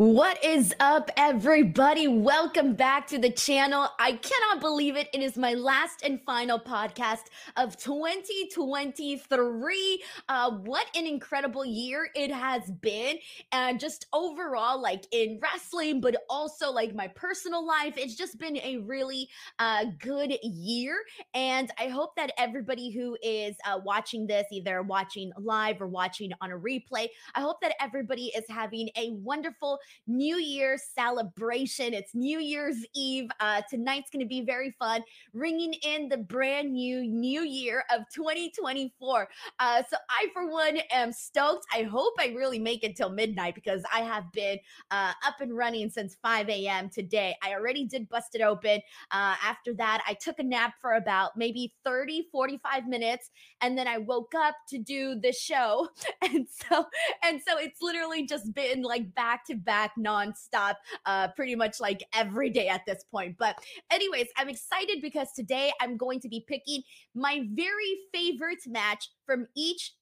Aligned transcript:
What 0.00 0.42
is 0.42 0.72
up, 0.80 1.10
everybody? 1.18 2.08
Welcome 2.08 2.72
back 2.72 3.06
to 3.08 3.18
the 3.18 3.30
channel. 3.30 3.86
I 3.98 4.12
cannot 4.12 4.62
believe 4.62 4.96
it. 4.96 5.10
It 5.12 5.20
is 5.20 5.36
my 5.36 5.52
last 5.52 6.02
and 6.02 6.18
final 6.24 6.58
podcast 6.58 7.24
of 7.58 7.76
2023. 7.76 10.02
Uh, 10.26 10.52
what 10.52 10.86
an 10.96 11.06
incredible 11.06 11.66
year 11.66 12.08
it 12.14 12.32
has 12.32 12.62
been. 12.80 13.18
And 13.52 13.78
just 13.78 14.06
overall, 14.14 14.80
like 14.80 15.04
in 15.12 15.38
wrestling, 15.42 16.00
but 16.00 16.16
also 16.30 16.72
like 16.72 16.94
my 16.94 17.08
personal 17.08 17.66
life, 17.66 17.98
it's 17.98 18.14
just 18.14 18.38
been 18.38 18.56
a 18.56 18.78
really 18.78 19.28
uh, 19.58 19.84
good 19.98 20.32
year. 20.42 20.96
And 21.34 21.70
I 21.78 21.88
hope 21.88 22.16
that 22.16 22.32
everybody 22.38 22.90
who 22.90 23.18
is 23.22 23.54
uh, 23.66 23.78
watching 23.84 24.26
this, 24.26 24.46
either 24.50 24.80
watching 24.80 25.30
live 25.36 25.82
or 25.82 25.88
watching 25.88 26.32
on 26.40 26.52
a 26.52 26.58
replay, 26.58 27.08
I 27.34 27.42
hope 27.42 27.60
that 27.60 27.74
everybody 27.78 28.32
is 28.34 28.46
having 28.48 28.88
a 28.96 29.10
wonderful 29.10 29.78
New 30.06 30.36
Year's 30.36 30.82
celebration. 30.94 31.94
It's 31.94 32.14
New 32.14 32.38
Year's 32.38 32.76
Eve. 32.94 33.30
Uh, 33.40 33.62
tonight's 33.68 34.10
going 34.10 34.24
to 34.24 34.28
be 34.28 34.42
very 34.42 34.74
fun, 34.78 35.02
ringing 35.32 35.74
in 35.84 36.08
the 36.08 36.18
brand 36.18 36.72
new 36.72 37.04
new 37.04 37.42
year 37.42 37.84
of 37.94 38.02
2024. 38.14 39.28
Uh, 39.58 39.82
so 39.88 39.96
I, 40.08 40.28
for 40.32 40.50
one, 40.50 40.78
am 40.90 41.12
stoked. 41.12 41.66
I 41.72 41.82
hope 41.82 42.14
I 42.18 42.28
really 42.28 42.58
make 42.58 42.84
it 42.84 42.96
till 42.96 43.10
midnight 43.10 43.54
because 43.54 43.82
I 43.92 44.00
have 44.00 44.30
been 44.32 44.58
uh, 44.90 45.12
up 45.26 45.40
and 45.40 45.56
running 45.56 45.90
since 45.90 46.16
5 46.22 46.48
a.m. 46.48 46.90
today. 46.90 47.36
I 47.42 47.54
already 47.54 47.84
did 47.84 48.08
bust 48.08 48.34
it 48.34 48.42
open. 48.42 48.80
Uh, 49.10 49.34
after 49.44 49.74
that, 49.74 50.02
I 50.06 50.14
took 50.14 50.38
a 50.38 50.42
nap 50.42 50.74
for 50.80 50.94
about 50.94 51.36
maybe 51.36 51.74
30, 51.84 52.28
45 52.32 52.86
minutes, 52.86 53.30
and 53.60 53.76
then 53.76 53.86
I 53.88 53.98
woke 53.98 54.34
up 54.34 54.54
to 54.68 54.78
do 54.78 55.18
the 55.20 55.32
show. 55.32 55.88
And 56.22 56.46
so, 56.48 56.84
and 57.24 57.40
so 57.40 57.58
it's 57.58 57.80
literally 57.80 58.26
just 58.26 58.54
been 58.54 58.82
like 58.82 59.14
back 59.14 59.44
to 59.46 59.54
back 59.54 59.79
back 59.80 59.92
nonstop, 59.98 60.74
uh, 61.06 61.28
pretty 61.28 61.54
much 61.54 61.80
like 61.80 62.02
every 62.14 62.50
day 62.50 62.68
at 62.68 62.82
this 62.86 63.04
point. 63.10 63.36
But, 63.38 63.56
anyways, 63.90 64.26
I'm 64.36 64.48
excited 64.48 64.98
because 65.00 65.28
today 65.34 65.72
I'm 65.80 65.96
going 65.96 66.20
to 66.20 66.28
be 66.28 66.44
picking 66.46 66.82
my 67.14 67.42
very 67.52 67.92
favorite 68.12 68.62
match 68.66 69.10
from 69.24 69.46
each 69.56 69.94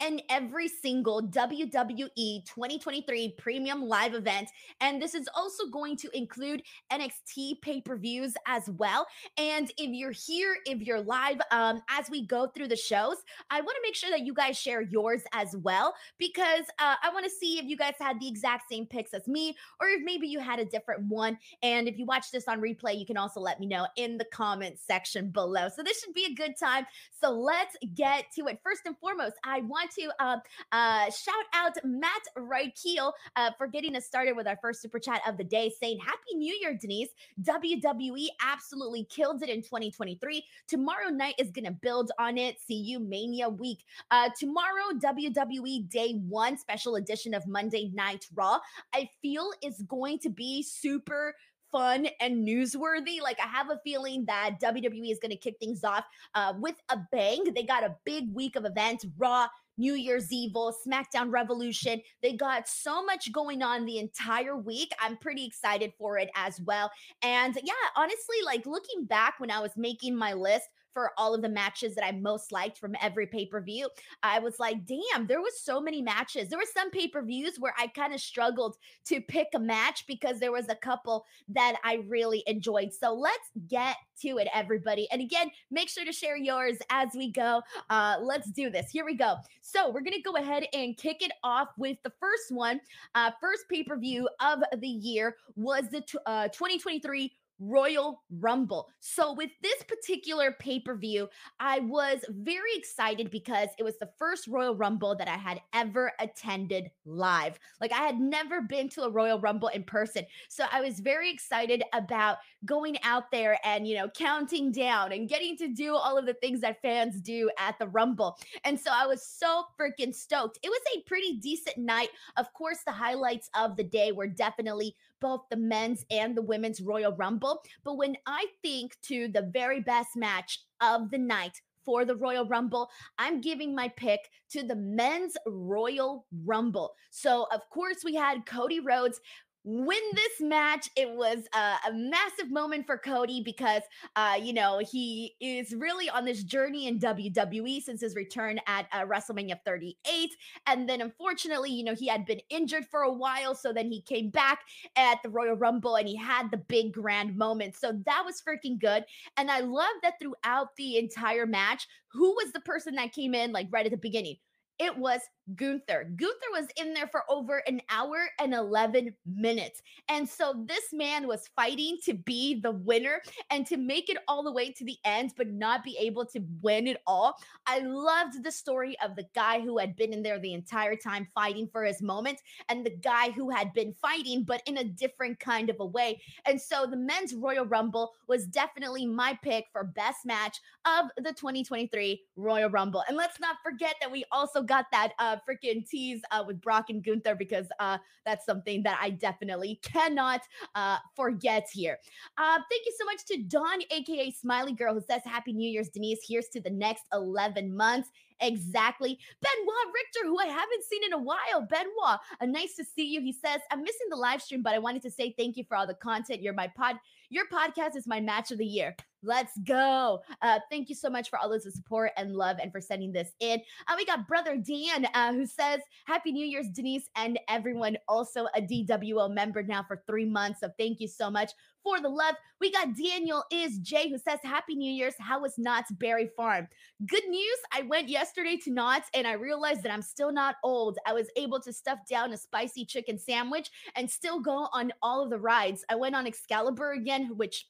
and 0.00 0.22
every 0.28 0.68
single 0.68 1.22
WWE 1.22 2.44
2023 2.44 3.34
premium 3.38 3.82
live 3.82 4.14
event. 4.14 4.48
And 4.80 5.00
this 5.00 5.14
is 5.14 5.28
also 5.34 5.66
going 5.66 5.96
to 5.98 6.16
include 6.16 6.62
NXT 6.92 7.60
pay 7.62 7.80
per 7.80 7.96
views 7.96 8.34
as 8.46 8.68
well. 8.70 9.06
And 9.38 9.70
if 9.78 9.90
you're 9.90 10.10
here, 10.10 10.56
if 10.66 10.80
you're 10.80 11.00
live, 11.00 11.40
um, 11.50 11.80
as 11.88 12.10
we 12.10 12.26
go 12.26 12.48
through 12.48 12.68
the 12.68 12.76
shows, 12.76 13.16
I 13.50 13.60
want 13.60 13.76
to 13.76 13.82
make 13.82 13.94
sure 13.94 14.10
that 14.10 14.20
you 14.20 14.34
guys 14.34 14.58
share 14.58 14.82
yours 14.82 15.22
as 15.32 15.56
well 15.56 15.94
because 16.18 16.64
uh, 16.78 16.96
I 17.02 17.10
want 17.12 17.24
to 17.24 17.30
see 17.30 17.58
if 17.58 17.66
you 17.66 17.76
guys 17.76 17.94
had 17.98 18.20
the 18.20 18.28
exact 18.28 18.64
same 18.70 18.86
picks 18.86 19.14
as 19.14 19.26
me 19.26 19.56
or 19.80 19.88
if 19.88 20.02
maybe 20.04 20.26
you 20.26 20.40
had 20.40 20.58
a 20.58 20.64
different 20.64 21.02
one. 21.08 21.38
And 21.62 21.88
if 21.88 21.98
you 21.98 22.06
watch 22.06 22.30
this 22.30 22.48
on 22.48 22.60
replay, 22.60 22.98
you 22.98 23.06
can 23.06 23.16
also 23.16 23.40
let 23.40 23.60
me 23.60 23.66
know 23.66 23.86
in 23.96 24.18
the 24.18 24.24
comment 24.26 24.78
section 24.78 25.30
below. 25.30 25.68
So 25.68 25.82
this 25.82 26.00
should 26.00 26.14
be 26.14 26.26
a 26.26 26.34
good 26.34 26.56
time. 26.58 26.86
So 27.10 27.30
let's 27.30 27.76
get 27.94 28.26
to 28.36 28.46
it. 28.46 28.60
First 28.62 28.82
and 28.86 28.96
foremost, 28.98 29.34
I 29.44 29.60
want 29.60 29.83
want 29.84 29.90
to 29.94 30.24
uh, 30.24 30.36
uh, 30.72 31.10
shout 31.10 31.44
out 31.52 31.76
Matt 31.84 32.22
Reichel 32.36 33.12
uh, 33.36 33.50
for 33.56 33.66
getting 33.66 33.96
us 33.96 34.06
started 34.06 34.34
with 34.36 34.46
our 34.46 34.58
first 34.60 34.80
super 34.80 34.98
chat 34.98 35.20
of 35.26 35.36
the 35.36 35.44
day, 35.44 35.72
saying 35.80 35.98
Happy 35.98 36.36
New 36.36 36.56
Year, 36.60 36.76
Denise. 36.80 37.10
WWE 37.42 38.26
absolutely 38.42 39.04
killed 39.04 39.42
it 39.42 39.48
in 39.48 39.62
2023. 39.62 40.44
Tomorrow 40.68 41.10
night 41.10 41.34
is 41.38 41.50
going 41.50 41.64
to 41.66 41.72
build 41.72 42.10
on 42.18 42.38
it. 42.38 42.60
See 42.60 42.74
you 42.74 42.98
Mania 42.98 43.48
week. 43.48 43.84
Uh, 44.10 44.30
tomorrow, 44.38 44.92
WWE 44.94 45.88
Day 45.88 46.14
One 46.28 46.56
special 46.56 46.96
edition 46.96 47.34
of 47.34 47.46
Monday 47.46 47.90
Night 47.94 48.26
Raw. 48.34 48.58
I 48.94 49.08
feel 49.22 49.50
is 49.62 49.82
going 49.86 50.18
to 50.20 50.30
be 50.30 50.62
super 50.62 51.34
fun 51.74 52.06
and 52.20 52.46
newsworthy. 52.46 53.20
Like 53.20 53.40
I 53.40 53.48
have 53.48 53.68
a 53.68 53.80
feeling 53.82 54.24
that 54.26 54.60
WWE 54.62 55.10
is 55.10 55.18
going 55.18 55.32
to 55.32 55.36
kick 55.36 55.56
things 55.58 55.82
off 55.82 56.04
uh, 56.36 56.54
with 56.56 56.76
a 56.88 56.98
bang. 57.10 57.42
They 57.52 57.64
got 57.64 57.82
a 57.82 57.96
big 58.04 58.32
week 58.32 58.54
of 58.54 58.64
events, 58.64 59.04
Raw, 59.18 59.48
New 59.76 59.94
Year's 59.94 60.32
Evil, 60.32 60.74
SmackDown 60.86 61.32
Revolution. 61.32 62.00
They 62.22 62.32
got 62.32 62.68
so 62.68 63.04
much 63.04 63.32
going 63.32 63.62
on 63.62 63.84
the 63.84 63.98
entire 63.98 64.56
week. 64.56 64.92
I'm 65.00 65.16
pretty 65.16 65.44
excited 65.44 65.92
for 65.98 66.18
it 66.18 66.30
as 66.36 66.60
well. 66.60 66.90
And 67.22 67.58
yeah, 67.62 67.72
honestly, 67.96 68.36
like 68.44 68.66
looking 68.66 69.04
back 69.04 69.34
when 69.38 69.50
I 69.50 69.60
was 69.60 69.72
making 69.76 70.16
my 70.16 70.32
list 70.32 70.68
for 70.94 71.10
all 71.18 71.34
of 71.34 71.42
the 71.42 71.48
matches 71.48 71.94
that 71.96 72.04
I 72.04 72.12
most 72.12 72.52
liked 72.52 72.78
from 72.78 72.94
every 73.02 73.26
pay 73.26 73.44
per 73.44 73.60
view. 73.60 73.88
I 74.22 74.38
was 74.38 74.58
like, 74.58 74.86
damn, 74.86 75.26
there 75.26 75.42
was 75.42 75.60
so 75.60 75.80
many 75.80 76.00
matches. 76.00 76.48
There 76.48 76.58
were 76.58 76.64
some 76.72 76.90
pay 76.90 77.08
per 77.08 77.22
views 77.22 77.58
where 77.58 77.74
I 77.78 77.88
kind 77.88 78.14
of 78.14 78.20
struggled 78.20 78.76
to 79.06 79.20
pick 79.20 79.48
a 79.54 79.58
match 79.58 80.06
because 80.06 80.38
there 80.38 80.52
was 80.52 80.68
a 80.68 80.76
couple 80.76 81.26
that 81.48 81.76
I 81.84 82.04
really 82.06 82.44
enjoyed. 82.46 82.92
So 82.94 83.12
let's 83.12 83.50
get 83.68 83.96
to 84.22 84.38
it, 84.38 84.48
everybody. 84.54 85.08
And 85.10 85.20
again, 85.20 85.50
make 85.70 85.88
sure 85.88 86.04
to 86.04 86.12
share 86.12 86.36
yours 86.36 86.78
as 86.90 87.08
we 87.14 87.32
go. 87.32 87.60
Uh, 87.90 88.16
let's 88.22 88.50
do 88.50 88.70
this. 88.70 88.90
Here 88.90 89.04
we 89.04 89.14
go. 89.14 89.36
So 89.60 89.90
we're 89.90 90.02
gonna 90.02 90.22
go 90.24 90.36
ahead 90.36 90.66
and 90.72 90.96
kick 90.96 91.22
it 91.22 91.32
off 91.42 91.68
with 91.76 91.98
the 92.04 92.12
first 92.20 92.50
one. 92.50 92.80
Uh, 93.14 93.32
first 93.40 93.64
pay 93.68 93.82
per 93.82 93.98
view 93.98 94.28
of 94.40 94.60
the 94.78 94.88
year 94.88 95.36
was 95.56 95.88
the 95.90 96.00
t- 96.02 96.18
uh, 96.26 96.48
2023 96.48 97.32
Royal 97.58 98.22
Rumble. 98.30 98.88
So, 99.00 99.32
with 99.32 99.50
this 99.62 99.82
particular 99.84 100.52
pay 100.58 100.80
per 100.80 100.96
view, 100.96 101.28
I 101.60 101.80
was 101.80 102.24
very 102.28 102.74
excited 102.74 103.30
because 103.30 103.68
it 103.78 103.82
was 103.82 103.96
the 103.98 104.10
first 104.18 104.46
Royal 104.48 104.74
Rumble 104.74 105.14
that 105.16 105.28
I 105.28 105.36
had 105.36 105.60
ever 105.72 106.12
attended 106.18 106.90
live. 107.04 107.58
Like, 107.80 107.92
I 107.92 108.02
had 108.02 108.18
never 108.18 108.60
been 108.60 108.88
to 108.90 109.02
a 109.02 109.10
Royal 109.10 109.38
Rumble 109.40 109.68
in 109.68 109.84
person. 109.84 110.24
So, 110.48 110.64
I 110.70 110.80
was 110.80 111.00
very 111.00 111.30
excited 111.30 111.82
about 111.92 112.38
going 112.64 112.96
out 113.02 113.30
there 113.30 113.58
and, 113.64 113.86
you 113.86 113.96
know, 113.96 114.08
counting 114.08 114.72
down 114.72 115.12
and 115.12 115.28
getting 115.28 115.56
to 115.58 115.68
do 115.68 115.94
all 115.94 116.18
of 116.18 116.26
the 116.26 116.34
things 116.34 116.60
that 116.62 116.82
fans 116.82 117.20
do 117.20 117.50
at 117.58 117.78
the 117.78 117.88
Rumble. 117.88 118.36
And 118.64 118.78
so, 118.78 118.90
I 118.92 119.06
was 119.06 119.26
so 119.26 119.64
freaking 119.80 120.14
stoked. 120.14 120.58
It 120.62 120.68
was 120.68 120.80
a 120.96 121.02
pretty 121.02 121.36
decent 121.36 121.78
night. 121.78 122.08
Of 122.36 122.52
course, 122.52 122.78
the 122.84 122.92
highlights 122.92 123.48
of 123.54 123.76
the 123.76 123.84
day 123.84 124.12
were 124.12 124.26
definitely 124.26 124.96
both 125.20 125.42
the 125.50 125.56
men's 125.56 126.04
and 126.10 126.36
the 126.36 126.42
women's 126.42 126.80
Royal 126.80 127.12
Rumble. 127.12 127.62
But 127.84 127.96
when 127.96 128.16
I 128.26 128.46
think 128.62 128.96
to 129.02 129.28
the 129.28 129.50
very 129.52 129.80
best 129.80 130.10
match 130.16 130.60
of 130.80 131.10
the 131.10 131.18
night, 131.18 131.60
for 131.84 132.04
the 132.04 132.16
Royal 132.16 132.46
Rumble. 132.46 132.90
I'm 133.18 133.40
giving 133.40 133.74
my 133.74 133.88
pick 133.88 134.20
to 134.50 134.62
the 134.62 134.76
men's 134.76 135.36
Royal 135.46 136.26
Rumble. 136.44 136.94
So, 137.10 137.46
of 137.52 137.60
course, 137.70 137.98
we 138.04 138.14
had 138.14 138.46
Cody 138.46 138.80
Rhodes 138.80 139.20
win 139.64 140.02
this 140.14 140.40
match. 140.40 140.90
It 140.94 141.10
was 141.10 141.38
a 141.54 141.92
massive 141.92 142.50
moment 142.50 142.86
for 142.86 142.98
Cody 142.98 143.42
because, 143.42 143.82
uh, 144.14 144.38
you 144.40 144.52
know, 144.52 144.78
he 144.78 145.34
is 145.40 145.74
really 145.74 146.10
on 146.10 146.26
this 146.26 146.44
journey 146.44 146.86
in 146.86 146.98
WWE 146.98 147.82
since 147.82 148.02
his 148.02 148.14
return 148.14 148.60
at 148.66 148.86
uh, 148.92 149.04
WrestleMania 149.06 149.58
38. 149.64 150.30
And 150.66 150.88
then, 150.88 151.00
unfortunately, 151.00 151.70
you 151.70 151.82
know, 151.82 151.94
he 151.94 152.06
had 152.06 152.26
been 152.26 152.40
injured 152.50 152.84
for 152.90 153.02
a 153.02 153.12
while. 153.12 153.54
So 153.54 153.72
then 153.72 153.90
he 153.90 154.02
came 154.02 154.28
back 154.28 154.60
at 154.96 155.22
the 155.22 155.30
Royal 155.30 155.56
Rumble 155.56 155.96
and 155.96 156.06
he 156.06 156.16
had 156.16 156.50
the 156.50 156.58
big 156.58 156.92
grand 156.92 157.36
moment. 157.36 157.74
So 157.74 157.98
that 158.04 158.22
was 158.24 158.42
freaking 158.46 158.78
good. 158.78 159.04
And 159.38 159.50
I 159.50 159.60
love 159.60 159.94
that 160.02 160.14
throughout 160.20 160.76
the 160.76 160.98
entire 160.98 161.46
match, 161.46 161.86
who 162.12 162.32
was 162.32 162.52
the 162.52 162.60
person 162.60 162.94
that 162.96 163.12
came 163.12 163.34
in 163.34 163.52
like 163.52 163.68
right 163.70 163.86
at 163.86 163.92
the 163.92 163.96
beginning? 163.96 164.36
It 164.78 164.98
was 164.98 165.20
Gunther. 165.54 166.10
Gunther 166.16 166.46
was 166.52 166.66
in 166.76 166.94
there 166.94 167.06
for 167.06 167.22
over 167.28 167.62
an 167.66 167.80
hour 167.90 168.28
and 168.40 168.54
11 168.54 169.14
minutes. 169.26 169.82
And 170.08 170.28
so 170.28 170.64
this 170.66 170.92
man 170.92 171.26
was 171.26 171.50
fighting 171.54 171.98
to 172.04 172.14
be 172.14 172.60
the 172.60 172.70
winner 172.70 173.20
and 173.50 173.66
to 173.66 173.76
make 173.76 174.08
it 174.08 174.18
all 174.28 174.42
the 174.42 174.52
way 174.52 174.70
to 174.72 174.84
the 174.84 174.96
end, 175.04 175.32
but 175.36 175.48
not 175.48 175.84
be 175.84 175.96
able 176.00 176.24
to 176.26 176.40
win 176.62 176.86
it 176.86 177.00
all. 177.06 177.36
I 177.66 177.80
loved 177.80 178.42
the 178.42 178.52
story 178.52 178.96
of 179.04 179.16
the 179.16 179.26
guy 179.34 179.60
who 179.60 179.78
had 179.78 179.96
been 179.96 180.12
in 180.12 180.22
there 180.22 180.38
the 180.38 180.54
entire 180.54 180.96
time 180.96 181.28
fighting 181.34 181.68
for 181.70 181.84
his 181.84 182.02
moment 182.02 182.40
and 182.68 182.84
the 182.84 182.96
guy 182.96 183.30
who 183.30 183.50
had 183.50 183.72
been 183.72 183.92
fighting, 183.92 184.44
but 184.44 184.62
in 184.66 184.78
a 184.78 184.84
different 184.84 185.38
kind 185.40 185.70
of 185.70 185.76
a 185.80 185.86
way. 185.86 186.20
And 186.46 186.60
so 186.60 186.86
the 186.86 186.96
men's 186.96 187.34
Royal 187.34 187.66
Rumble 187.66 188.12
was 188.28 188.46
definitely 188.46 189.06
my 189.06 189.38
pick 189.42 189.66
for 189.72 189.84
best 189.84 190.24
match 190.24 190.60
of 190.86 191.06
the 191.16 191.32
2023 191.32 192.22
Royal 192.36 192.70
Rumble. 192.70 193.02
And 193.08 193.16
let's 193.16 193.40
not 193.40 193.56
forget 193.62 193.96
that 194.00 194.10
we 194.10 194.24
also 194.32 194.62
got 194.62 194.86
that. 194.92 195.12
Uh, 195.18 195.33
uh, 195.34 195.38
freaking 195.48 195.88
tease 195.88 196.20
uh, 196.30 196.44
with 196.46 196.60
Brock 196.60 196.90
and 196.90 197.04
Gunther 197.04 197.34
because 197.34 197.66
uh, 197.80 197.98
that's 198.24 198.46
something 198.46 198.82
that 198.82 198.98
I 199.00 199.10
definitely 199.10 199.80
cannot 199.82 200.42
uh, 200.74 200.98
forget 201.14 201.68
here. 201.72 201.98
Uh, 202.38 202.58
thank 202.70 202.86
you 202.86 202.92
so 202.98 203.04
much 203.04 203.24
to 203.26 203.42
Dawn, 203.42 203.80
aka 203.90 204.30
Smiley 204.30 204.72
Girl, 204.72 204.94
who 204.94 205.00
says 205.00 205.22
Happy 205.24 205.52
New 205.52 205.68
Year's, 205.68 205.88
Denise. 205.88 206.20
Here's 206.26 206.48
to 206.48 206.60
the 206.60 206.70
next 206.70 207.04
11 207.12 207.74
months. 207.74 208.10
Exactly. 208.40 209.18
Benoit 209.40 209.94
Richter, 209.94 210.26
who 210.28 210.38
I 210.38 210.46
haven't 210.46 210.84
seen 210.84 211.04
in 211.04 211.12
a 211.12 211.18
while. 211.18 211.66
Benoit, 211.68 212.18
uh, 212.40 212.46
nice 212.46 212.74
to 212.76 212.84
see 212.84 213.06
you. 213.06 213.20
He 213.20 213.32
says, 213.32 213.60
I'm 213.70 213.82
missing 213.82 214.06
the 214.10 214.16
live 214.16 214.42
stream, 214.42 214.62
but 214.62 214.74
I 214.74 214.78
wanted 214.78 215.02
to 215.02 215.10
say 215.10 215.34
thank 215.36 215.56
you 215.56 215.64
for 215.64 215.76
all 215.76 215.86
the 215.86 215.94
content. 215.94 216.42
You're 216.42 216.52
my 216.52 216.68
pod, 216.68 216.96
your 217.30 217.46
podcast 217.48 217.96
is 217.96 218.06
my 218.06 218.20
match 218.20 218.50
of 218.50 218.58
the 218.58 218.66
year. 218.66 218.94
Let's 219.24 219.56
go. 219.64 220.20
Uh, 220.42 220.60
thank 220.70 220.90
you 220.90 220.94
so 220.94 221.08
much 221.08 221.30
for 221.30 221.38
all 221.38 221.50
of 221.50 221.62
the 221.62 221.70
support 221.70 222.10
and 222.18 222.36
love 222.36 222.58
and 222.60 222.70
for 222.70 222.80
sending 222.80 223.10
this 223.10 223.32
in. 223.40 223.60
Uh, 223.88 223.94
we 223.96 224.04
got 224.04 224.28
brother 224.28 224.56
Dan 224.56 225.06
uh, 225.14 225.32
who 225.32 225.46
says, 225.46 225.80
Happy 226.06 226.30
New 226.30 226.44
Year's, 226.44 226.68
Denise, 226.68 227.08
and 227.16 227.38
everyone. 227.48 227.96
Also 228.06 228.46
a 228.54 228.60
DWO 228.60 229.32
member 229.32 229.62
now 229.62 229.82
for 229.82 230.02
three 230.06 230.26
months. 230.26 230.60
So 230.60 230.68
thank 230.78 231.00
you 231.00 231.08
so 231.08 231.30
much 231.30 231.52
for 231.84 232.00
the 232.00 232.08
love. 232.08 232.34
We 232.60 232.72
got 232.72 232.96
Daniel 232.96 233.44
is 233.52 233.78
Jay 233.78 234.08
who 234.08 234.18
says, 234.18 234.40
Happy 234.42 234.74
New 234.74 234.90
Year's. 234.90 235.14
How 235.20 235.40
was 235.40 235.58
Knott's 235.58 235.92
Berry 235.92 236.30
Farm? 236.36 236.66
Good 237.06 237.28
news. 237.28 237.58
I 237.72 237.82
went 237.82 238.08
yesterday 238.08 238.56
to 238.64 238.72
Knott's 238.72 239.10
and 239.14 239.26
I 239.26 239.34
realized 239.34 239.82
that 239.82 239.92
I'm 239.92 240.02
still 240.02 240.32
not 240.32 240.56
old. 240.64 240.98
I 241.06 241.12
was 241.12 241.28
able 241.36 241.60
to 241.60 241.72
stuff 241.72 241.98
down 242.08 242.32
a 242.32 242.36
spicy 242.36 242.86
chicken 242.86 243.18
sandwich 243.18 243.70
and 243.94 244.10
still 244.10 244.40
go 244.40 244.68
on 244.72 244.92
all 245.02 245.22
of 245.22 245.30
the 245.30 245.38
rides. 245.38 245.84
I 245.90 245.94
went 245.94 246.16
on 246.16 246.26
Excalibur 246.26 246.92
again, 246.92 247.36
which 247.36 247.66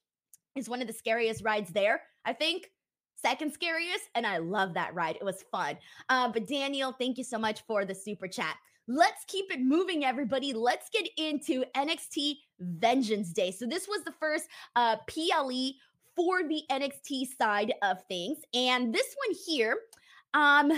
is 0.55 0.69
one 0.69 0.81
of 0.81 0.87
the 0.87 0.93
scariest 0.93 1.45
rides 1.45 1.71
there, 1.71 2.03
I 2.25 2.33
think. 2.33 2.71
Second 3.17 3.53
scariest, 3.53 4.05
and 4.15 4.27
I 4.27 4.39
love 4.39 4.75
that 4.75 4.95
ride. 4.95 5.17
It 5.17 5.25
was 5.25 5.45
fun. 5.51 5.79
Uh, 6.09 6.29
but 6.29 6.47
Daniel, 6.47 6.93
thank 6.93 7.17
you 7.17 7.25
so 7.25 7.39
much 7.39 7.63
for 7.67 7.85
the 7.85 7.95
super 7.95 8.29
chat. 8.29 8.57
Let's 8.87 9.25
keep 9.27 9.51
it 9.51 9.61
moving, 9.61 10.05
everybody. 10.05 10.53
Let's 10.53 10.91
get 10.91 11.09
into 11.17 11.65
NXT 11.75 12.35
Vengeance 12.61 13.33
Day. 13.33 13.51
So 13.51 13.67
this 13.67 13.89
was 13.89 14.05
the 14.05 14.13
first 14.21 14.49
uh, 14.77 14.97
PLE 15.09 15.73
for 16.15 16.47
the 16.47 16.63
NXT 16.71 17.37
side 17.37 17.73
of 17.83 17.99
things, 18.09 18.39
and 18.53 18.95
this 18.95 19.17
one 19.27 19.37
here, 19.47 19.79
um, 20.33 20.71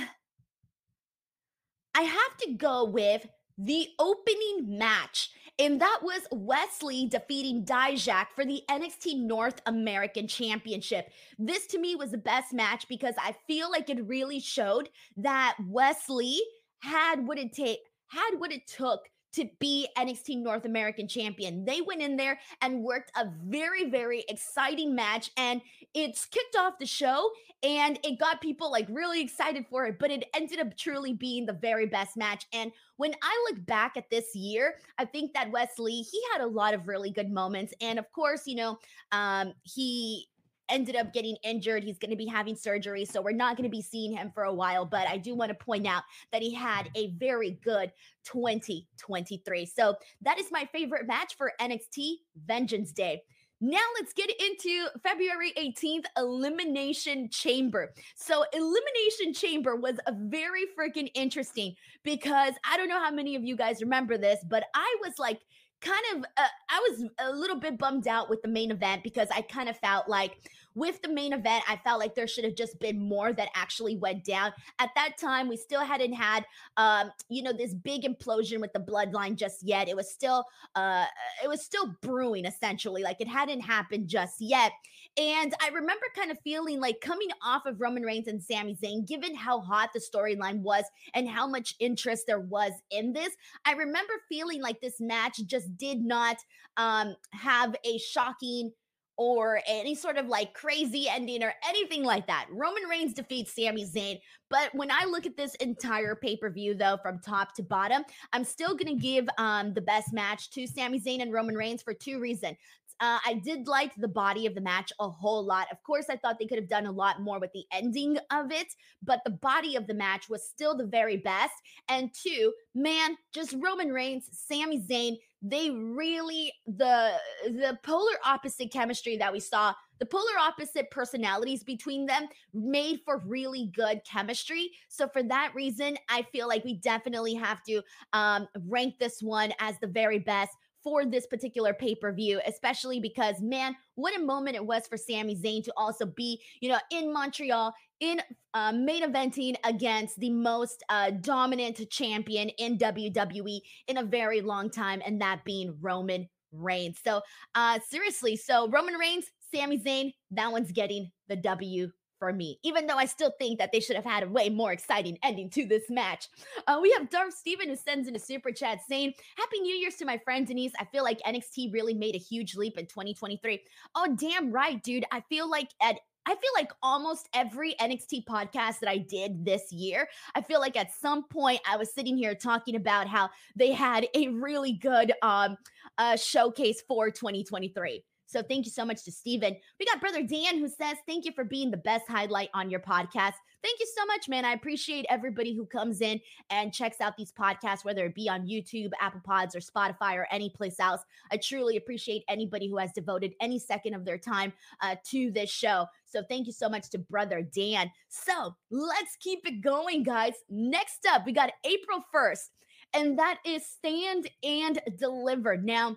I 1.95 2.03
have 2.03 2.37
to 2.43 2.53
go 2.55 2.85
with 2.85 3.27
the 3.59 3.89
opening 3.99 4.79
match. 4.79 5.31
And 5.59 5.81
that 5.81 6.01
was 6.03 6.21
Wes 6.31 6.83
Lee 6.83 7.09
defeating 7.09 7.65
Dijak 7.65 8.27
for 8.35 8.45
the 8.45 8.63
NXT 8.69 9.21
North 9.21 9.63
American 9.65 10.29
Championship. 10.29 11.11
This 11.39 11.67
to 11.69 11.79
me 11.79 11.97
was 11.97 12.11
the 12.11 12.19
best 12.19 12.53
match 12.53 12.87
because 12.89 13.15
I 13.19 13.35
feel 13.47 13.71
like 13.71 13.89
it 13.89 14.07
really 14.07 14.39
showed 14.39 14.91
that 15.17 15.57
Wes 15.67 16.11
Lee 16.11 16.47
had 16.81 17.27
what 17.27 17.39
it 17.39 17.55
take 17.55 17.79
had 18.09 18.39
what 18.39 18.53
it 18.53 18.67
took 18.67 19.01
to 19.37 19.49
be 19.61 19.87
NXT 19.99 20.43
North 20.43 20.65
American 20.65 21.07
champion. 21.07 21.65
They 21.67 21.83
went 21.83 22.01
in 22.01 22.17
there 22.17 22.41
and 22.63 22.83
worked 22.83 23.13
a 23.17 23.27
very, 23.45 23.91
very 23.91 24.25
exciting 24.29 24.95
match, 24.95 25.31
and 25.37 25.61
it's 25.93 26.25
kicked 26.25 26.57
off 26.57 26.79
the 26.81 26.87
show 26.87 27.31
and 27.63 27.99
it 28.03 28.19
got 28.19 28.41
people 28.41 28.71
like 28.71 28.87
really 28.89 29.21
excited 29.21 29.67
for 29.69 29.87
it, 29.87 29.99
but 29.99 30.11
it 30.11 30.25
ended 30.35 30.61
up 30.61 30.77
truly 30.77 31.13
being 31.13 31.47
the 31.47 31.53
very 31.53 31.87
best 31.87 32.17
match. 32.17 32.47
And 32.53 32.71
when 32.97 33.15
I 33.23 33.47
look 33.51 33.65
back 33.67 33.97
at 33.97 34.11
this 34.11 34.35
year, 34.35 34.77
I 34.99 35.05
think 35.05 35.33
that 35.35 35.51
Wes 35.51 35.79
Lee, 35.79 36.03
he 36.03 36.21
had 36.33 36.43
a 36.43 36.47
lot 36.47 36.75
of 36.75 36.87
really 36.87 37.11
good 37.11 37.31
moments. 37.31 37.75
And 37.81 37.99
of 37.99 38.11
course, 38.13 38.43
you 38.47 38.57
know, 38.57 38.79
um, 39.13 39.53
he 39.63 40.29
ended 40.69 40.97
up 40.97 41.13
getting 41.13 41.37
injured. 41.43 41.85
He's 41.85 41.99
going 41.99 42.11
to 42.11 42.17
be 42.17 42.27
having 42.27 42.57
surgery. 42.57 43.05
So 43.05 43.21
we're 43.21 43.33
not 43.33 43.57
going 43.57 43.69
to 43.69 43.75
be 43.75 43.83
seeing 43.83 44.17
him 44.17 44.31
for 44.35 44.45
a 44.45 44.55
while. 44.55 44.85
But 44.85 45.09
I 45.09 45.17
do 45.17 45.35
want 45.35 45.51
to 45.51 45.55
point 45.55 45.87
out 45.87 46.03
that 46.33 46.43
he 46.43 46.55
had 46.55 46.91
a 46.95 47.13
very 47.13 47.59
good 47.63 47.93
2023. 48.25 49.67
So 49.67 49.97
that 50.23 50.39
is 50.39 50.51
my 50.51 50.69
favorite 50.73 51.07
match 51.07 51.37
for 51.37 51.53
NXT 51.61 52.17
Vengeance 52.47 52.93
Day. 52.93 53.23
Now 53.61 53.79
let's 53.99 54.13
get 54.13 54.31
into 54.39 54.87
February 55.03 55.55
18th, 55.57 56.05
Elimination 56.19 57.31
Chamber. 57.31 57.95
So, 58.15 58.45
Elimination 58.53 59.33
Chamber 59.33 59.77
was 59.77 59.99
a 60.07 60.13
very 60.13 60.65
freaking 60.79 61.11
interesting 61.15 61.75
because 62.03 62.53
I 62.71 62.77
don't 62.77 62.89
know 62.89 63.03
how 63.03 63.11
many 63.11 63.35
of 63.35 63.45
you 63.45 63.57
guys 63.57 63.81
remember 63.81 64.19
this, 64.19 64.45
but 64.47 64.65
I 64.75 64.97
was 65.03 65.15
like 65.19 65.41
kind 65.81 66.03
of 66.15 66.25
uh, 66.37 66.49
I 66.69 66.87
was 66.89 67.05
a 67.19 67.33
little 67.33 67.59
bit 67.59 67.79
bummed 67.79 68.09
out 68.09 68.31
with 68.31 68.43
the 68.43 68.49
main 68.49 68.71
event 68.71 69.03
because 69.03 69.29
I 69.35 69.43
kind 69.43 69.69
of 69.69 69.77
felt 69.79 70.09
like 70.09 70.37
with 70.77 71.03
the 71.03 71.09
main 71.09 71.33
event 71.33 71.65
I 71.69 71.81
felt 71.83 71.99
like 71.99 72.15
there 72.15 72.29
should 72.29 72.45
have 72.45 72.55
just 72.55 72.79
been 72.79 73.01
more 73.01 73.33
that 73.33 73.49
actually 73.55 73.97
went 73.97 74.25
down. 74.25 74.53
At 74.79 74.91
that 74.95 75.19
time 75.19 75.49
we 75.49 75.57
still 75.57 75.81
hadn't 75.81 76.13
had 76.13 76.45
um 76.77 77.11
you 77.29 77.43
know 77.43 77.53
this 77.53 77.75
big 77.75 78.03
implosion 78.03 78.61
with 78.61 78.73
the 78.73 78.81
bloodline 78.81 79.35
just 79.35 79.65
yet. 79.65 79.89
It 79.89 79.97
was 79.97 80.11
still 80.11 80.45
uh 80.77 81.07
it 81.43 81.49
was 81.49 81.63
still 81.65 81.97
brewing 82.03 82.45
essentially 82.45 83.03
like 83.03 83.21
it 83.21 83.29
hadn't 83.29 83.63
happened 83.63 84.07
just 84.07 84.37
yet. 84.41 84.73
And 85.17 85.55
I 85.63 85.69
remember 85.69 86.05
kind 86.15 86.31
of 86.31 86.39
feeling 86.45 86.79
like 86.79 87.01
coming 87.01 87.29
off 87.43 87.65
of 87.65 87.81
Roman 87.81 88.03
Reigns 88.03 88.29
and 88.29 88.43
Sami 88.43 88.77
Zayn 88.77 89.07
given 89.07 89.35
how 89.35 89.61
hot 89.61 89.91
the 89.95 90.01
storyline 90.01 90.61
was 90.61 90.85
and 91.15 91.29
how 91.29 91.47
much 91.47 91.75
interest 91.81 92.25
there 92.27 92.41
was 92.41 92.73
in 92.91 93.15
this, 93.15 93.35
I 93.65 93.73
remember 93.73 94.13
feeling 94.29 94.61
like 94.61 94.81
this 94.81 95.01
match 95.01 95.41
just 95.47 95.75
did 95.79 96.03
not 96.03 96.37
um, 96.77 97.17
have 97.33 97.75
a 97.85 97.99
shocking 97.99 98.73
or 99.19 99.61
any 99.67 99.95
sort 99.95 100.19
of 100.19 100.27
like 100.27 100.53
crazy 100.55 101.09
ending 101.09 101.43
or 101.43 101.55
anything 101.69 102.05
like 102.05 102.27
that. 102.27 102.47
Roman 102.51 102.85
Reigns 102.85 103.15
defeats 103.15 103.55
Sami 103.55 103.85
Zayn. 103.85 104.19
But 104.51 104.75
when 104.75 104.91
I 104.91 105.05
look 105.05 105.27
at 105.27 105.37
this 105.37 105.55
entire 105.57 106.15
pay 106.15 106.37
per 106.37 106.51
view, 106.51 106.75
though, 106.75 106.99
from 107.03 107.19
top 107.19 107.55
to 107.55 107.63
bottom, 107.63 108.05
I'm 108.33 108.45
still 108.45 108.77
going 108.77 108.95
to 108.95 109.03
give 109.03 109.27
um, 109.39 109.75
the 109.75 109.81
best 109.81 110.13
match 110.13 110.51
to 110.51 110.67
Sami 110.67 111.01
Zayn 111.01 111.23
and 111.23 111.33
Roman 111.33 111.57
Reigns 111.57 111.83
for 111.83 111.95
two 111.95 112.21
reasons. 112.21 112.57
Uh, 112.99 113.19
I 113.27 113.35
did 113.45 113.69
like 113.69 113.95
the 113.97 114.09
body 114.09 114.47
of 114.47 114.55
the 114.55 114.61
match 114.61 114.91
a 115.01 115.09
whole 115.09 115.45
lot. 115.45 115.67
Of 115.71 115.83
course, 115.83 116.07
I 116.09 116.17
thought 116.17 116.39
they 116.39 116.47
could 116.47 116.59
have 116.59 116.69
done 116.69 116.87
a 116.87 116.93
lot 116.93 117.21
more 117.21 117.39
with 117.39 117.53
the 117.53 117.65
ending 117.71 118.17
of 118.33 118.51
it, 118.51 118.69
but 119.03 119.21
the 119.25 119.33
body 119.33 119.77
of 119.77 119.87
the 119.87 119.95
match 119.95 120.31
was 120.31 120.49
still 120.49 120.75
the 120.75 120.87
very 120.87 121.19
best. 121.19 121.53
And 121.91 122.11
two, 122.15 122.53
man, 122.75 123.17
just 123.35 123.55
Roman 123.59 123.91
Reigns, 123.91 124.31
Sami 124.33 124.81
Zayn, 124.81 125.17
they 125.43 125.71
really 125.71 126.53
the 126.67 127.13
the 127.45 127.79
polar 127.83 128.15
opposite 128.25 128.73
chemistry 128.73 129.17
that 129.17 129.33
we 129.33 129.41
saw 129.41 129.75
the 129.99 130.07
polar 130.07 130.39
opposite 130.39 130.91
personalities 130.91 131.63
between 131.65 132.05
them 132.07 132.27
made 132.53 133.01
for 133.05 133.23
really 133.25 133.73
good 133.75 134.01
chemistry. 134.05 134.71
So 134.89 135.09
for 135.09 135.23
that 135.25 135.53
reason 135.55 135.97
i 136.09 136.23
feel 136.33 136.49
like 136.49 136.65
we 136.65 136.75
definitely 136.75 137.35
have 137.35 137.63
to 137.65 137.83
um, 138.13 138.49
rank 138.67 138.99
this 138.99 139.23
one 139.23 139.53
as 139.59 139.79
the 139.81 139.87
very 139.87 140.19
best 140.19 140.53
for 140.87 141.05
this 141.05 141.27
particular 141.27 141.75
pay 141.75 141.97
per 141.97 142.13
view, 142.13 142.41
especially 142.47 143.01
because, 143.01 143.41
man, 143.41 143.75
what 143.97 144.17
a 144.17 144.23
moment 144.23 144.55
it 144.55 144.65
was 144.65 144.87
for 144.87 144.97
Sami 144.97 145.35
Zayn 145.35 145.65
to 145.65 145.73
also 145.77 146.07
be, 146.07 146.41
you 146.61 146.69
know, 146.69 146.79
in 146.93 147.13
Montreal 147.13 147.75
in 147.99 148.23
uh, 148.55 148.71
main 148.71 149.03
eventing 149.03 149.57
against 149.65 150.17
the 150.21 150.31
most 150.31 150.85
uh, 150.89 151.11
dominant 151.11 151.81
champion 151.91 152.51
in 152.51 152.79
WWE 152.79 153.59
in 153.89 153.97
a 153.97 154.05
very 154.05 154.41
long 154.41 154.71
time, 154.71 155.03
and 155.05 155.21
that 155.21 155.45
being 155.45 155.77
Roman 155.81 156.29
Reigns. 156.53 157.01
So, 157.03 157.21
uh, 157.57 157.81
seriously, 157.91 158.37
so 158.37 158.69
Roman 158.69 158.95
Reigns, 158.95 159.25
Sami 159.53 159.81
Zayn, 159.81 160.13
that 160.31 160.53
one's 160.53 160.71
getting 160.71 161.11
the 161.27 161.35
W 161.35 161.91
for 162.19 162.33
me, 162.33 162.59
even 162.63 162.87
though 162.87 162.97
I 162.97 163.07
still 163.07 163.33
think 163.39 163.59
that 163.59 163.73
they 163.73 163.81
should 163.81 163.97
have 163.97 164.05
had 164.05 164.23
a 164.23 164.29
way 164.29 164.49
more 164.49 164.73
exciting 164.73 165.19
ending 165.23 165.51
to 165.51 165.67
this 165.67 165.85
match. 165.89 166.29
Uh, 166.67 166.79
we 166.81 166.91
have 166.93 167.11
Darth 167.11 167.35
Steven 167.35 167.69
who 167.69 167.77
sends 167.77 168.09
in 168.09 168.17
a 168.17 168.21
super 168.21 168.53
chat 168.53 168.81
saying, 168.89 169.13
Happy 169.37 169.61
New 169.61 169.75
Year's 169.75 169.97
to 169.97 170.05
my 170.05 170.19
friend 170.19 170.47
Denise. 170.47 170.73
I 170.79 170.85
feel 170.87 171.05
like 171.05 171.21
NXT 171.21 171.73
really 171.73 171.95
made 171.95 172.15
a 172.15 172.19
huge 172.19 172.57
leap 172.57 172.79
in 172.79 172.87
2023. 172.87 173.63
Oh, 173.95 174.17
damn 174.19 174.53
right, 174.53 174.83
dude. 174.83 175.05
I 175.11 175.21
feel 175.29 175.49
like 175.51 175.71
at 175.81 175.97
I 176.29 176.31
feel 176.31 176.51
like 176.57 176.73
almost 176.83 177.29
every 177.35 177.75
NXT 177.81 178.25
podcast 178.25 178.81
that 178.81 178.89
I 178.89 178.99
did 178.99 179.45
this 179.45 179.71
year, 179.71 180.09
I 180.35 180.43
feel 180.43 180.59
like 180.59 180.77
at 180.77 180.93
some 180.93 181.23
point 181.29 181.61
I 181.71 181.77
was 181.77 181.95
sitting 181.95 182.17
here 182.17 182.35
talking 182.35 182.75
about 182.75 183.07
how 183.07 183.31
they 183.55 183.71
had 183.71 184.09
a 184.13 184.29
really 184.29 184.73
good 184.73 185.13
um 185.23 185.57
uh 185.99 186.17
showcase 186.17 186.83
for 186.89 187.11
2023. 187.11 188.03
So 188.27 188.43
thank 188.43 188.67
you 188.67 188.73
so 188.73 188.85
much 188.85 189.05
to 189.05 189.13
Steven. 189.13 189.57
We 189.79 189.87
got 189.87 190.01
brother 190.01 190.23
Dan 190.23 190.59
who 190.59 190.69
says, 190.69 190.97
Thank 191.07 191.25
you 191.25 191.33
for 191.33 191.45
being 191.45 191.71
the 191.71 191.77
best 191.77 192.09
highlight 192.09 192.51
on 192.55 192.71
your 192.71 192.81
podcast. 192.81 193.35
Thank 193.63 193.81
you 193.81 193.87
so 193.97 194.05
much, 194.07 194.29
man. 194.29 194.45
I 194.45 194.53
appreciate 194.53 195.07
everybody 195.09 195.55
who 195.55 195.67
comes 195.67 196.01
in 196.01 196.21
and 196.51 196.73
checks 196.73 197.01
out 197.01 197.17
these 197.17 197.33
podcasts, 197.33 197.85
whether 197.85 198.05
it 198.07 198.15
be 198.15 198.29
on 198.29 198.47
YouTube, 198.47 198.91
Apple 199.01 199.23
Pods, 199.25 199.57
or 199.57 199.61
Spotify, 199.61 200.15
or 200.15 200.27
any 200.31 200.51
place 200.51 200.79
else. 200.79 201.01
I 201.33 201.37
truly 201.37 201.77
appreciate 201.77 202.23
anybody 202.29 202.69
who 202.69 202.77
has 202.77 202.93
devoted 202.93 203.35
any 203.41 203.59
second 203.59 203.95
of 203.95 204.05
their 204.05 204.19
time 204.19 204.53
uh, 204.83 204.97
to 205.11 205.31
this 205.31 205.51
show. 205.51 205.87
So 206.05 206.23
thank 206.29 206.47
you 206.47 206.53
so 206.53 206.69
much 206.69 206.91
to 206.91 206.99
brother 206.99 207.43
Dan. 207.43 207.91
So 208.09 208.55
let's 208.71 209.17
keep 209.21 209.41
it 209.47 209.61
going, 209.63 210.03
guys. 210.03 210.35
Next 210.49 211.07
up, 211.09 211.27
we 211.27 211.33
got 211.33 211.53
April 211.65 212.05
1st, 212.15 212.51
and 212.95 213.19
that 213.19 213.39
is 213.45 213.67
Stand 213.67 214.29
and 214.43 214.81
Deliver. 214.97 215.57
Now, 215.57 215.97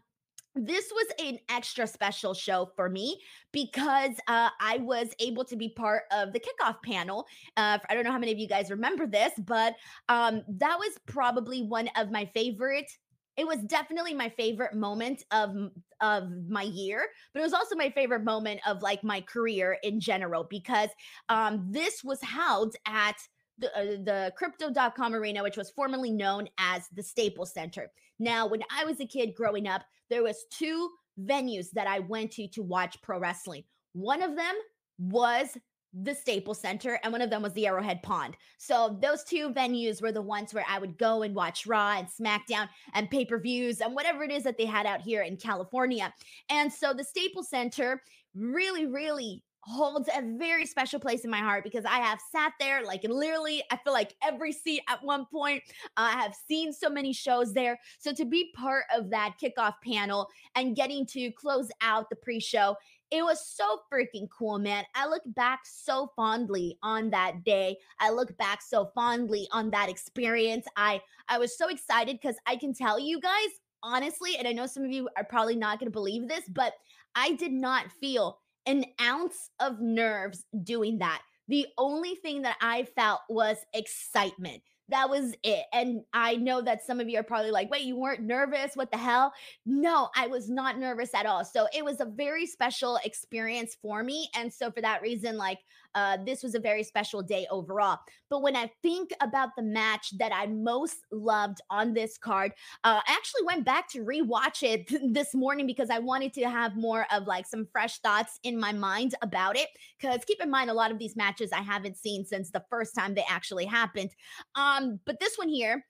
this 0.66 0.92
was 0.92 1.08
an 1.20 1.40
extra 1.50 1.88
special 1.88 2.34
show 2.34 2.72
for 2.76 2.90
me 2.90 3.20
because 3.52 4.16
uh, 4.28 4.50
I 4.60 4.78
was 4.78 5.10
able 5.20 5.44
to 5.46 5.56
be 5.56 5.70
part 5.70 6.04
of 6.12 6.34
the 6.34 6.40
kickoff 6.40 6.82
panel. 6.84 7.26
Uh, 7.58 7.80
I 7.90 7.94
don't 7.94 8.04
know 8.04 8.12
how 8.12 8.20
many 8.20 8.32
of 8.32 8.40
you 8.40 8.48
guys 8.48 8.72
remember 8.72 9.08
this, 9.08 9.32
but 9.40 9.76
um, 10.08 10.44
that 10.48 10.78
was 10.78 10.98
probably 11.06 11.64
one 11.64 11.90
of 11.96 12.12
my 12.12 12.26
favorite. 12.34 12.92
It 13.38 13.48
was 13.48 13.60
definitely 13.60 14.14
my 14.14 14.30
favorite 14.30 14.76
moment 14.76 15.24
of 15.32 15.56
of 16.02 16.30
my 16.48 16.64
year, 16.64 17.08
but 17.34 17.40
it 17.40 17.44
was 17.44 17.54
also 17.54 17.76
my 17.76 17.90
favorite 17.90 18.24
moment 18.24 18.62
of 18.66 18.82
like 18.82 19.04
my 19.04 19.22
career 19.22 19.78
in 19.84 20.00
general 20.00 20.46
because 20.50 20.90
um, 21.30 21.68
this 21.70 22.04
was 22.04 22.22
held 22.22 22.76
at 22.86 23.18
the, 23.60 23.68
uh, 23.78 23.84
the 24.04 24.34
crypto.com 24.38 25.14
arena 25.14 25.44
which 25.44 25.58
was 25.58 25.70
formerly 25.70 26.12
known 26.12 26.48
as 26.58 26.88
the 26.96 27.04
staples 27.04 27.54
center 27.54 27.92
now 28.20 28.48
when 28.48 28.62
i 28.76 28.84
was 28.86 29.00
a 29.00 29.06
kid 29.06 29.34
growing 29.36 29.68
up 29.68 29.84
there 30.10 30.24
was 30.24 30.46
two 30.50 30.90
venues 31.22 31.70
that 31.72 31.88
i 31.88 32.00
went 32.00 32.32
to 32.32 32.48
to 32.48 32.62
watch 32.64 33.02
pro 33.02 33.20
wrestling 33.20 33.64
one 33.94 34.22
of 34.22 34.36
them 34.36 34.56
was 34.98 35.58
the 35.94 36.14
Staples 36.14 36.60
Center, 36.60 37.00
and 37.04 37.12
one 37.12 37.22
of 37.22 37.30
them 37.30 37.42
was 37.42 37.54
the 37.54 37.66
Arrowhead 37.66 38.04
Pond. 38.04 38.38
So 38.58 38.98
those 39.02 39.24
two 39.24 39.50
venues 39.50 40.02
were 40.02 40.12
the 40.12 40.22
ones 40.22 40.54
where 40.54 40.66
I 40.70 40.80
would 40.80 40.98
go 40.98 41.24
and 41.24 41.34
watch 41.34 41.66
Raw 41.66 41.98
and 41.98 42.08
SmackDown 42.08 42.70
and 42.94 43.10
pay 43.10 43.26
per 43.26 43.40
views 43.40 43.82
and 43.82 43.96
whatever 43.96 44.24
it 44.24 44.32
is 44.32 44.44
that 44.44 44.58
they 44.58 44.66
had 44.66 44.86
out 44.86 45.02
here 45.02 45.24
in 45.24 45.38
California. 45.38 46.14
And 46.50 46.72
so 46.72 46.94
the 46.94 47.04
Staples 47.04 47.50
Center 47.50 48.04
really, 48.36 48.86
really 48.86 49.44
holds 49.62 50.10
a 50.10 50.22
very 50.38 50.66
special 50.66 51.00
place 51.00 51.24
in 51.26 51.30
my 51.30 51.40
heart 51.40 51.64
because 51.64 51.86
I 51.86 52.00
have 52.00 52.20
sat 52.32 52.54
there 52.60 52.84
like 52.84 53.04
literally, 53.04 53.64
I 53.72 53.78
feel 53.78 53.94
like 53.94 54.16
every 54.24 54.52
seat 54.52 54.82
at 54.88 55.04
one 55.04 55.26
point. 55.26 55.64
Uh, 55.98 56.12
I 56.16 56.22
have 56.22 56.36
seen 56.48 56.72
so 56.74 56.90
many 56.90 57.14
shows 57.14 57.54
there. 57.54 57.80
So 58.00 58.14
to 58.14 58.26
be 58.26 58.52
part 58.56 58.86
of 58.96 59.10
that 59.10 59.36
kickoff 59.42 59.76
panel 59.84 60.30
and 60.56 60.76
getting 60.76 61.06
to 61.08 61.32
close 61.32 61.70
out 61.82 62.10
the 62.10 62.16
pre 62.16 62.40
show, 62.40 62.76
it 63.12 63.24
was 63.24 63.46
so 63.46 63.80
freaking 63.92 64.28
cool, 64.30 64.60
man. 64.60 64.86
I 64.96 65.08
look 65.08 65.24
back 65.26 65.62
so 65.66 66.12
fondly 66.16 66.78
on 66.84 67.10
that 67.10 67.44
day. 67.44 67.78
I 68.00 68.12
look 68.12 68.38
back 68.38 68.62
so 68.62 68.92
fondly 68.94 69.48
on 69.52 69.72
that 69.72 69.90
experience. 69.90 70.68
I 70.78 71.02
I 71.28 71.38
was 71.38 71.58
so 71.58 71.70
excited 71.70 72.20
because 72.22 72.38
I 72.46 72.56
can 72.56 72.74
tell 72.74 73.00
you 73.00 73.20
guys 73.20 73.50
honestly, 73.82 74.36
and 74.38 74.48
I 74.48 74.52
know 74.52 74.66
some 74.66 74.84
of 74.84 74.92
you 74.92 75.10
are 75.18 75.24
probably 75.24 75.56
not 75.56 75.80
going 75.80 75.88
to 75.88 75.92
believe 75.92 76.28
this, 76.28 76.44
but 76.50 76.74
I 77.16 77.34
did 77.34 77.52
not 77.52 77.92
feel 77.92 78.40
an 78.70 78.86
ounce 79.02 79.50
of 79.60 79.82
nerves 79.82 80.46
doing 80.64 81.00
that. 81.00 81.22
The 81.48 81.66
only 81.78 82.14
thing 82.14 82.44
that 82.44 82.58
I 82.62 82.84
felt 82.84 83.22
was 83.28 83.58
excitement 83.74 84.62
that 84.90 85.10
was 85.10 85.34
it. 85.44 85.66
And 85.72 86.02
I 86.14 86.36
know 86.36 86.62
that 86.62 86.84
some 86.84 87.00
of 87.00 87.08
you 87.08 87.20
are 87.20 87.24
probably 87.24 87.52
like, 87.52 87.70
wait, 87.70 87.84
you 87.84 87.96
weren't 87.96 88.22
nervous? 88.22 88.76
What 88.76 88.92
the 88.92 88.98
hell? 88.98 89.34
No, 89.66 90.10
I 90.16 90.28
was 90.28 90.50
not 90.50 90.80
nervous 90.80 91.14
at 91.14 91.26
all. 91.26 91.46
So 91.46 91.68
it 91.76 91.86
was 91.86 92.00
a 92.00 92.06
very 92.06 92.46
special 92.46 93.00
experience 93.04 93.78
for 93.82 94.04
me. 94.04 94.30
And 94.36 94.52
so 94.52 94.72
for 94.72 94.82
that 94.82 95.02
reason, 95.02 95.38
like, 95.38 95.60
uh, 95.96 96.18
this 96.26 96.44
was 96.44 96.56
a 96.56 96.60
very 96.60 96.84
special 96.84 97.22
day 97.22 97.48
overall. 97.50 98.00
But 98.30 98.42
when 98.42 98.56
I 98.56 98.72
think 98.82 99.12
about 99.22 99.50
the 99.56 99.64
match 99.64 100.18
that 100.18 100.32
I 100.34 100.48
most 100.48 100.98
loved 101.12 101.62
on 101.70 101.94
this 101.94 102.18
card, 102.18 102.52
uh, 102.84 103.02
I 103.06 103.12
actually 103.12 103.44
went 103.46 103.66
back 103.66 103.90
to 103.90 104.04
rewatch 104.04 104.64
it 104.64 104.92
this 105.14 105.34
morning 105.34 105.66
because 105.66 105.90
I 105.90 106.00
wanted 106.00 106.34
to 106.34 106.50
have 106.50 106.76
more 106.76 107.06
of 107.12 107.28
like 107.28 107.48
some 107.48 107.68
fresh 107.72 108.00
thoughts 108.00 108.40
in 108.44 108.60
my 108.60 108.72
mind 108.72 109.16
about 109.22 109.58
it. 109.58 109.70
Because 110.00 110.24
keep 110.26 110.42
in 110.42 110.50
mind, 110.50 110.70
a 110.70 110.74
lot 110.74 110.92
of 110.92 111.00
these 111.00 111.16
matches 111.16 111.52
I 111.52 111.62
haven't 111.62 111.98
seen 111.98 112.26
since 112.26 112.52
the 112.52 112.64
first 112.70 112.96
time 112.96 113.14
they 113.14 113.26
actually 113.28 113.66
happened. 113.66 114.12
Um, 114.56 115.00
but 115.06 115.20
this 115.20 115.38
one 115.38 115.50
here, 115.50 115.86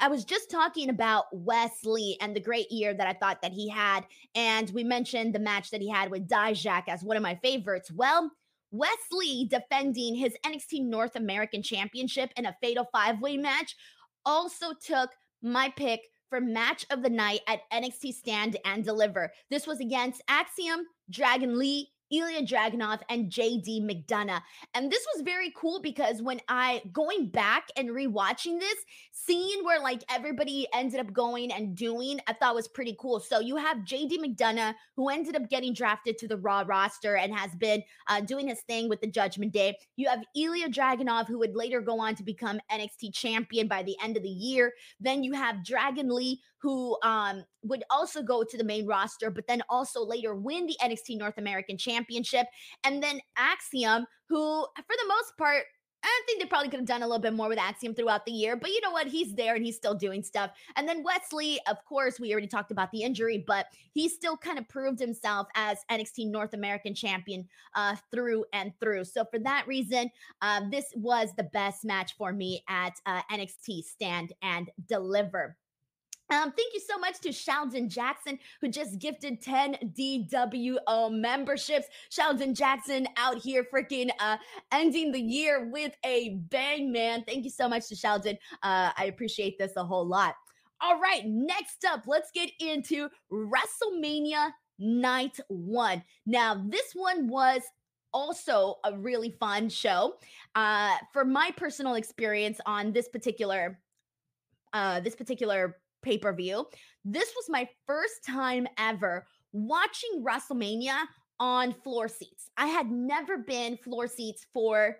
I 0.00 0.08
was 0.08 0.24
just 0.24 0.50
talking 0.50 0.88
about 0.88 1.26
Wes 1.30 1.84
Lee 1.84 2.16
and 2.22 2.34
the 2.34 2.40
great 2.40 2.72
year 2.72 2.94
that 2.94 3.06
I 3.06 3.12
thought 3.12 3.42
that 3.42 3.52
he 3.52 3.68
had. 3.68 4.06
And 4.34 4.70
we 4.70 4.82
mentioned 4.82 5.34
the 5.34 5.38
match 5.38 5.70
that 5.70 5.82
he 5.82 5.90
had 5.90 6.10
with 6.10 6.26
Dijak 6.26 6.84
as 6.88 7.04
one 7.04 7.18
of 7.18 7.22
my 7.22 7.34
favorites. 7.42 7.90
Well, 7.90 8.30
Wes 8.70 8.98
Lee 9.10 9.46
defending 9.46 10.14
his 10.14 10.36
NXT 10.44 10.84
North 10.84 11.16
American 11.16 11.62
Championship 11.62 12.30
in 12.36 12.46
a 12.46 12.56
fatal 12.62 12.88
five 12.92 13.20
way 13.20 13.36
match 13.36 13.76
also 14.24 14.72
took 14.84 15.10
my 15.42 15.72
pick 15.76 16.00
for 16.28 16.40
match 16.40 16.86
of 16.90 17.02
the 17.02 17.10
night 17.10 17.40
at 17.48 17.68
NXT 17.72 18.12
Stand 18.14 18.56
and 18.64 18.84
Deliver. 18.84 19.32
This 19.50 19.66
was 19.66 19.80
against 19.80 20.22
Axiom, 20.28 20.84
Dragon 21.10 21.58
Lee, 21.58 21.90
Ilja 22.12 22.46
Dragunov 22.46 23.00
and 23.08 23.30
JD 23.30 23.82
McDonagh. 23.82 24.42
And 24.74 24.90
this 24.90 25.04
was 25.14 25.22
very 25.22 25.52
cool 25.56 25.80
because 25.80 26.22
when 26.22 26.40
I 26.48 26.82
going 26.92 27.28
back 27.28 27.68
and 27.76 27.90
rewatching 27.90 28.58
this, 28.58 28.76
seeing 29.12 29.64
where 29.64 29.80
like 29.80 30.02
everybody 30.10 30.66
ended 30.74 31.00
up 31.00 31.12
going 31.12 31.52
and 31.52 31.76
doing, 31.76 32.20
I 32.26 32.32
thought 32.32 32.54
was 32.54 32.68
pretty 32.68 32.96
cool. 32.98 33.20
So 33.20 33.40
you 33.40 33.56
have 33.56 33.78
JD 33.78 34.18
McDonagh 34.18 34.74
who 34.96 35.08
ended 35.08 35.36
up 35.36 35.48
getting 35.48 35.72
drafted 35.72 36.18
to 36.18 36.28
the 36.28 36.36
Raw 36.36 36.64
roster 36.66 37.16
and 37.16 37.34
has 37.34 37.54
been 37.54 37.82
uh, 38.08 38.20
doing 38.20 38.48
his 38.48 38.60
thing 38.62 38.88
with 38.88 39.00
the 39.00 39.06
Judgment 39.06 39.52
Day. 39.52 39.76
You 39.96 40.08
have 40.08 40.24
Ilja 40.36 40.72
Dragunov 40.72 41.28
who 41.28 41.38
would 41.38 41.54
later 41.54 41.80
go 41.80 42.00
on 42.00 42.14
to 42.16 42.22
become 42.22 42.60
NXT 42.70 43.14
champion 43.14 43.68
by 43.68 43.82
the 43.82 43.96
end 44.02 44.16
of 44.16 44.22
the 44.22 44.28
year. 44.28 44.72
Then 44.98 45.22
you 45.22 45.32
have 45.32 45.64
Dragon 45.64 46.08
Lee 46.08 46.40
who 46.58 46.98
um, 47.02 47.42
would 47.62 47.84
also 47.90 48.22
go 48.22 48.44
to 48.44 48.58
the 48.58 48.64
main 48.64 48.86
roster, 48.86 49.30
but 49.30 49.46
then 49.46 49.62
also 49.70 50.04
later 50.04 50.34
win 50.34 50.66
the 50.66 50.76
NXT 50.82 51.16
North 51.18 51.38
American 51.38 51.78
Championship. 51.78 51.99
And 52.84 53.02
then 53.02 53.20
Axiom, 53.36 54.06
who 54.28 54.66
for 54.76 54.96
the 54.96 55.08
most 55.08 55.36
part, 55.38 55.64
I 56.02 56.22
think 56.26 56.40
they 56.40 56.46
probably 56.46 56.68
could 56.68 56.80
have 56.80 56.86
done 56.86 57.02
a 57.02 57.06
little 57.06 57.20
bit 57.20 57.34
more 57.34 57.48
with 57.48 57.58
Axiom 57.58 57.94
throughout 57.94 58.24
the 58.24 58.32
year, 58.32 58.56
but 58.56 58.70
you 58.70 58.80
know 58.80 58.90
what? 58.90 59.06
He's 59.06 59.34
there 59.34 59.54
and 59.54 59.64
he's 59.64 59.76
still 59.76 59.94
doing 59.94 60.22
stuff. 60.22 60.50
And 60.76 60.88
then 60.88 61.02
Wes 61.02 61.32
Lee, 61.32 61.60
of 61.68 61.84
course, 61.84 62.18
we 62.18 62.32
already 62.32 62.46
talked 62.46 62.70
about 62.70 62.90
the 62.90 63.02
injury, 63.02 63.44
but 63.46 63.66
he 63.92 64.08
still 64.08 64.36
kind 64.36 64.58
of 64.58 64.68
proved 64.68 64.98
himself 64.98 65.46
as 65.54 65.78
NXT 65.90 66.30
North 66.30 66.54
American 66.54 66.94
champion 66.94 67.46
uh, 67.74 67.96
through 68.10 68.44
and 68.52 68.72
through. 68.80 69.04
So 69.04 69.24
for 69.30 69.38
that 69.40 69.66
reason, 69.66 70.10
uh, 70.40 70.62
this 70.70 70.86
was 70.94 71.30
the 71.36 71.44
best 71.44 71.84
match 71.84 72.16
for 72.16 72.32
me 72.32 72.64
at 72.68 72.94
uh, 73.04 73.20
NXT 73.30 73.84
Stand 73.84 74.32
and 74.42 74.70
Deliver. 74.88 75.56
Um, 76.30 76.52
thank 76.52 76.72
you 76.72 76.80
so 76.80 76.96
much 76.96 77.18
to 77.20 77.32
Sheldon 77.32 77.88
Jackson, 77.88 78.38
who 78.60 78.68
just 78.68 79.00
gifted 79.00 79.42
10 79.42 79.92
DWO 79.98 81.10
memberships. 81.10 81.88
Sheldon 82.08 82.54
Jackson 82.54 83.08
out 83.16 83.38
here 83.38 83.66
freaking 83.72 84.10
uh, 84.20 84.36
ending 84.70 85.10
the 85.10 85.20
year 85.20 85.68
with 85.70 85.92
a 86.04 86.36
bang, 86.50 86.92
man. 86.92 87.24
Thank 87.26 87.44
you 87.44 87.50
so 87.50 87.68
much 87.68 87.88
to 87.88 87.96
Sheldon. 87.96 88.38
Uh, 88.62 88.90
I 88.96 89.06
appreciate 89.06 89.58
this 89.58 89.72
a 89.76 89.84
whole 89.84 90.06
lot. 90.06 90.36
All 90.80 91.00
right, 91.00 91.22
next 91.26 91.84
up, 91.84 92.04
let's 92.06 92.30
get 92.30 92.50
into 92.60 93.08
WrestleMania 93.30 94.52
Night 94.78 95.38
One. 95.48 96.02
Now, 96.26 96.64
this 96.68 96.92
one 96.94 97.28
was 97.28 97.62
also 98.12 98.76
a 98.84 98.96
really 98.96 99.36
fun 99.40 99.68
show. 99.68 100.14
Uh, 100.54 100.96
for 101.12 101.24
my 101.24 101.50
personal 101.56 101.94
experience 101.94 102.60
on 102.66 102.92
this 102.92 103.08
particular 103.08 103.78
uh, 104.72 105.00
this 105.00 105.16
particular 105.16 105.76
pay 106.02 106.18
per 106.18 106.32
view. 106.32 106.66
This 107.04 107.32
was 107.36 107.46
my 107.48 107.68
first 107.86 108.24
time 108.26 108.66
ever 108.78 109.26
watching 109.52 110.24
WrestleMania 110.24 110.96
on 111.38 111.72
floor 111.72 112.08
seats. 112.08 112.50
I 112.56 112.66
had 112.66 112.90
never 112.90 113.38
been 113.38 113.76
floor 113.78 114.06
seats 114.06 114.46
for 114.52 114.96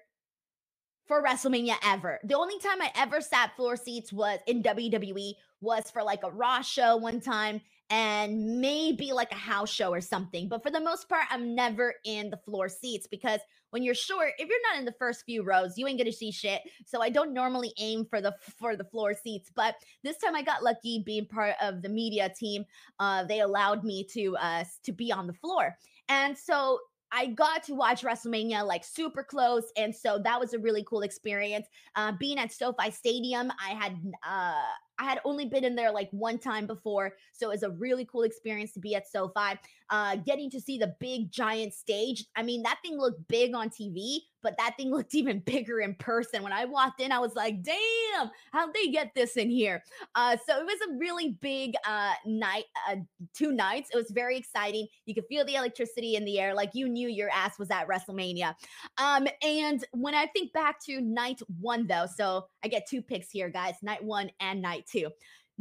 for 1.07 1.25
WrestleMania 1.25 1.75
ever. 1.85 2.21
The 2.25 2.37
only 2.37 2.59
time 2.61 2.80
I 2.80 2.92
ever 2.95 3.21
sat 3.21 3.57
floor 3.57 3.76
seats 3.76 4.12
was 4.12 4.38
in 4.47 4.62
WWE 4.62 5.33
was 5.61 5.90
for 5.90 6.02
like 6.02 6.23
a 6.23 6.30
Raw 6.30 6.62
show 6.62 6.97
one 6.97 7.21
time 7.21 7.61
and 7.90 8.61
maybe 8.61 9.12
like 9.12 9.32
a 9.32 9.37
house 9.37 9.70
show 9.70 9.92
or 9.92 10.00
something. 10.00 10.49
But 10.49 10.62
for 10.62 10.70
the 10.70 10.80
most 10.80 11.09
part, 11.09 11.25
I'm 11.30 11.54
never 11.54 11.94
in 12.04 12.30
the 12.30 12.37
floor 12.37 12.68
seats 12.68 13.09
because 13.09 13.40
when 13.70 13.82
you're 13.82 13.94
short, 13.94 14.32
if 14.38 14.49
you're 14.49 14.70
not 14.70 14.78
in 14.78 14.85
the 14.85 14.94
first 14.99 15.25
few 15.25 15.42
rows, 15.42 15.76
you 15.76 15.87
ain't 15.87 15.99
gonna 15.99 16.12
see 16.12 16.30
shit. 16.30 16.62
So 16.87 17.02
I 17.02 17.11
don't 17.11 17.35
normally 17.35 17.73
aim 17.78 18.04
for 18.04 18.20
the 18.20 18.35
for 18.59 18.76
the 18.76 18.85
floor 18.85 19.14
seats. 19.14 19.50
But 19.54 19.75
this 20.04 20.18
time 20.18 20.37
I 20.37 20.42
got 20.42 20.62
lucky 20.62 21.02
being 21.04 21.26
part 21.26 21.54
of 21.61 21.82
the 21.82 21.88
media 21.88 22.32
team. 22.37 22.64
Uh, 22.99 23.25
they 23.25 23.40
allowed 23.40 23.85
me 23.85 24.04
to 24.12 24.37
uh 24.37 24.64
to 24.85 24.92
be 24.92 25.12
on 25.12 25.26
the 25.26 25.35
floor. 25.35 25.76
And 26.09 26.37
so 26.37 26.78
I 27.12 27.26
got 27.26 27.64
to 27.64 27.75
watch 27.75 28.02
WrestleMania 28.02 28.64
like 28.64 28.85
super 28.85 29.25
close. 29.25 29.64
And 29.76 29.94
so 29.94 30.20
that 30.23 30.38
was 30.38 30.54
a 30.54 30.59
really 30.59 30.85
cool 30.85 31.02
experience. 31.02 31.66
Uh, 31.97 32.12
being 32.12 32.38
at 32.38 32.52
SoFi 32.52 32.90
Stadium, 32.90 33.50
I 33.64 33.70
had 33.70 33.97
uh, 34.25 34.62
I 35.00 35.04
had 35.04 35.21
only 35.25 35.47
been 35.47 35.64
in 35.64 35.75
there 35.75 35.90
like 35.90 36.11
one 36.11 36.38
time 36.38 36.66
before. 36.66 37.16
So 37.33 37.47
it 37.49 37.54
was 37.54 37.62
a 37.62 37.71
really 37.71 38.04
cool 38.04 38.23
experience 38.23 38.73
to 38.73 38.80
be 38.80 38.95
at 38.95 39.09
SoFi. 39.09 39.59
Uh, 39.90 40.16
getting 40.16 40.49
to 40.50 40.61
see 40.61 40.78
the 40.78 40.94
big 41.00 41.32
giant 41.32 41.75
stage. 41.75 42.25
I 42.37 42.42
mean, 42.42 42.62
that 42.62 42.78
thing 42.85 42.99
looked 42.99 43.26
big 43.28 43.54
on 43.54 43.70
TV, 43.70 44.18
but 44.42 44.56
that 44.59 44.76
thing 44.76 44.90
looked 44.94 45.14
even 45.14 45.40
bigger 45.40 45.80
in 45.80 45.94
person. 45.97 46.42
When 46.42 46.52
I 46.52 46.64
walked 46.64 47.00
in, 47.00 47.12
I 47.12 47.18
was 47.18 47.35
like, 47.35 47.62
damn, 47.62 48.30
how'd 48.52 48.75
they 48.75 48.88
get 48.88 49.12
this 49.14 49.37
in 49.37 49.50
here? 49.50 49.82
Uh, 50.14 50.37
so 50.47 50.59
it 50.59 50.64
was 50.64 50.78
a 50.88 50.99
really 50.99 51.38
big 51.40 51.75
uh, 51.87 52.12
night, 52.26 52.64
uh, 52.88 52.97
two 53.35 53.52
nights. 53.52 53.90
It 53.92 53.97
was 53.97 54.11
very 54.11 54.37
exciting. 54.37 54.87
You 55.06 55.14
could 55.14 55.26
feel 55.28 55.44
the 55.44 55.56
electricity 55.56 56.16
in 56.16 56.25
the 56.25 56.38
air, 56.38 56.54
like 56.54 56.70
you 56.75 56.88
knew 56.88 57.09
your 57.09 57.30
ass 57.30 57.59
was 57.59 57.70
at 57.70 57.88
WrestleMania. 57.88 58.54
Um, 58.99 59.26
and 59.42 59.85
when 59.92 60.14
I 60.14 60.26
think 60.26 60.52
back 60.52 60.76
to 60.87 61.00
night 61.00 61.40
one, 61.61 61.87
though, 61.87 62.06
so 62.14 62.47
I 62.64 62.68
get 62.68 62.87
two 62.88 63.02
picks 63.02 63.30
here, 63.30 63.49
guys 63.49 63.75
night 63.82 64.02
one 64.02 64.30
and 64.40 64.62
night 64.62 64.85
two. 64.90 65.11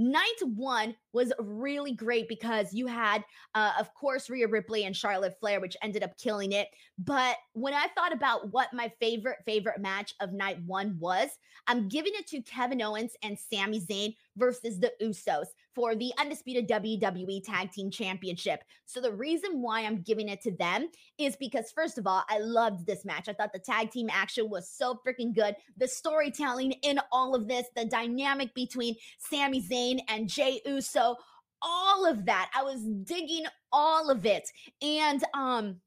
Night 0.01 0.24
one 0.56 0.96
was 1.12 1.34
really 1.39 1.91
great 1.91 2.29
because 2.29 2.74
you 2.74 2.88
had, 2.88 3.22
uh, 3.53 3.74
of 3.77 3.94
course, 3.94 4.29
Rhea 4.29 4.48
Ripley 4.48 4.86
and 4.86 4.96
Charlotte 4.96 5.38
Flair, 5.41 5.60
which 5.60 5.75
ended 5.84 6.03
up 6.03 6.18
killing 6.18 6.53
it. 6.53 6.70
But 6.98 7.36
when 7.51 7.74
I 7.74 7.88
thought 7.96 8.13
about 8.13 8.53
what 8.53 8.74
my 8.74 8.89
favorite, 9.01 9.39
favorite 9.46 9.82
match 9.82 10.15
of 10.22 10.32
night 10.32 10.58
one 10.65 10.96
was, 11.00 11.32
I'm 11.68 11.89
giving 11.89 12.13
it 12.15 12.27
to 12.27 12.41
Kevin 12.44 12.82
Owens 12.82 13.12
and 13.24 13.38
Sami 13.38 13.82
Zayn 13.82 14.15
versus 14.38 14.79
the 14.79 14.94
Usos. 15.01 15.48
For 15.76 15.96
the 15.96 16.12
undisputed 16.18 16.68
WWE 16.68 17.44
Tag 17.44 17.72
Team 17.72 17.92
Championship. 17.92 18.64
So 18.86 19.00
the 19.02 19.14
reason 19.14 19.62
why 19.62 19.82
I'm 19.82 20.02
giving 20.02 20.30
it 20.30 20.42
to 20.42 20.52
them 20.52 20.90
is 21.18 21.36
because, 21.36 21.72
first 21.72 21.98
of 21.98 22.08
all, 22.08 22.24
I 22.30 22.40
loved 22.40 22.86
this 22.86 23.06
match. 23.06 23.30
I 23.30 23.34
thought 23.34 23.54
the 23.54 23.60
tag 23.60 23.92
team 23.92 24.10
action 24.12 24.50
was 24.50 24.70
so 24.70 25.00
freaking 25.06 25.34
good. 25.34 25.56
The 25.78 25.88
storytelling 25.88 26.72
in 26.84 27.00
all 27.12 27.36
of 27.36 27.48
this, 27.48 27.68
the 27.76 27.86
dynamic 27.86 28.54
between 28.54 28.96
Sami 29.20 29.62
Zayn 29.62 30.00
and 30.08 30.30
Jey 30.30 30.62
Uso, 30.66 31.16
all 31.62 32.06
of 32.06 32.26
that. 32.26 32.50
I 32.56 32.64
was 32.64 32.82
digging 33.04 33.46
all 33.72 34.10
of 34.10 34.26
it. 34.26 34.50
And, 34.82 35.24
um, 35.34 35.82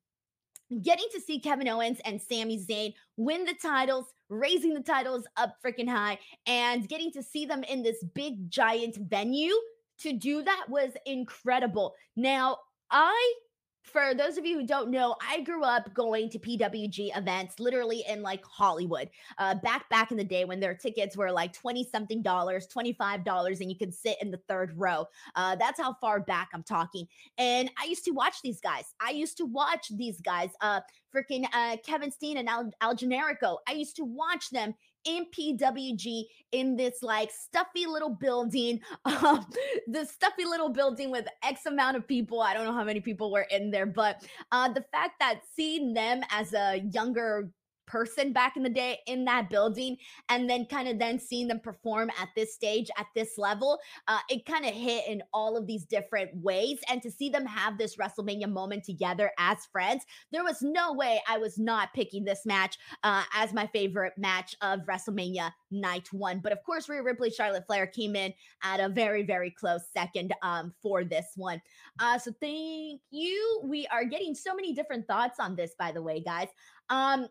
getting 0.81 1.07
to 1.12 1.21
see 1.21 1.39
Kevin 1.39 1.69
Owens 1.69 2.01
and 2.05 2.21
Sami 2.21 2.59
Zayn 2.59 2.95
win 3.17 3.45
the 3.45 3.55
titles, 3.61 4.07
raising 4.33 4.75
the 4.75 4.81
titles 4.81 5.27
up 5.37 5.57
freaking 5.65 5.89
high, 5.89 6.19
and 6.47 6.89
getting 6.89 7.12
to 7.12 7.23
see 7.23 7.45
them 7.45 7.62
in 7.65 7.83
this 7.83 8.03
big 8.15 8.51
giant 8.51 8.97
venue 8.97 9.55
to 9.99 10.12
do 10.12 10.43
that 10.43 10.67
was 10.69 10.91
incredible. 11.07 11.95
Now, 12.17 12.59
I 12.91 13.35
for 13.83 14.15
those 14.15 14.39
of 14.39 14.47
you 14.47 14.59
who 14.59 14.67
don't 14.67 14.91
know, 14.91 15.17
I 15.29 15.41
grew 15.41 15.65
up 15.65 15.93
going 15.93 16.31
to 16.31 16.39
PWG 16.39 17.17
events 17.17 17.59
literally 17.59 18.05
in 18.09 18.23
like 18.23 18.45
Hollywood. 18.45 19.11
Uh, 19.39 19.57
back 19.57 19.89
back 19.91 20.11
in 20.11 20.17
the 20.17 20.25
day 20.25 20.45
when 20.45 20.61
their 20.61 20.75
tickets 20.75 21.17
were 21.17 21.31
like 21.31 21.53
20 21.53 21.85
something 21.91 22.23
dollars, 22.23 22.69
$25 22.75 23.61
and 23.61 23.71
you 23.71 23.77
could 23.77 23.95
sit 23.95 24.17
in 24.23 24.31
the 24.31 24.41
third 24.49 24.73
row. 24.77 25.07
Uh, 25.35 25.57
that's 25.57 25.81
how 25.81 25.95
far 26.01 26.21
back 26.21 26.51
I'm 26.55 26.62
talking. 26.62 27.07
And 27.39 27.71
I 27.81 27.87
used 27.87 28.05
to 28.05 28.12
watch 28.12 28.37
these 28.43 28.61
guys. 28.61 28.95
I 29.01 29.11
used 29.11 29.37
to 29.39 29.47
watch 29.47 29.89
these 29.97 30.21
guys. 30.21 30.51
Uh 30.61 30.81
freaking 31.15 31.45
uh 31.53 31.77
Kevin 31.85 32.11
Steen 32.11 32.39
and 32.39 32.49
Al, 32.49 32.71
El 32.81 32.97
Generico. 32.97 33.59
I 33.69 33.73
used 33.73 33.97
to 33.97 34.05
watch 34.05 34.51
them 34.51 34.75
in 35.04 35.26
PWG 35.26 36.25
in 36.52 36.76
this 36.76 37.02
like 37.02 37.30
stuffy 37.30 37.87
little 37.87 38.11
building, 38.11 38.80
um, 39.04 39.47
the 39.87 40.04
stuffy 40.04 40.44
little 40.44 40.68
building 40.68 41.11
with 41.11 41.26
X 41.42 41.66
amount 41.66 41.97
of 41.97 42.06
people. 42.06 42.40
I 42.40 42.54
don't 42.54 42.66
know 42.66 42.75
how 42.75 42.85
many 42.85 43.00
people 43.00 43.32
were 43.32 43.47
in 43.50 43.71
there, 43.71 43.87
but 43.87 44.25
uh, 44.50 44.73
the 44.73 44.85
fact 44.92 45.18
that 45.21 45.40
seeing 45.54 45.94
them 45.94 46.23
as 46.30 46.52
a 46.52 46.82
younger 46.92 47.50
person 47.92 48.32
back 48.32 48.56
in 48.56 48.62
the 48.62 48.70
day 48.70 48.99
in 49.06 49.22
that 49.26 49.50
building 49.50 49.99
and 50.30 50.49
then 50.49 50.64
kind 50.64 50.88
of 50.88 50.99
then 50.99 51.18
seeing 51.18 51.46
them 51.46 51.61
perform 51.61 52.11
at 52.18 52.30
this 52.34 52.54
stage 52.54 52.88
at 52.96 53.06
this 53.14 53.37
level 53.37 53.78
uh, 54.08 54.18
it 54.30 54.46
kind 54.46 54.64
of 54.64 54.72
hit 54.72 55.06
in 55.06 55.22
all 55.34 55.58
of 55.58 55.66
these 55.66 55.84
different 55.84 56.30
ways. 56.34 56.78
And 56.88 57.02
to 57.02 57.11
see 57.11 57.28
them 57.28 57.44
have 57.44 57.76
this 57.76 57.96
wrestlemania 57.96 58.50
moment 58.50 58.84
together 58.84 59.30
as 59.38 59.66
friends 59.70 60.04
there 60.32 60.42
was 60.42 60.62
no 60.62 60.94
way 60.94 61.20
i 61.28 61.37
was 61.37 61.58
not 61.58 61.92
picking 61.94 62.25
this 62.25 62.46
match 62.46 62.78
uh, 63.02 63.25
as 63.34 63.52
my 63.52 63.66
favorite 63.66 64.14
match 64.16 64.56
of 64.62 64.80
wrestlemania 64.80 65.50
night 65.70 66.08
one. 66.12 66.40
But 66.40 66.52
of 66.52 66.62
course 66.64 66.88
Rhea 66.88 67.02
Ripley 67.02 67.30
Charlotte 67.30 67.66
Flair 67.66 67.87
came 67.87 68.16
in 68.16 68.32
at 68.62 68.80
a 68.80 68.88
very 68.88 69.22
very 69.22 69.50
close 69.50 69.82
second 69.92 70.32
um, 70.42 70.72
for 70.82 71.04
this 71.04 71.26
one. 71.37 71.61
Uh, 71.99 72.18
so 72.18 72.32
thank 72.40 73.00
you. 73.11 73.61
We 73.64 73.87
are 73.88 74.04
getting 74.04 74.34
so 74.34 74.54
many 74.54 74.72
different 74.72 75.06
thoughts 75.06 75.38
on 75.40 75.56
this 75.56 75.72
by 75.78 75.92
the 75.92 76.02
way 76.02 76.20
guys. 76.20 76.49
Um 76.88 77.26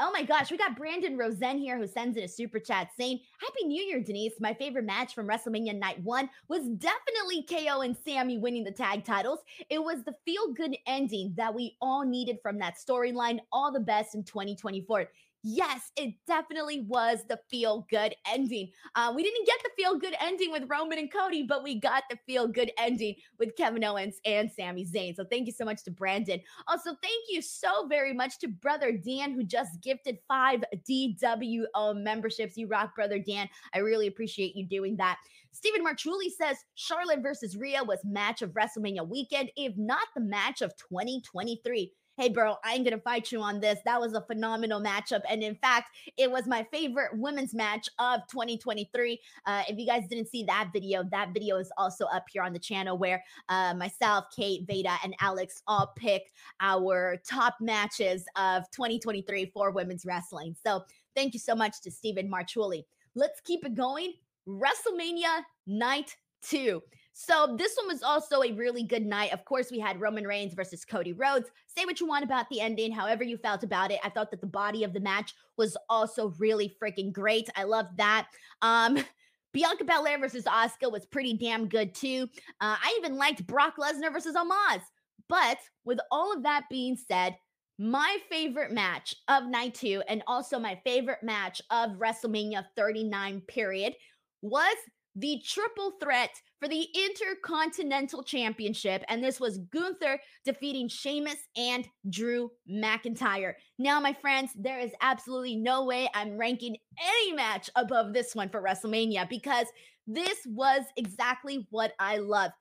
Oh 0.00 0.12
my 0.12 0.22
gosh, 0.22 0.52
we 0.52 0.56
got 0.56 0.76
Brandon 0.76 1.18
Rosen 1.18 1.58
here 1.58 1.76
who 1.76 1.88
sends 1.88 2.16
in 2.16 2.22
a 2.22 2.28
super 2.28 2.60
chat 2.60 2.90
saying, 2.96 3.18
Happy 3.40 3.66
New 3.66 3.82
Year, 3.82 4.00
Denise. 4.00 4.34
My 4.38 4.54
favorite 4.54 4.84
match 4.84 5.12
from 5.12 5.26
WrestleMania 5.26 5.76
Night 5.76 6.00
1 6.04 6.30
was 6.46 6.68
definitely 6.68 7.42
KO 7.50 7.80
and 7.80 7.96
Sami 8.06 8.38
winning 8.38 8.62
the 8.62 8.70
tag 8.70 9.04
titles. 9.04 9.40
It 9.68 9.82
was 9.82 10.04
the 10.04 10.14
feel 10.24 10.52
good 10.52 10.76
ending 10.86 11.34
that 11.36 11.52
we 11.52 11.76
all 11.80 12.04
needed 12.04 12.38
from 12.44 12.60
that 12.60 12.76
storyline. 12.76 13.40
All 13.50 13.72
the 13.72 13.80
best 13.80 14.14
in 14.14 14.22
2024 14.22 15.08
yes, 15.42 15.92
it 15.96 16.14
definitely 16.26 16.80
was 16.88 17.24
the 17.28 17.38
feel 17.50 17.86
good 17.90 18.14
ending. 18.26 18.70
Uh, 18.94 19.12
we 19.14 19.22
didn't 19.22 19.46
get 19.46 19.58
the 19.62 19.70
feel 19.76 19.98
good 19.98 20.14
ending 20.20 20.50
with 20.50 20.64
Roman 20.68 20.98
and 20.98 21.12
Cody, 21.12 21.44
but 21.44 21.62
we 21.62 21.80
got 21.80 22.04
the 22.10 22.18
feel 22.26 22.46
good 22.46 22.72
ending 22.78 23.14
with 23.38 23.56
Kevin 23.56 23.84
Owens 23.84 24.20
and 24.24 24.50
Sami 24.50 24.84
Zayn. 24.84 25.14
So 25.14 25.24
thank 25.24 25.46
you 25.46 25.52
so 25.52 25.64
much 25.64 25.84
to 25.84 25.90
Brandon. 25.90 26.40
Also, 26.66 26.90
thank 27.02 27.24
you 27.28 27.42
so 27.42 27.86
very 27.88 28.12
much 28.12 28.38
to 28.40 28.48
Brother 28.48 28.92
Dan, 28.92 29.32
who 29.32 29.44
just 29.44 29.80
gifted 29.82 30.18
five 30.26 30.62
DWO 30.88 31.94
memberships. 31.94 32.56
You 32.56 32.66
rock, 32.66 32.94
Brother 32.94 33.18
Dan. 33.18 33.48
I 33.74 33.78
really 33.78 34.06
appreciate 34.06 34.56
you 34.56 34.66
doing 34.66 34.96
that. 34.96 35.18
Stephen 35.52 35.84
Marchuli 35.84 36.30
says 36.30 36.56
Charlotte 36.74 37.20
versus 37.22 37.56
Rhea 37.56 37.82
was 37.82 37.98
match 38.04 38.42
of 38.42 38.50
WrestleMania 38.50 39.08
weekend, 39.08 39.50
if 39.56 39.76
not 39.76 40.06
the 40.14 40.20
match 40.20 40.62
of 40.62 40.76
2023 40.76 41.92
hey, 42.18 42.28
bro, 42.28 42.56
I 42.64 42.74
ain't 42.74 42.84
gonna 42.84 42.98
fight 42.98 43.30
you 43.30 43.40
on 43.40 43.60
this. 43.60 43.78
That 43.84 44.00
was 44.00 44.12
a 44.12 44.20
phenomenal 44.20 44.80
matchup. 44.80 45.20
And 45.30 45.40
in 45.40 45.54
fact, 45.54 45.96
it 46.16 46.28
was 46.28 46.48
my 46.48 46.66
favorite 46.72 47.16
women's 47.16 47.54
match 47.54 47.88
of 48.00 48.22
2023. 48.28 49.20
Uh, 49.46 49.62
if 49.68 49.78
you 49.78 49.86
guys 49.86 50.02
didn't 50.08 50.28
see 50.28 50.42
that 50.42 50.70
video, 50.72 51.04
that 51.12 51.32
video 51.32 51.58
is 51.58 51.70
also 51.78 52.06
up 52.06 52.24
here 52.28 52.42
on 52.42 52.52
the 52.52 52.58
channel 52.58 52.98
where 52.98 53.22
uh, 53.48 53.72
myself, 53.74 54.24
Kate, 54.34 54.66
Veda, 54.66 54.96
and 55.04 55.14
Alex 55.20 55.62
all 55.68 55.92
pick 55.96 56.32
our 56.60 57.16
top 57.24 57.54
matches 57.60 58.24
of 58.34 58.68
2023 58.72 59.52
for 59.54 59.70
women's 59.70 60.04
wrestling. 60.04 60.56
So 60.66 60.84
thank 61.14 61.34
you 61.34 61.40
so 61.40 61.54
much 61.54 61.80
to 61.82 61.90
Stephen 61.92 62.28
Marchuli. 62.28 62.82
Let's 63.14 63.40
keep 63.40 63.64
it 63.64 63.76
going. 63.76 64.14
WrestleMania 64.48 65.42
night 65.68 66.16
two. 66.42 66.82
So 67.20 67.56
this 67.58 67.74
one 67.74 67.88
was 67.88 68.04
also 68.04 68.44
a 68.44 68.52
really 68.52 68.84
good 68.84 69.04
night. 69.04 69.32
Of 69.32 69.44
course, 69.44 69.72
we 69.72 69.80
had 69.80 70.00
Roman 70.00 70.24
Reigns 70.24 70.54
versus 70.54 70.84
Cody 70.84 71.12
Rhodes. 71.12 71.50
Say 71.66 71.84
what 71.84 71.98
you 71.98 72.06
want 72.06 72.22
about 72.22 72.48
the 72.48 72.60
ending, 72.60 72.92
however 72.92 73.24
you 73.24 73.36
felt 73.36 73.64
about 73.64 73.90
it. 73.90 73.98
I 74.04 74.08
thought 74.08 74.30
that 74.30 74.40
the 74.40 74.46
body 74.46 74.84
of 74.84 74.92
the 74.92 75.00
match 75.00 75.34
was 75.56 75.76
also 75.88 76.32
really 76.38 76.76
freaking 76.80 77.12
great. 77.12 77.50
I 77.56 77.64
loved 77.64 77.96
that. 77.96 78.28
Um, 78.62 78.98
Bianca 79.52 79.84
Belair 79.84 80.20
versus 80.20 80.44
Asuka 80.44 80.92
was 80.92 81.06
pretty 81.06 81.32
damn 81.32 81.66
good 81.66 81.92
too. 81.92 82.28
Uh, 82.60 82.76
I 82.80 82.94
even 82.98 83.16
liked 83.16 83.48
Brock 83.48 83.78
Lesnar 83.78 84.12
versus 84.12 84.36
Omos. 84.36 84.82
But 85.28 85.58
with 85.84 85.98
all 86.12 86.32
of 86.32 86.44
that 86.44 86.66
being 86.70 86.96
said, 86.96 87.36
my 87.80 88.18
favorite 88.30 88.70
match 88.70 89.16
of 89.26 89.44
night 89.46 89.74
two, 89.74 90.04
and 90.06 90.22
also 90.28 90.60
my 90.60 90.80
favorite 90.84 91.24
match 91.24 91.60
of 91.72 91.98
WrestleMania 91.98 92.64
39 92.76 93.40
period, 93.48 93.96
was 94.40 94.76
the 95.18 95.42
triple 95.44 95.92
threat 96.00 96.30
for 96.60 96.68
the 96.68 96.86
Intercontinental 96.94 98.22
Championship. 98.22 99.02
And 99.08 99.22
this 99.22 99.40
was 99.40 99.58
Gunther 99.58 100.20
defeating 100.44 100.88
Sheamus 100.88 101.38
and 101.56 101.88
Drew 102.08 102.50
McIntyre. 102.70 103.54
Now, 103.78 104.00
my 104.00 104.12
friends, 104.12 104.52
there 104.56 104.78
is 104.78 104.92
absolutely 105.00 105.56
no 105.56 105.84
way 105.84 106.08
I'm 106.14 106.36
ranking 106.36 106.76
any 107.02 107.32
match 107.32 107.68
above 107.76 108.12
this 108.12 108.34
one 108.34 108.48
for 108.48 108.62
WrestleMania 108.62 109.28
because 109.28 109.66
this 110.06 110.38
was 110.46 110.82
exactly 110.96 111.66
what 111.70 111.92
I 111.98 112.18
love. 112.18 112.52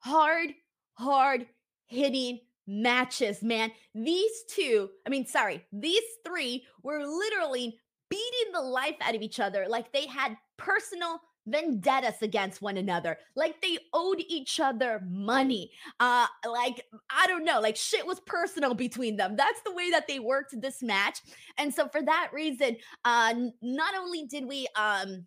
Hard, 0.00 0.50
hard 0.94 1.46
hitting 1.86 2.40
matches, 2.66 3.42
man. 3.42 3.70
These 3.94 4.44
two, 4.50 4.90
I 5.06 5.10
mean, 5.10 5.26
sorry, 5.26 5.64
these 5.72 6.02
three 6.26 6.64
were 6.82 7.04
literally 7.04 7.78
beating 8.10 8.52
the 8.52 8.60
life 8.60 8.96
out 9.00 9.14
of 9.14 9.22
each 9.22 9.40
other 9.40 9.66
like 9.68 9.92
they 9.92 10.06
had 10.06 10.36
personal 10.56 11.20
vendettas 11.46 12.22
against 12.22 12.62
one 12.62 12.76
another 12.78 13.18
like 13.36 13.60
they 13.60 13.78
owed 13.92 14.22
each 14.28 14.60
other 14.60 15.02
money 15.06 15.70
uh 16.00 16.26
like 16.46 16.82
i 17.10 17.26
don't 17.26 17.44
know 17.44 17.60
like 17.60 17.76
shit 17.76 18.06
was 18.06 18.20
personal 18.20 18.74
between 18.74 19.16
them. 19.16 19.36
That's 19.36 19.60
the 19.62 19.72
way 19.72 19.90
that 19.90 20.06
they 20.06 20.18
worked 20.18 20.60
this 20.60 20.82
match. 20.82 21.20
And 21.58 21.72
so 21.72 21.88
for 21.88 22.02
that 22.02 22.30
reason 22.32 22.76
uh 23.04 23.34
not 23.62 23.94
only 23.96 24.26
did 24.26 24.46
we 24.46 24.66
um 24.76 25.26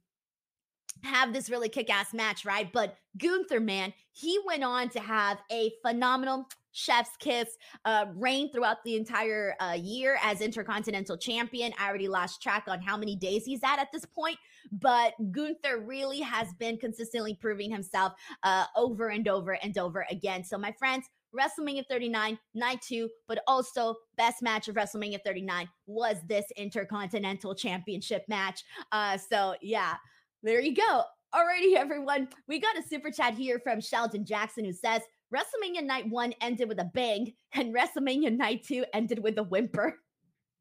have 1.04 1.34
this 1.34 1.50
really 1.50 1.70
kick-ass 1.70 2.12
match 2.12 2.44
right 2.44 2.74
but 2.74 2.96
gunther 3.20 3.60
man 3.60 3.94
he 4.14 4.40
went 4.48 4.64
on 4.64 4.90
to 4.90 5.00
have 5.00 5.38
a 5.52 5.72
phenomenal 5.86 6.50
chef's 6.78 7.18
kiss 7.20 7.48
uh, 7.86 8.06
reign 8.14 8.52
throughout 8.52 8.78
the 8.86 8.96
entire 8.96 9.56
uh, 9.60 9.76
year 9.80 10.20
as 10.22 10.42
intercontinental 10.42 11.18
champion. 11.18 11.74
I 11.80 11.88
already 11.88 12.08
lost 12.08 12.42
track 12.42 12.66
on 12.68 12.82
how 12.82 12.96
many 12.96 13.16
days 13.16 13.46
he's 13.46 13.64
at 13.64 13.80
at 13.80 13.88
this 13.92 14.06
point, 14.06 14.38
but 14.72 15.14
Gunther 15.32 15.80
really 15.86 16.22
has 16.22 16.54
been 16.60 16.78
consistently 16.78 17.34
proving 17.34 17.72
himself 17.72 18.14
uh, 18.44 18.66
over 18.76 19.10
and 19.10 19.28
over 19.28 19.54
and 19.64 19.76
over 19.78 20.06
again. 20.12 20.44
So, 20.44 20.58
my 20.58 20.72
friends, 20.78 21.08
WrestleMania 21.36 21.84
39, 21.90 22.38
night 22.54 22.82
two, 22.82 23.10
but 23.28 23.40
also 23.48 23.96
best 24.16 24.44
match 24.44 24.68
of 24.68 24.76
WrestleMania 24.76 25.18
39 25.26 25.68
was 25.88 26.18
this 26.30 26.46
Intercontinental 26.56 27.56
Championship 27.56 28.24
match. 28.28 28.64
Uh, 28.92 29.18
so, 29.18 29.56
yeah, 29.62 29.96
there 30.44 30.62
you 30.62 30.76
go. 30.76 31.04
Alrighty, 31.34 31.76
everyone. 31.76 32.30
We 32.48 32.60
got 32.60 32.78
a 32.78 32.84
super 32.84 33.12
chat 33.12 33.34
here 33.34 33.60
from 33.60 33.82
Sheldon 33.82 34.26
Jackson 34.26 34.64
who 34.64 34.72
says, 34.72 35.02
WrestleMania 35.34 35.84
Night 35.84 36.10
1 36.10 36.34
ended 36.42 36.70
with 36.70 36.80
a 36.80 36.90
bang, 36.94 37.34
and 37.54 37.76
WrestleMania 37.76 38.36
Night 38.36 38.64
2 38.64 38.86
ended 38.94 39.20
with 39.20 39.38
a 39.38 39.44
whimper. 39.44 40.00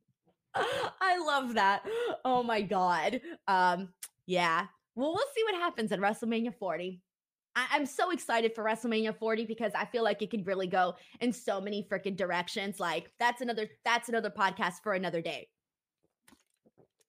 I 0.54 1.18
love 1.18 1.54
that. 1.54 1.84
Oh 2.24 2.42
my 2.42 2.62
God. 2.62 3.20
Um, 3.46 3.90
yeah. 4.26 4.66
Well, 4.94 5.12
we'll 5.14 5.26
see 5.34 5.44
what 5.44 5.54
happens 5.54 5.92
at 5.92 6.00
WrestleMania 6.00 6.54
40. 6.58 7.00
I- 7.54 7.76
am 7.76 7.86
so 7.86 8.10
excited 8.10 8.54
for 8.54 8.64
WrestleMania 8.64 9.16
40 9.16 9.46
because 9.46 9.72
I 9.74 9.84
feel 9.86 10.02
like 10.02 10.22
it 10.22 10.30
could 10.30 10.46
really 10.46 10.66
go 10.66 10.94
in 11.20 11.32
so 11.32 11.60
many 11.60 11.86
freaking 11.90 12.16
directions. 12.16 12.80
Like 12.80 13.10
that's 13.18 13.40
another 13.40 13.68
that's 13.84 14.08
another 14.08 14.30
podcast 14.30 14.82
for 14.82 14.92
another 14.92 15.22
day. 15.22 15.48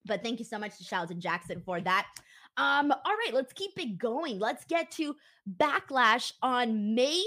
But 0.06 0.24
thank 0.24 0.40
you 0.40 0.46
so 0.46 0.58
much 0.58 0.78
to 0.78 0.84
Sheldon 0.84 1.20
Jackson 1.20 1.62
for 1.66 1.82
that. 1.82 2.08
Um, 2.56 2.92
all 2.92 3.16
right, 3.26 3.34
let's 3.34 3.54
keep 3.54 3.72
it 3.78 3.98
going. 3.98 4.40
Let's 4.40 4.66
get 4.66 4.90
to 4.92 5.16
Backlash 5.58 6.32
on 6.42 6.96
May 6.96 7.22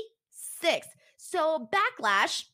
6th. 0.63 0.89
So, 1.17 1.69
Backlash 1.73 2.45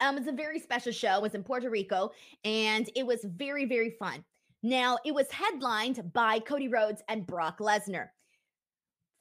um, 0.00 0.16
it's 0.16 0.28
a 0.28 0.32
very 0.32 0.58
special 0.58 0.92
show. 0.92 1.16
It 1.16 1.22
was 1.22 1.34
in 1.34 1.44
Puerto 1.44 1.68
Rico, 1.68 2.12
and 2.44 2.88
it 2.96 3.06
was 3.06 3.22
very, 3.22 3.66
very 3.66 3.90
fun. 3.90 4.24
Now, 4.62 4.98
it 5.04 5.14
was 5.14 5.30
headlined 5.30 6.12
by 6.12 6.38
Cody 6.38 6.68
Rhodes 6.68 7.02
and 7.08 7.26
Brock 7.26 7.58
Lesnar. 7.58 8.08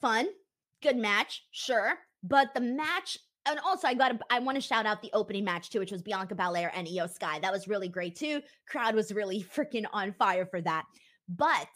Fun, 0.01 0.27
good 0.81 0.97
match, 0.97 1.45
sure, 1.51 1.95
but 2.23 2.53
the 2.53 2.61
match 2.61 3.17
and 3.45 3.59
also 3.59 3.87
I 3.87 3.93
got 3.93 4.19
I 4.29 4.39
want 4.39 4.57
to 4.57 4.61
shout 4.61 4.85
out 4.85 5.01
the 5.01 5.09
opening 5.13 5.43
match 5.43 5.69
too, 5.69 5.79
which 5.79 5.91
was 5.91 6.01
Bianca 6.01 6.35
Belair 6.35 6.71
and 6.75 6.87
Iyo 6.87 7.09
Sky. 7.09 7.39
That 7.39 7.53
was 7.53 7.67
really 7.67 7.87
great 7.87 8.15
too. 8.15 8.41
Crowd 8.67 8.95
was 8.95 9.11
really 9.13 9.43
freaking 9.55 9.85
on 9.91 10.13
fire 10.13 10.45
for 10.45 10.61
that. 10.61 10.85
But 11.27 11.67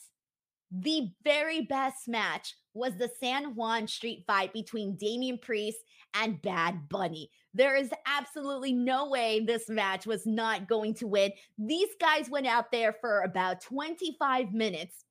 the 0.73 1.11
very 1.23 1.61
best 1.61 2.07
match 2.07 2.55
was 2.73 2.95
the 2.95 3.11
San 3.19 3.55
Juan 3.55 3.87
street 3.87 4.23
fight 4.25 4.51
between 4.53 4.95
Damian 4.95 5.37
Priest 5.37 5.77
and 6.15 6.41
Bad 6.41 6.89
Bunny. 6.89 7.29
There 7.53 7.75
is 7.75 7.91
absolutely 8.07 8.73
no 8.73 9.09
way 9.09 9.39
this 9.39 9.69
match 9.69 10.07
was 10.07 10.25
not 10.25 10.67
going 10.67 10.95
to 10.95 11.07
win. 11.07 11.31
These 11.59 11.89
guys 12.01 12.29
went 12.29 12.47
out 12.47 12.71
there 12.71 12.93
for 12.99 13.21
about 13.21 13.61
25 13.61 14.53
minutes 14.53 15.05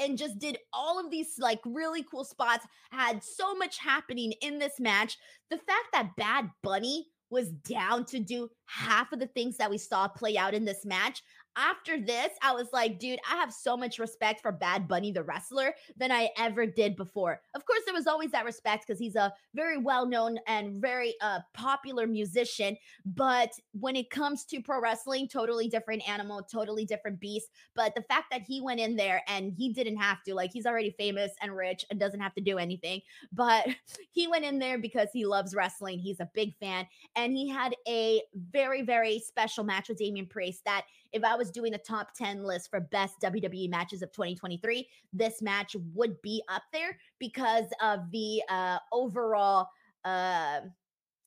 and 0.00 0.18
just 0.18 0.38
did 0.40 0.58
all 0.72 0.98
of 0.98 1.10
these 1.10 1.34
like 1.38 1.60
really 1.64 2.02
cool 2.02 2.24
spots, 2.24 2.66
had 2.90 3.22
so 3.22 3.54
much 3.54 3.78
happening 3.78 4.32
in 4.42 4.58
this 4.58 4.80
match. 4.80 5.16
The 5.50 5.58
fact 5.58 5.86
that 5.92 6.16
Bad 6.16 6.50
Bunny 6.62 7.06
was 7.30 7.50
down 7.50 8.04
to 8.06 8.20
do 8.20 8.48
half 8.66 9.12
of 9.12 9.18
the 9.18 9.26
things 9.28 9.56
that 9.56 9.70
we 9.70 9.78
saw 9.78 10.08
play 10.08 10.36
out 10.36 10.54
in 10.54 10.64
this 10.64 10.84
match, 10.84 11.22
after 11.56 12.00
this, 12.00 12.30
I 12.42 12.52
was 12.52 12.68
like, 12.72 12.98
dude, 12.98 13.18
I 13.30 13.36
have 13.36 13.52
so 13.52 13.76
much 13.76 13.98
respect 13.98 14.42
for 14.42 14.52
Bad 14.52 14.86
Bunny, 14.86 15.10
the 15.10 15.22
wrestler, 15.22 15.74
than 15.96 16.12
I 16.12 16.30
ever 16.38 16.66
did 16.66 16.96
before. 16.96 17.40
Of 17.54 17.64
course, 17.64 17.80
there 17.86 17.94
was 17.94 18.06
always 18.06 18.30
that 18.32 18.44
respect 18.44 18.86
because 18.86 18.98
he's 18.98 19.16
a 19.16 19.32
very 19.54 19.78
well 19.78 20.06
known 20.06 20.38
and 20.46 20.80
very 20.80 21.14
uh, 21.20 21.40
popular 21.54 22.06
musician. 22.06 22.76
But 23.04 23.52
when 23.72 23.96
it 23.96 24.10
comes 24.10 24.44
to 24.46 24.60
pro 24.60 24.80
wrestling, 24.80 25.28
totally 25.28 25.68
different 25.68 26.08
animal, 26.08 26.42
totally 26.42 26.84
different 26.84 27.20
beast. 27.20 27.48
But 27.74 27.94
the 27.94 28.02
fact 28.02 28.26
that 28.30 28.42
he 28.42 28.60
went 28.60 28.80
in 28.80 28.96
there 28.96 29.22
and 29.28 29.52
he 29.56 29.72
didn't 29.72 29.96
have 29.96 30.22
to, 30.24 30.34
like, 30.34 30.52
he's 30.52 30.66
already 30.66 30.94
famous 30.98 31.32
and 31.40 31.56
rich 31.56 31.84
and 31.90 31.98
doesn't 31.98 32.20
have 32.20 32.34
to 32.34 32.40
do 32.40 32.58
anything. 32.58 33.00
But 33.32 33.68
he 34.12 34.26
went 34.28 34.44
in 34.44 34.58
there 34.58 34.78
because 34.78 35.08
he 35.12 35.26
loves 35.26 35.54
wrestling. 35.54 35.98
He's 35.98 36.20
a 36.20 36.30
big 36.32 36.54
fan. 36.56 36.86
And 37.14 37.36
he 37.36 37.48
had 37.48 37.74
a 37.86 38.22
very, 38.34 38.82
very 38.82 39.18
special 39.18 39.62
match 39.62 39.88
with 39.88 39.98
Damian 39.98 40.26
Priest 40.26 40.62
that 40.64 40.84
if 41.12 41.24
I 41.24 41.36
was 41.36 41.50
doing 41.50 41.74
a 41.74 41.78
top 41.78 42.14
10 42.14 42.42
list 42.44 42.70
for 42.70 42.80
best 42.80 43.14
WWE 43.22 43.70
matches 43.70 44.02
of 44.02 44.12
2023, 44.12 44.88
this 45.12 45.42
match 45.42 45.76
would 45.94 46.20
be 46.22 46.42
up 46.48 46.62
there 46.72 46.98
because 47.18 47.66
of 47.82 48.10
the 48.12 48.42
uh, 48.48 48.78
overall 48.92 49.68
uh, 50.04 50.60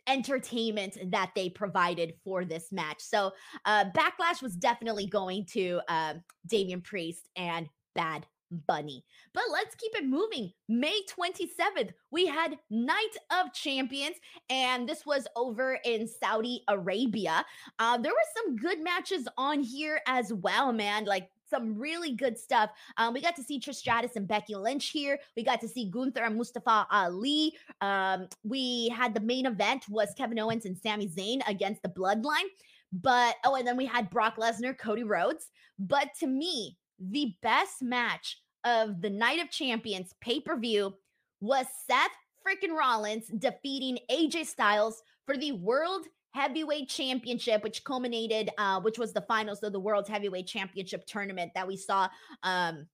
entertainment 0.08 0.98
that 1.12 1.32
they 1.36 1.50
provided 1.50 2.14
for 2.24 2.46
this 2.46 2.72
match. 2.72 3.00
So, 3.00 3.32
uh, 3.66 3.86
Backlash 3.96 4.42
was 4.42 4.56
definitely 4.56 5.08
going 5.08 5.46
to 5.52 5.82
uh, 5.88 6.16
Damian 6.48 6.82
Priest 6.82 7.30
and 7.36 7.68
Bad 7.96 8.26
Bunny. 8.68 9.04
But 9.34 9.44
let's 9.52 9.76
keep 9.76 9.96
it 9.96 10.06
moving. 10.06 10.52
May 10.68 11.02
27th, 11.10 11.92
we 12.12 12.26
had 12.26 12.58
Night 12.70 13.16
of 13.32 13.54
Champions, 13.54 14.16
and 14.50 14.88
this 14.88 15.06
was 15.06 15.28
over 15.36 15.80
in 15.86 16.08
Saudi 16.08 16.64
Arabia. 16.68 17.46
Uh, 17.78 17.98
there 17.98 18.12
were 18.12 18.18
some 18.36 18.56
good 18.56 18.84
matches 18.84 19.28
on 19.38 19.62
here 19.62 20.02
as 20.08 20.34
well, 20.34 20.74
man. 20.74 21.06
Like 21.06 21.30
some 21.50 21.78
really 21.78 22.14
good 22.14 22.38
stuff. 22.38 22.70
Um, 22.98 23.14
we 23.14 23.22
got 23.22 23.36
to 23.38 23.44
see 23.44 23.60
Trish 23.60 23.76
Stratus 23.76 24.16
and 24.16 24.28
Becky 24.28 24.56
Lynch 24.56 24.90
here. 24.90 25.20
We 25.36 25.44
got 25.44 25.62
to 25.62 25.68
see 25.68 25.90
Gunther 25.90 26.24
and 26.24 26.36
Mustafa 26.36 26.86
Ali. 26.92 27.54
Um, 27.82 28.28
we 28.44 28.90
had 28.90 29.14
the 29.14 29.22
main 29.22 29.46
event 29.46 29.86
was 29.90 30.14
Kevin 30.16 30.40
Owens 30.40 30.66
and 30.66 30.78
Sami 30.78 31.08
Zayn 31.08 31.42
against 31.48 31.82
the 31.82 31.90
Bloodline. 31.90 32.50
But 32.92 33.36
oh, 33.46 33.56
and 33.56 33.68
then 33.68 33.78
we 33.78 33.86
had 33.86 34.10
Brock 34.10 34.38
Lesnar, 34.38 34.78
Cody 34.78 35.04
Rhodes. 35.04 35.50
But 35.78 36.10
to 36.20 36.28
me, 36.28 36.78
the 37.00 37.34
best 37.42 37.82
match 37.82 38.42
of 38.64 39.02
the 39.02 39.10
Night 39.10 39.40
of 39.40 39.50
Champions 39.50 40.14
pay 40.22 40.40
per 40.40 40.58
view 40.58 40.94
was 41.42 41.66
Seth 41.88 42.12
freaking 42.46 42.76
Rollins 42.78 43.28
defeating 43.28 44.00
AJ 44.12 44.46
Styles 44.46 45.02
for 45.26 45.38
the 45.38 45.54
World 45.54 46.06
Heavyweight 46.32 46.90
Championship, 46.90 47.64
which 47.64 47.84
culminated, 47.84 48.50
uh, 48.58 48.80
which 48.82 49.00
was 49.00 49.14
the 49.14 49.22
finals 49.22 49.64
of 49.64 49.74
the 49.74 49.80
World 49.80 50.08
Heavyweight 50.08 50.48
Championship 50.48 51.06
tournament 51.06 51.52
that 51.56 51.68
we 51.68 51.76
saw 51.76 52.08
um, 52.44 52.88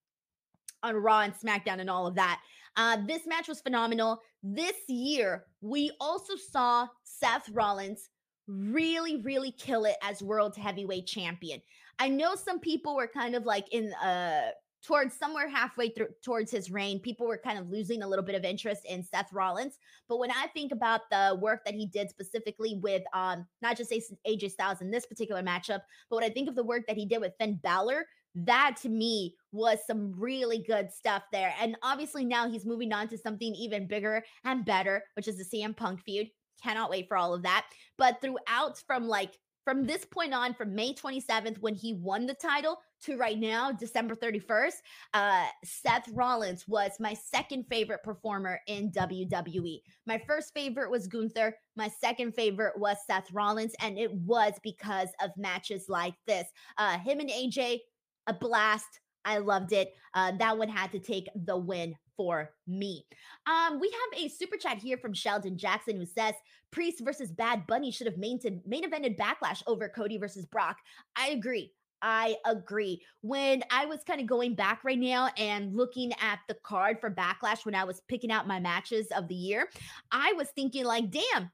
on 0.84 0.96
Raw 0.96 1.22
and 1.22 1.34
SmackDown 1.34 1.80
and 1.80 1.90
all 1.90 2.08
of 2.08 2.16
that. 2.16 2.42
Uh, 2.78 2.98
this 3.06 3.26
match 3.26 3.48
was 3.48 3.62
phenomenal. 3.62 4.22
This 4.44 4.76
year, 4.88 5.46
we 5.62 5.92
also 6.00 6.36
saw 6.36 6.88
Seth 7.04 7.50
Rollins 7.50 8.10
really, 8.48 9.22
really 9.22 9.52
kill 9.52 9.86
it 9.86 9.96
as 10.02 10.22
World 10.22 10.56
Heavyweight 10.56 11.08
Champion. 11.08 11.62
I 12.00 12.10
know 12.10 12.36
some 12.36 12.60
people 12.60 12.96
were 12.96 13.08
kind 13.08 13.36
of 13.36 13.46
like 13.46 13.68
in 13.72 13.94
uh 13.94 14.50
towards 14.86 15.18
somewhere 15.18 15.50
halfway 15.50 15.90
through 15.90 16.10
towards 16.24 16.52
his 16.52 16.70
reign, 16.70 17.00
people 17.00 17.28
were 17.28 17.40
kind 17.44 17.58
of 17.58 17.70
losing 17.70 18.04
a 18.04 18.08
little 18.08 18.24
bit 18.24 18.36
of 18.36 18.44
interest 18.44 18.84
in 18.86 19.04
Seth 19.04 19.34
Rollins. 19.34 19.78
But 20.08 20.20
when 20.20 20.32
I 20.32 20.48
think 20.54 20.72
about 20.72 21.02
the 21.10 21.38
work 21.42 21.66
that 21.66 21.74
he 21.74 21.88
did 21.88 22.10
specifically 22.10 22.80
with 22.82 23.04
um 23.14 23.46
not 23.62 23.78
just 23.78 23.92
AJ 24.28 24.52
Styles 24.52 24.82
in 24.82 24.92
this 24.92 25.06
particular 25.06 25.42
matchup, 25.42 25.82
but 26.10 26.18
when 26.18 26.24
I 26.24 26.30
think 26.30 26.48
of 26.48 26.56
the 26.56 26.64
work 26.64 26.84
that 26.88 26.98
he 26.98 27.06
did 27.06 27.22
with 27.22 27.34
Finn 27.40 27.60
Balor, 27.64 28.06
that 28.36 28.78
to 28.82 28.90
me 28.90 29.36
was 29.52 29.80
some 29.88 30.14
really 30.18 30.60
good 30.60 30.92
stuff 30.92 31.24
there. 31.32 31.56
And 31.60 31.78
obviously 31.82 32.26
now 32.26 32.50
he's 32.50 32.66
moving 32.66 32.94
on 32.94 33.08
to 33.10 33.18
something 33.18 33.56
even 33.56 33.88
bigger 33.88 34.24
and 34.44 34.66
better, 34.66 35.04
which 35.16 35.28
is 35.28 35.38
the 35.38 35.58
CM 35.58 35.76
Punk 35.76 36.02
feud. 36.04 36.28
Cannot 36.62 36.90
wait 36.90 37.08
for 37.08 37.18
all 37.18 37.34
of 37.34 37.44
that. 37.44 37.66
But 37.98 38.22
throughout 38.22 38.82
from 38.86 39.08
like 39.08 39.38
from 39.66 39.86
this 39.86 40.06
point 40.06 40.34
on, 40.34 40.54
from 40.54 40.76
May 40.76 40.94
27th, 40.94 41.58
when 41.60 41.74
he 41.74 41.94
won 41.94 42.28
the 42.28 42.36
title, 42.36 42.78
to 43.04 43.18
right 43.18 43.38
now, 43.38 43.72
December 43.72 44.16
31st, 44.16 44.76
uh, 45.14 45.46
Seth 45.64 46.08
Rollins 46.14 46.68
was 46.68 46.92
my 47.00 47.14
second 47.14 47.66
favorite 47.70 48.04
performer 48.04 48.60
in 48.68 48.92
WWE. 48.92 49.82
My 50.06 50.22
first 50.26 50.54
favorite 50.54 50.90
was 50.90 51.08
Gunther. 51.08 51.58
My 51.76 51.90
second 51.90 52.34
favorite 52.36 52.80
was 52.80 52.98
Seth 53.06 53.32
Rollins, 53.34 53.74
and 53.82 53.98
it 53.98 54.14
was 54.14 54.54
because 54.64 55.10
of 55.22 55.32
matches 55.36 55.86
like 55.90 56.16
this. 56.28 56.48
Uh, 56.78 56.98
him 57.00 57.20
and 57.20 57.30
AJ, 57.30 57.80
a 58.28 58.34
blast. 58.34 59.02
I 59.26 59.40
loved 59.40 59.74
it. 59.74 59.94
Uh, 60.14 60.34
that 60.38 60.58
one 60.58 60.70
had 60.70 60.92
to 60.92 61.00
take 61.00 61.28
the 61.36 61.58
win 61.58 61.96
for 62.18 62.52
me. 62.68 63.06
Um, 63.48 63.80
we 63.80 63.90
have 63.92 64.24
a 64.24 64.30
super 64.30 64.58
chat 64.58 64.78
here 64.78 64.98
from 64.98 65.14
Sheldon 65.14 65.58
Jackson 65.58 65.98
who 65.98 66.06
says 66.06 66.34
Priest 66.72 67.02
versus 67.04 67.32
Bad 67.32 67.68
Bunny 67.68 67.92
should 67.92 68.08
have 68.08 68.18
main, 68.18 68.40
main 68.66 68.90
evented 68.90 69.18
backlash 69.18 69.62
over 69.68 69.90
Cody 69.90 70.18
versus 70.18 70.46
Brock. 70.46 70.78
I 71.16 71.30
agree. 71.30 71.72
I 72.02 72.36
agree. 72.46 73.02
When 73.22 73.64
I 73.72 73.86
was 73.86 74.04
kind 74.06 74.22
of 74.22 74.28
going 74.28 74.54
back 74.54 74.84
right 74.84 75.00
now 75.00 75.30
and 75.38 75.76
looking 75.76 76.12
at 76.22 76.40
the 76.48 76.54
card 76.54 77.00
for 77.00 77.10
Backlash 77.10 77.66
when 77.66 77.74
I 77.74 77.84
was 77.84 78.02
picking 78.08 78.32
out 78.32 78.48
my 78.48 78.60
matches 78.60 79.08
of 79.16 79.28
the 79.28 79.36
year, 79.36 79.70
I 80.12 80.34
was 80.34 80.50
thinking, 80.50 80.86
like, 80.86 81.10
damn, 81.10 81.50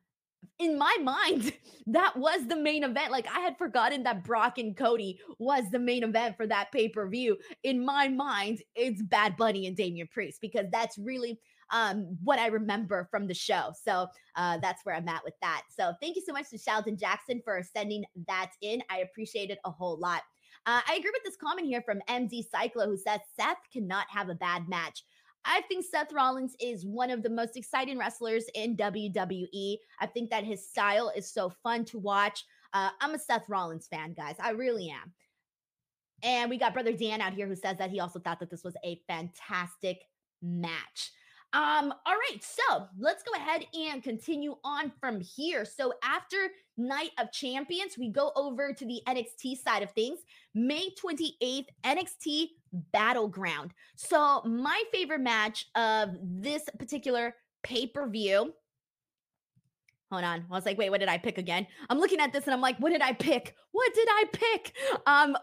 in 0.59 0.77
my 0.77 0.95
mind, 1.03 1.53
that 1.87 2.15
was 2.15 2.47
the 2.47 2.55
main 2.55 2.83
event. 2.83 3.11
Like 3.11 3.27
I 3.27 3.39
had 3.39 3.57
forgotten 3.57 4.03
that 4.03 4.23
Brock 4.23 4.57
and 4.57 4.75
Cody 4.75 5.19
was 5.39 5.65
the 5.71 5.79
main 5.79 6.03
event 6.03 6.37
for 6.37 6.47
that 6.47 6.71
pay 6.71 6.89
per 6.89 7.07
view. 7.07 7.37
In 7.63 7.83
my 7.83 8.07
mind, 8.07 8.61
it's 8.75 9.01
Bad 9.01 9.37
Bunny 9.37 9.67
and 9.67 9.75
Damian 9.75 10.07
Priest 10.11 10.39
because 10.41 10.65
that's 10.71 10.97
really 10.97 11.39
um, 11.71 12.17
what 12.23 12.39
I 12.39 12.47
remember 12.47 13.07
from 13.09 13.27
the 13.27 13.33
show. 13.33 13.71
So 13.81 14.07
uh, 14.35 14.57
that's 14.61 14.85
where 14.85 14.95
I'm 14.95 15.07
at 15.07 15.23
with 15.23 15.35
that. 15.41 15.63
So 15.69 15.93
thank 16.01 16.15
you 16.15 16.21
so 16.25 16.33
much 16.33 16.49
to 16.49 16.57
Sheldon 16.57 16.97
Jackson 16.97 17.41
for 17.43 17.61
sending 17.75 18.03
that 18.27 18.51
in. 18.61 18.83
I 18.89 18.99
appreciate 18.99 19.49
it 19.49 19.59
a 19.65 19.71
whole 19.71 19.97
lot. 19.97 20.21
Uh, 20.65 20.81
I 20.87 20.95
agree 20.95 21.11
with 21.11 21.23
this 21.23 21.37
comment 21.37 21.67
here 21.67 21.81
from 21.81 22.01
MD 22.07 22.43
Cyclo 22.53 22.85
who 22.85 22.97
says 22.97 23.19
Seth 23.39 23.57
cannot 23.73 24.05
have 24.09 24.29
a 24.29 24.35
bad 24.35 24.67
match. 24.69 25.03
I 25.45 25.61
think 25.61 25.85
Seth 25.85 26.13
Rollins 26.13 26.55
is 26.59 26.85
one 26.85 27.09
of 27.09 27.23
the 27.23 27.29
most 27.29 27.57
exciting 27.57 27.97
wrestlers 27.97 28.45
in 28.53 28.77
WWE. 28.77 29.77
I 29.99 30.05
think 30.05 30.29
that 30.29 30.43
his 30.43 30.67
style 30.67 31.11
is 31.15 31.31
so 31.31 31.51
fun 31.63 31.85
to 31.85 31.99
watch. 31.99 32.45
Uh, 32.73 32.89
I'm 33.01 33.15
a 33.15 33.19
Seth 33.19 33.49
Rollins 33.49 33.87
fan, 33.87 34.13
guys. 34.13 34.35
I 34.39 34.51
really 34.51 34.89
am. 34.89 35.13
And 36.23 36.49
we 36.49 36.57
got 36.57 36.73
brother 36.73 36.93
Dan 36.93 37.21
out 37.21 37.33
here 37.33 37.47
who 37.47 37.55
says 37.55 37.77
that 37.77 37.89
he 37.89 37.99
also 37.99 38.19
thought 38.19 38.39
that 38.39 38.51
this 38.51 38.63
was 38.63 38.75
a 38.85 39.01
fantastic 39.07 40.03
match. 40.41 41.11
Um, 41.53 41.93
all 42.05 42.13
right, 42.13 42.41
so 42.41 42.87
let's 42.97 43.23
go 43.23 43.33
ahead 43.35 43.65
and 43.73 44.01
continue 44.01 44.55
on 44.63 44.91
from 45.01 45.19
here. 45.19 45.65
So 45.65 45.93
after 46.01 46.37
Night 46.77 47.11
of 47.19 47.31
Champions, 47.33 47.97
we 47.97 48.09
go 48.09 48.31
over 48.37 48.71
to 48.71 48.85
the 48.85 49.01
NXT 49.05 49.61
side 49.61 49.83
of 49.83 49.91
things. 49.91 50.19
May 50.55 50.89
28th, 51.03 51.65
NXT 51.83 52.47
Battleground. 52.93 53.73
So 53.97 54.41
my 54.43 54.81
favorite 54.93 55.19
match 55.19 55.65
of 55.75 56.11
this 56.21 56.63
particular 56.79 57.35
pay-per-view. 57.63 58.53
Hold 60.09 60.23
on. 60.23 60.45
I 60.49 60.55
was 60.55 60.65
like, 60.65 60.77
wait, 60.77 60.89
what 60.89 60.99
did 60.99 61.09
I 61.09 61.17
pick 61.17 61.37
again? 61.37 61.67
I'm 61.89 61.99
looking 61.99 62.19
at 62.19 62.31
this 62.31 62.45
and 62.45 62.53
I'm 62.53 62.61
like, 62.61 62.77
what 62.79 62.91
did 62.91 63.01
I 63.01 63.13
pick? 63.13 63.55
What 63.71 63.93
did 63.93 64.07
I 64.09 64.25
pick? 64.31 64.73
Um, 65.05 65.37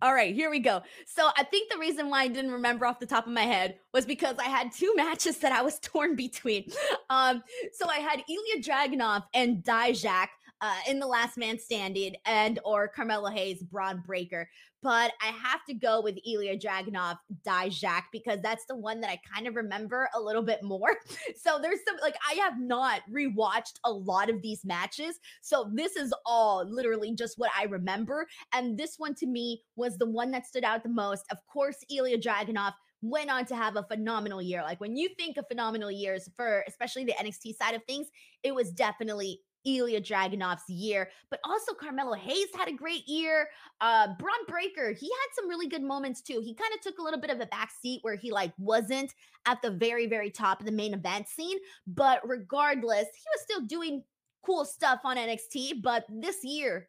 All 0.00 0.14
right, 0.14 0.32
here 0.32 0.48
we 0.48 0.60
go. 0.60 0.82
So 1.06 1.30
I 1.36 1.42
think 1.42 1.72
the 1.72 1.78
reason 1.78 2.08
why 2.08 2.22
I 2.22 2.28
didn't 2.28 2.52
remember 2.52 2.86
off 2.86 3.00
the 3.00 3.06
top 3.06 3.26
of 3.26 3.32
my 3.32 3.42
head 3.42 3.78
was 3.92 4.06
because 4.06 4.36
I 4.38 4.44
had 4.44 4.70
two 4.70 4.94
matches 4.96 5.38
that 5.38 5.50
I 5.50 5.62
was 5.62 5.80
torn 5.80 6.14
between. 6.14 6.70
Um, 7.10 7.42
so 7.72 7.88
I 7.88 7.96
had 7.96 8.20
Ilja 8.30 8.64
Dragunov 8.64 9.24
and 9.34 9.64
Dijak 9.64 10.28
uh, 10.60 10.76
in 10.88 10.98
the 10.98 11.06
Last 11.06 11.36
Man 11.36 11.58
Standing, 11.58 12.16
and 12.24 12.58
or 12.64 12.88
Carmelo 12.88 13.30
Hayes 13.30 13.62
Bron 13.62 14.02
Breakker. 14.06 14.48
But 14.82 15.12
I 15.20 15.26
have 15.26 15.64
to 15.66 15.74
go 15.74 16.00
with 16.00 16.18
Ilja 16.26 16.60
Dragunov 16.60 17.18
Dijak 17.44 18.02
because 18.12 18.40
that's 18.42 18.64
the 18.66 18.76
one 18.76 19.00
that 19.00 19.10
I 19.10 19.20
kind 19.34 19.48
of 19.48 19.56
remember 19.56 20.08
a 20.14 20.20
little 20.20 20.42
bit 20.42 20.62
more. 20.62 20.96
So 21.36 21.58
there's 21.60 21.78
some 21.86 21.96
like 22.02 22.16
I 22.28 22.34
have 22.34 22.58
not 22.58 23.00
rewatched 23.10 23.74
a 23.84 23.92
lot 23.92 24.28
of 24.28 24.42
these 24.42 24.64
matches, 24.64 25.18
so 25.40 25.70
this 25.72 25.96
is 25.96 26.12
all 26.26 26.64
literally 26.68 27.14
just 27.14 27.38
what 27.38 27.50
I 27.56 27.64
remember. 27.64 28.26
And 28.52 28.76
this 28.76 28.94
one 28.98 29.14
to 29.16 29.26
me 29.26 29.62
was 29.76 29.98
the 29.98 30.08
one 30.08 30.30
that 30.32 30.46
stood 30.46 30.64
out 30.64 30.82
the 30.82 30.88
most. 30.88 31.24
Of 31.30 31.38
course, 31.46 31.76
Ilja 31.90 32.20
Dragunov 32.20 32.72
went 33.02 33.30
on 33.30 33.46
to 33.46 33.56
have 33.56 33.76
a 33.76 33.84
phenomenal 33.84 34.42
year. 34.42 34.62
Like 34.62 34.80
when 34.80 34.96
you 34.96 35.08
think 35.16 35.36
of 35.36 35.46
phenomenal 35.48 35.90
years 35.90 36.28
for 36.36 36.64
especially 36.66 37.04
the 37.04 37.12
NXT 37.12 37.56
side 37.56 37.74
of 37.74 37.84
things, 37.84 38.08
it 38.42 38.54
was 38.54 38.70
definitely 38.72 39.40
Ilja 39.66 40.02
Dragunov's 40.04 40.68
year, 40.68 41.10
but 41.30 41.40
also 41.44 41.74
Carmelo 41.74 42.14
Hayes 42.14 42.48
had 42.56 42.68
a 42.68 42.72
great 42.72 43.06
year. 43.06 43.48
Uh, 43.80 44.08
Bron 44.18 44.44
Breakker, 44.46 44.92
he 44.92 45.06
had 45.06 45.34
some 45.34 45.48
really 45.48 45.68
good 45.68 45.82
moments 45.82 46.20
too. 46.22 46.40
He 46.42 46.54
kind 46.54 46.72
of 46.74 46.80
took 46.80 46.98
a 46.98 47.02
little 47.02 47.20
bit 47.20 47.30
of 47.30 47.40
a 47.40 47.46
back 47.46 47.70
seat 47.80 48.00
where 48.02 48.16
he 48.16 48.30
like 48.30 48.52
wasn't 48.58 49.14
at 49.46 49.60
the 49.62 49.70
very, 49.70 50.06
very 50.06 50.30
top 50.30 50.60
of 50.60 50.66
the 50.66 50.72
main 50.72 50.94
event 50.94 51.28
scene, 51.28 51.58
but 51.86 52.20
regardless, 52.26 53.06
he 53.14 53.24
was 53.34 53.42
still 53.42 53.60
doing 53.62 54.02
cool 54.44 54.64
stuff 54.64 55.00
on 55.04 55.16
NXT. 55.16 55.82
But 55.82 56.04
this 56.08 56.44
year, 56.44 56.88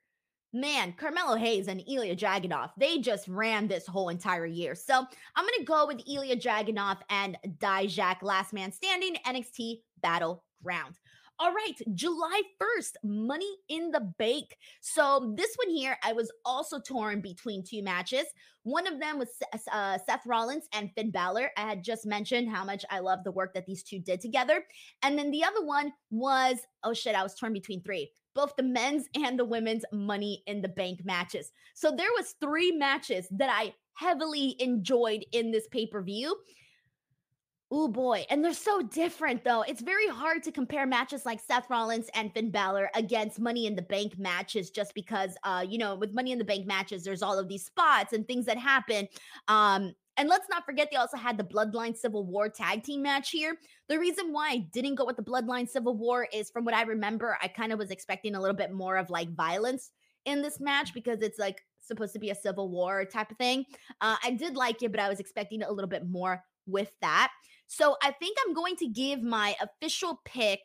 man, 0.53 0.93
Carmelo 0.93 1.35
Hayes 1.35 1.67
and 1.67 1.81
Ilja 1.81 2.17
Dragunov, 2.17 2.71
they 2.77 2.99
just 2.99 3.27
ran 3.27 3.67
this 3.67 3.85
whole 3.85 4.09
entire 4.09 4.45
year. 4.45 4.75
So 4.75 5.05
I'm 5.35 5.45
going 5.45 5.59
to 5.59 5.65
go 5.65 5.87
with 5.87 6.05
Ilja 6.05 6.41
Dragunov 6.41 6.97
and 7.09 7.37
Dijak, 7.59 8.21
last 8.21 8.53
man 8.53 8.71
standing, 8.71 9.15
NXT 9.25 9.81
Battleground. 10.01 10.99
All 11.41 11.53
right, 11.53 11.79
July 11.95 12.41
1st, 12.61 12.95
Money 13.01 13.49
in 13.69 13.91
the 13.91 14.01
Bank. 14.19 14.57
So, 14.81 15.33
this 15.37 15.55
one 15.55 15.73
here, 15.73 15.97
I 16.03 16.11
was 16.11 16.29
also 16.43 16.81
torn 16.81 17.21
between 17.21 17.63
two 17.63 17.81
matches. 17.81 18.25
One 18.63 18.85
of 18.85 18.99
them 18.99 19.17
was 19.17 19.29
uh, 19.71 19.97
Seth 20.05 20.25
Rollins 20.27 20.67
and 20.73 20.91
Finn 20.97 21.11
Balor. 21.11 21.49
I 21.55 21.61
had 21.61 21.81
just 21.81 22.05
mentioned 22.05 22.49
how 22.49 22.65
much 22.65 22.83
I 22.89 22.99
love 22.99 23.19
the 23.23 23.31
work 23.31 23.53
that 23.53 23.65
these 23.65 23.83
two 23.83 23.99
did 23.99 24.19
together. 24.19 24.65
And 25.01 25.17
then 25.17 25.31
the 25.31 25.45
other 25.45 25.65
one 25.65 25.93
was, 26.11 26.57
oh 26.83 26.93
shit, 26.93 27.15
I 27.15 27.23
was 27.23 27.35
torn 27.35 27.53
between 27.53 27.83
three 27.83 28.11
both 28.35 28.55
the 28.55 28.63
men's 28.63 29.05
and 29.15 29.39
the 29.39 29.45
women's 29.45 29.83
money 29.91 30.43
in 30.45 30.61
the 30.61 30.67
bank 30.67 30.99
matches. 31.03 31.51
So 31.73 31.91
there 31.95 32.11
was 32.17 32.35
three 32.41 32.71
matches 32.71 33.27
that 33.31 33.49
I 33.49 33.73
heavily 33.95 34.55
enjoyed 34.59 35.25
in 35.31 35.51
this 35.51 35.67
pay-per-view. 35.67 36.35
Oh 37.71 37.87
boy. 37.87 38.25
And 38.31 38.43
they're 38.43 38.53
so 38.53 38.81
different, 38.81 39.43
though. 39.43 39.61
It's 39.61 39.81
very 39.81 40.07
hard 40.07 40.41
to 40.43 40.51
compare 40.51 40.87
matches 40.87 41.23
like 41.23 41.39
Seth 41.39 41.69
Rollins 41.69 42.09
and 42.15 42.33
Finn 42.33 42.49
Balor 42.49 42.89
against 42.95 43.39
Money 43.39 43.67
in 43.67 43.75
the 43.75 43.83
Bank 43.83 44.17
matches 44.17 44.71
just 44.71 44.95
because, 44.95 45.37
uh, 45.43 45.63
you 45.67 45.77
know, 45.77 45.95
with 45.95 46.11
Money 46.11 46.31
in 46.31 46.39
the 46.39 46.45
Bank 46.45 46.65
matches, 46.65 47.03
there's 47.03 47.21
all 47.21 47.37
of 47.37 47.47
these 47.47 47.65
spots 47.65 48.11
and 48.11 48.27
things 48.27 48.47
that 48.47 48.57
happen. 48.57 49.07
Um, 49.47 49.93
and 50.17 50.27
let's 50.27 50.49
not 50.49 50.65
forget, 50.65 50.89
they 50.91 50.97
also 50.97 51.15
had 51.15 51.37
the 51.37 51.43
Bloodline 51.43 51.95
Civil 51.95 52.25
War 52.25 52.49
tag 52.49 52.83
team 52.83 53.03
match 53.03 53.29
here. 53.29 53.55
The 53.87 53.99
reason 53.99 54.33
why 54.33 54.49
I 54.49 54.57
didn't 54.73 54.95
go 54.95 55.05
with 55.05 55.17
the 55.17 55.23
Bloodline 55.23 55.69
Civil 55.69 55.95
War 55.95 56.27
is 56.33 56.49
from 56.49 56.65
what 56.65 56.73
I 56.73 56.81
remember, 56.81 57.37
I 57.39 57.47
kind 57.49 57.71
of 57.71 57.77
was 57.77 57.91
expecting 57.91 58.33
a 58.33 58.41
little 58.41 58.57
bit 58.57 58.73
more 58.73 58.97
of 58.97 59.11
like 59.11 59.29
violence 59.35 59.91
in 60.25 60.41
this 60.41 60.59
match 60.59 60.93
because 60.93 61.21
it's 61.21 61.37
like 61.37 61.61
supposed 61.81 62.13
to 62.13 62.19
be 62.19 62.31
a 62.31 62.35
civil 62.35 62.69
war 62.69 63.05
type 63.05 63.29
of 63.29 63.37
thing. 63.37 63.65
Uh, 64.01 64.17
I 64.23 64.31
did 64.31 64.55
like 64.55 64.81
it, 64.81 64.91
but 64.91 64.99
I 64.99 65.07
was 65.07 65.19
expecting 65.19 65.61
a 65.61 65.71
little 65.71 65.87
bit 65.87 66.09
more 66.09 66.43
with 66.65 66.91
that. 67.01 67.31
So 67.71 67.95
I 68.01 68.11
think 68.11 68.35
I'm 68.43 68.55
going 68.55 68.75
to 68.77 68.87
give 68.87 69.21
my 69.21 69.55
official 69.61 70.19
pick 70.25 70.59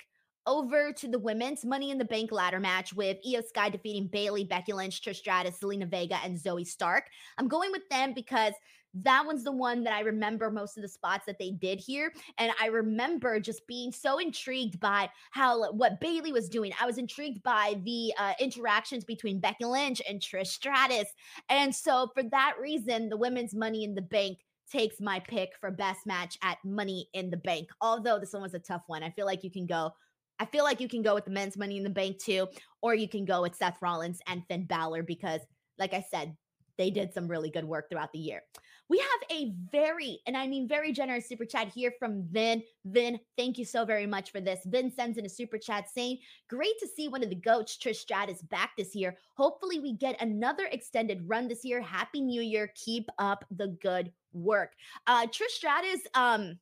over 0.47 0.91
to 0.91 1.07
the 1.07 1.19
women's 1.19 1.63
Money 1.63 1.91
in 1.91 1.99
the 1.99 2.05
Bank 2.05 2.33
ladder 2.33 2.59
match 2.59 2.95
with 2.95 3.19
Iyo 3.27 3.47
Sky 3.47 3.69
defeating 3.69 4.07
Bayley, 4.07 4.45
Becky 4.45 4.73
Lynch, 4.73 5.03
Trish 5.03 5.17
Stratus, 5.17 5.59
Zelina 5.63 5.87
Vega, 5.87 6.19
and 6.25 6.39
Zoey 6.39 6.67
Stark. 6.67 7.05
I'm 7.37 7.47
going 7.47 7.73
with 7.73 7.87
them 7.91 8.15
because 8.15 8.55
that 8.95 9.27
one's 9.27 9.45
the 9.45 9.53
one 9.53 9.85
that 9.85 9.93
I 9.93 10.01
remember 10.01 10.51
most 10.51 10.79
of 10.79 10.83
the 10.83 10.89
spots 10.89 11.27
that 11.27 11.39
they 11.39 11.51
did 11.51 11.79
here. 11.79 12.11
And 12.39 12.53
I 12.59 12.69
remember 12.69 13.39
just 13.39 13.67
being 13.67 13.93
so 13.93 14.19
intrigued 14.19 14.81
by 14.81 15.11
how 15.31 15.73
what 15.73 16.01
Bayley 16.01 16.33
was 16.33 16.49
doing. 16.49 16.73
I 16.81 16.87
was 16.87 16.97
intrigued 16.97 17.43
by 17.43 17.79
the 17.85 18.15
uh, 18.19 18.33
interactions 18.41 19.05
between 19.05 19.41
Becky 19.41 19.67
Lynch 19.67 20.01
and 20.09 20.21
Trish 20.21 20.47
Stratus. 20.47 21.09
And 21.51 21.75
so 21.75 22.09
for 22.15 22.23
that 22.23 22.55
reason, 22.59 23.11
the 23.11 23.19
women's 23.19 23.55
Money 23.55 23.85
in 23.85 23.95
the 23.95 24.01
Bank 24.01 24.39
takes 24.71 25.01
my 25.01 25.21
pick 25.21 25.51
for 25.61 25.71
best 25.71 26.07
match 26.07 26.39
at 26.43 26.59
Money 26.65 27.09
in 27.13 27.31
the 27.31 27.37
Bank. 27.37 27.69
Although 27.81 28.19
this 28.19 28.33
one 28.33 28.43
was 28.43 28.55
a 28.55 28.59
tough 28.59 28.83
one. 28.87 29.03
I 29.03 29.11
feel 29.11 29.27
like 29.27 29.45
you 29.45 29.51
can 29.51 29.67
go 29.67 29.93
I 30.39 30.47
feel 30.47 30.65
like 30.65 30.81
you 30.81 30.89
can 30.89 31.03
go 31.03 31.15
with 31.15 31.25
the 31.25 31.31
men's 31.31 31.57
money 31.57 31.77
in 31.77 31.85
the 31.85 31.91
bank 31.91 32.19
too, 32.19 32.49
or 32.83 32.95
you 32.95 33.09
can 33.09 33.25
go 33.25 33.43
with 33.43 33.55
Seth 33.55 33.79
Rollins 33.81 34.21
and 34.27 34.43
Finn 34.49 34.67
Balor 34.67 35.05
because, 35.05 35.41
like 35.79 35.95
I 35.95 36.05
said, 36.11 36.37
they 36.79 36.91
did 36.91 37.13
some 37.13 37.29
really 37.29 37.51
good 37.51 37.65
work 37.65 37.89
throughout 37.89 38.13
the 38.13 38.19
year. 38.19 38.43
We 38.89 38.99
have 38.99 39.09
a 39.31 39.55
very, 39.73 40.21
and 40.27 40.37
I 40.37 40.47
mean 40.47 40.69
very 40.69 40.93
generous 40.93 41.27
super 41.27 41.47
chat 41.47 41.69
here 41.69 41.93
from 41.99 42.25
Vin. 42.31 42.63
Vin, 42.85 43.19
thank 43.37 43.57
you 43.57 43.65
so 43.65 43.85
very 43.85 44.07
much 44.07 44.31
for 44.31 44.41
this. 44.41 44.61
Vin 44.67 44.93
sends 44.93 45.17
in 45.17 45.25
a 45.25 45.29
super 45.29 45.57
chat 45.57 45.89
saying, 45.89 46.19
Great 46.51 46.79
to 46.81 46.87
see 46.87 47.09
one 47.09 47.23
of 47.23 47.31
the 47.31 47.35
goats, 47.35 47.79
Trish 47.79 47.97
Stratus, 47.97 48.43
back 48.43 48.73
this 48.77 48.95
year. 48.95 49.17
Hopefully, 49.37 49.81
we 49.81 49.95
get 49.95 50.21
another 50.21 50.67
extended 50.71 51.23
run 51.27 51.49
this 51.49 51.65
year. 51.65 51.81
Happy 51.81 52.21
New 52.21 52.43
Year. 52.43 52.71
Keep 52.75 53.09
up 53.19 53.45
the 53.51 53.69
good 53.83 54.13
work. 54.35 54.73
Uh, 55.07 55.27
Trish 55.29 55.49
Stratus, 55.49 56.01
um, 56.15 56.59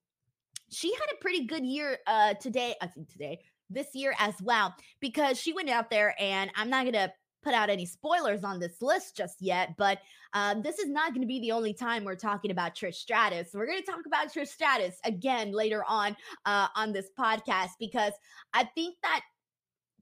she 0.70 0.92
had 0.94 1.06
a 1.12 1.20
pretty 1.20 1.46
good 1.46 1.66
year 1.66 1.98
uh 2.06 2.34
today. 2.34 2.76
I 2.80 2.86
think 2.86 3.08
today, 3.10 3.40
this 3.68 3.88
year 3.94 4.14
as 4.20 4.34
well, 4.40 4.74
because 5.00 5.40
she 5.40 5.52
went 5.52 5.70
out 5.70 5.90
there 5.90 6.14
and 6.20 6.52
I'm 6.54 6.70
not 6.70 6.84
gonna 6.84 7.12
put 7.42 7.54
out 7.54 7.70
any 7.70 7.86
spoilers 7.86 8.44
on 8.44 8.58
this 8.58 8.80
list 8.80 9.16
just 9.16 9.40
yet, 9.40 9.76
but 9.76 9.98
um, 10.32 10.62
this 10.62 10.78
is 10.78 10.88
not 10.88 11.10
going 11.10 11.20
to 11.20 11.26
be 11.26 11.40
the 11.40 11.52
only 11.52 11.74
time 11.74 12.04
we're 12.04 12.14
talking 12.14 12.50
about 12.50 12.74
Trish 12.74 12.94
Stratus. 12.94 13.50
We're 13.52 13.66
going 13.66 13.82
to 13.82 13.90
talk 13.90 14.06
about 14.06 14.32
Trish 14.32 14.48
Stratus 14.48 14.98
again 15.04 15.52
later 15.52 15.84
on 15.86 16.16
uh, 16.46 16.68
on 16.74 16.92
this 16.92 17.08
podcast 17.18 17.70
because 17.78 18.12
I 18.54 18.64
think 18.64 18.96
that 19.02 19.22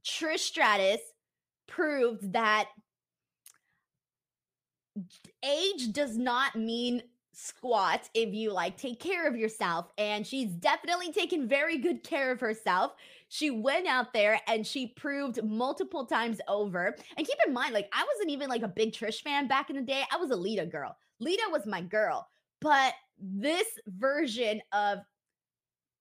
Trish 0.05 0.41
Stratus 0.41 1.01
proved 1.67 2.33
that 2.33 2.69
age 5.45 5.93
does 5.93 6.17
not 6.17 6.57
mean 6.57 7.03
squat 7.33 8.09
if 8.13 8.35
you 8.35 8.53
like 8.53 8.77
take 8.77 9.01
care 9.01 9.27
of 9.27 9.37
yourself 9.37 9.91
and 9.97 10.27
she's 10.27 10.51
definitely 10.51 11.13
taken 11.13 11.49
very 11.49 11.79
good 11.79 12.03
care 12.03 12.33
of 12.33 12.41
herself 12.41 12.93
she 13.31 13.51
went 13.51 13.87
out 13.87 14.13
there 14.13 14.41
and 14.49 14.67
she 14.67 14.89
proved 14.89 15.43
multiple 15.43 16.05
times 16.05 16.41
over. 16.49 16.97
And 17.17 17.27
keep 17.27 17.39
in 17.47 17.55
mind 17.55 17.73
like 17.73 17.89
i 17.95 18.05
wasn't 18.13 18.31
even 18.31 18.51
like 18.51 18.63
a 18.63 18.69
big 18.69 18.93
trish 18.93 19.23
fan 19.23 19.49
back 19.49 19.71
in 19.71 19.77
the 19.77 19.83
day. 19.83 20.03
I 20.13 20.17
was 20.17 20.31
a 20.31 20.37
lita 20.37 20.67
girl. 20.67 20.97
Lita 21.21 21.45
was 21.51 21.65
my 21.65 21.81
girl. 21.81 22.29
But 22.61 22.93
this 23.19 23.67
version 23.87 24.61
of 24.73 24.99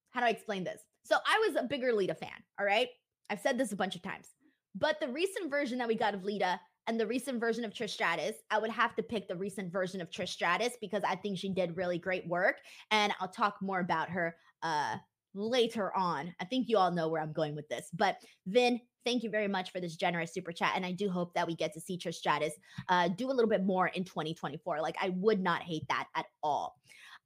how 0.10 0.22
do 0.22 0.26
i 0.26 0.30
explain 0.30 0.64
this? 0.64 0.82
So 1.04 1.18
i 1.26 1.48
was 1.48 1.56
a 1.56 1.68
bigger 1.68 1.94
lita 1.94 2.16
fan 2.16 2.30
all 2.60 2.66
right? 2.66 2.90
I've 3.30 3.40
said 3.40 3.58
this 3.58 3.72
a 3.72 3.78
bunch 3.78 3.96
of 3.96 4.02
times. 4.02 4.28
But 4.76 5.00
the 5.00 5.08
recent 5.08 5.52
version 5.52 5.78
that 5.78 5.88
we 5.88 5.96
got 5.96 6.16
of 6.16 6.26
lita 6.26 6.60
and 6.88 7.00
the 7.00 7.06
recent 7.06 7.40
version 7.40 7.64
of 7.64 7.72
Trish 7.72 7.92
Stratus, 7.92 8.38
I 8.50 8.58
would 8.58 8.72
have 8.72 8.96
to 8.96 9.04
pick 9.04 9.28
the 9.28 9.36
recent 9.36 9.72
version 9.72 10.02
of 10.02 10.10
Trish 10.10 10.30
Stratus 10.30 10.74
because 10.82 11.04
I 11.08 11.16
think 11.16 11.38
she 11.38 11.50
did 11.50 11.78
really 11.78 12.00
great 12.00 12.28
work. 12.28 12.58
And 12.90 13.14
I'll 13.20 13.28
talk 13.28 13.58
more 13.62 13.80
about 13.80 14.10
her 14.10 14.36
uh, 14.64 14.96
later 15.40 15.96
on. 15.96 16.34
I 16.40 16.46
think 16.46 16.68
you 16.68 16.78
all 16.78 16.92
know 16.92 17.08
where 17.08 17.22
I'm 17.22 17.34
going 17.34 17.56
with 17.56 17.68
this. 17.70 17.90
But 17.94 18.18
Vin, 18.48 18.80
thank 19.06 19.24
you 19.24 19.30
very 19.30 19.48
much 19.48 19.72
for 19.72 19.80
this 19.80 19.96
generous 19.96 20.34
super 20.34 20.52
chat. 20.52 20.74
And 20.76 20.86
I 20.86 20.92
do 20.92 21.10
hope 21.10 21.34
that 21.34 21.48
we 21.48 21.56
get 21.56 21.74
to 21.74 21.82
see 21.82 21.98
Trish 21.98 22.16
Stratus 22.16 22.54
uh, 22.90 23.08
do 23.08 23.32
a 23.32 23.34
little 23.34 23.50
bit 23.50 23.64
more 23.64 23.88
in 23.88 24.04
2024. 24.04 24.82
Like, 24.82 24.98
I 25.02 25.10
would 25.10 25.42
not 25.42 25.64
hate 25.64 25.88
that 25.90 26.08
at 26.16 26.26
all. 26.44 26.76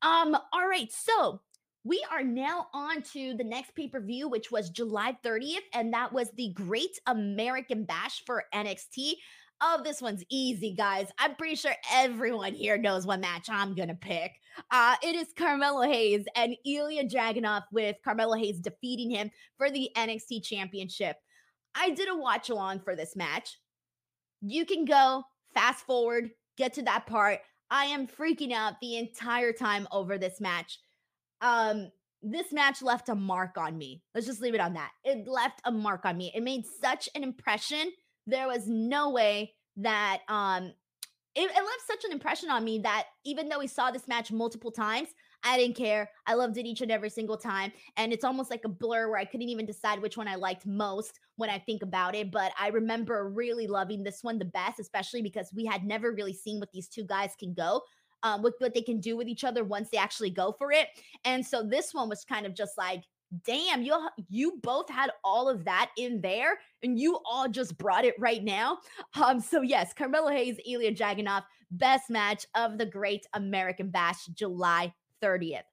Um, 0.01 0.35
all 0.53 0.67
right. 0.67 0.91
So 0.91 1.41
we 1.83 2.05
are 2.11 2.23
now 2.23 2.67
on 2.73 3.01
to 3.13 3.33
the 3.33 3.43
next 3.43 3.75
pay 3.75 3.87
per 3.87 3.99
view, 3.99 4.29
which 4.29 4.51
was 4.51 4.69
July 4.69 5.17
30th, 5.23 5.65
and 5.73 5.93
that 5.93 6.13
was 6.13 6.29
the 6.31 6.53
Great 6.53 6.97
American 7.07 7.83
Bash 7.83 8.23
for 8.25 8.43
NXT. 8.53 9.13
Oh, 9.61 9.81
this 9.83 10.01
one's 10.01 10.23
easy, 10.29 10.73
guys. 10.73 11.07
I'm 11.17 11.35
pretty 11.35 11.55
sure 11.55 11.73
everyone 11.91 12.53
here 12.53 12.77
knows 12.77 13.05
what 13.05 13.21
match 13.21 13.49
I'm 13.49 13.75
gonna 13.75 13.95
pick. 13.95 14.33
Uh, 14.71 14.95
it 15.01 15.15
is 15.15 15.27
Carmelo 15.37 15.81
Hayes 15.81 16.25
and 16.35 16.55
Ilja 16.67 17.11
Dragunov 17.11 17.63
with 17.71 17.97
Carmelo 18.03 18.35
Hayes 18.35 18.59
defeating 18.59 19.09
him 19.09 19.31
for 19.57 19.69
the 19.69 19.89
NXT 19.95 20.43
Championship. 20.43 21.17
I 21.75 21.91
did 21.91 22.09
a 22.09 22.15
watch 22.15 22.49
along 22.49 22.81
for 22.81 22.95
this 22.95 23.15
match. 23.15 23.57
You 24.41 24.65
can 24.65 24.85
go 24.85 25.23
fast 25.53 25.85
forward, 25.85 26.31
get 26.57 26.73
to 26.73 26.83
that 26.83 27.07
part. 27.07 27.39
I 27.69 27.85
am 27.85 28.07
freaking 28.07 28.51
out 28.51 28.73
the 28.81 28.97
entire 28.97 29.53
time 29.53 29.87
over 29.91 30.17
this 30.17 30.39
match. 30.39 30.79
Um, 31.41 31.91
this 32.21 32.53
match 32.53 32.81
left 32.81 33.09
a 33.09 33.15
mark 33.15 33.57
on 33.57 33.77
me. 33.77 34.03
Let's 34.13 34.27
just 34.27 34.41
leave 34.41 34.53
it 34.53 34.61
on 34.61 34.73
that. 34.73 34.91
It 35.03 35.27
left 35.27 35.61
a 35.65 35.71
mark 35.71 36.05
on 36.05 36.17
me. 36.17 36.31
It 36.35 36.43
made 36.43 36.65
such 36.65 37.09
an 37.15 37.23
impression 37.23 37.91
there 38.27 38.47
was 38.47 38.67
no 38.67 39.09
way 39.09 39.53
that 39.77 40.19
um 40.27 40.71
it, 41.35 41.49
it 41.49 41.55
left 41.55 41.87
such 41.87 42.05
an 42.05 42.11
impression 42.11 42.49
on 42.49 42.63
me 42.63 42.79
that 42.79 43.05
even 43.23 43.49
though 43.49 43.59
we 43.59 43.67
saw 43.67 43.89
this 43.89 44.07
match 44.07 44.31
multiple 44.31 44.71
times, 44.71 45.09
I 45.43 45.57
didn't 45.57 45.75
care. 45.75 46.09
I 46.27 46.35
loved 46.35 46.57
it 46.57 46.65
each 46.65 46.81
and 46.81 46.91
every 46.91 47.09
single 47.09 47.37
time. 47.37 47.71
And 47.97 48.13
it's 48.13 48.23
almost 48.23 48.51
like 48.51 48.65
a 48.65 48.69
blur 48.69 49.09
where 49.09 49.19
I 49.19 49.25
couldn't 49.25 49.49
even 49.49 49.65
decide 49.65 50.01
which 50.01 50.15
one 50.15 50.27
I 50.27 50.35
liked 50.35 50.65
most 50.65 51.19
when 51.35 51.49
I 51.49 51.59
think 51.59 51.81
about 51.81 52.15
it. 52.15 52.31
But 52.31 52.53
I 52.59 52.67
remember 52.69 53.29
really 53.29 53.67
loving 53.67 54.03
this 54.03 54.23
one 54.23 54.37
the 54.37 54.45
best, 54.45 54.79
especially 54.79 55.21
because 55.21 55.51
we 55.53 55.65
had 55.65 55.83
never 55.83 56.11
really 56.11 56.33
seen 56.33 56.59
what 56.59 56.71
these 56.71 56.87
two 56.87 57.03
guys 57.03 57.31
can 57.37 57.53
go. 57.53 57.81
Um, 58.21 58.41
what, 58.41 58.53
what 58.59 58.73
they 58.73 58.81
can 58.81 59.01
do 59.01 59.17
with 59.17 59.27
each 59.27 59.43
other 59.43 59.65
once 59.65 59.89
they 59.89 59.97
actually 59.97 60.29
go 60.29 60.53
for 60.57 60.71
it. 60.71 60.87
And 61.25 61.45
so 61.45 61.61
this 61.61 61.93
one 61.93 62.07
was 62.07 62.23
kind 62.23 62.45
of 62.45 62.55
just 62.55 62.77
like, 62.77 63.03
damn, 63.45 63.81
you 63.81 64.09
you 64.29 64.59
both 64.61 64.89
had 64.89 65.11
all 65.23 65.49
of 65.49 65.65
that 65.65 65.91
in 65.97 66.21
there, 66.21 66.59
and 66.81 66.99
you 66.99 67.19
all 67.25 67.47
just 67.47 67.77
brought 67.77 68.05
it 68.05 68.15
right 68.19 68.43
now. 68.43 68.79
Um, 69.15 69.39
so 69.39 69.61
yes, 69.61 69.93
Carmelo 69.93 70.29
Hayes, 70.29 70.57
Ilja 70.67 70.97
Dragunov, 70.97 71.43
best 71.71 72.09
match 72.09 72.45
of 72.55 72.77
the 72.77 72.85
Great 72.85 73.25
American 73.33 73.89
Bash, 73.89 74.25
July 74.27 74.93
30th. 75.21 75.63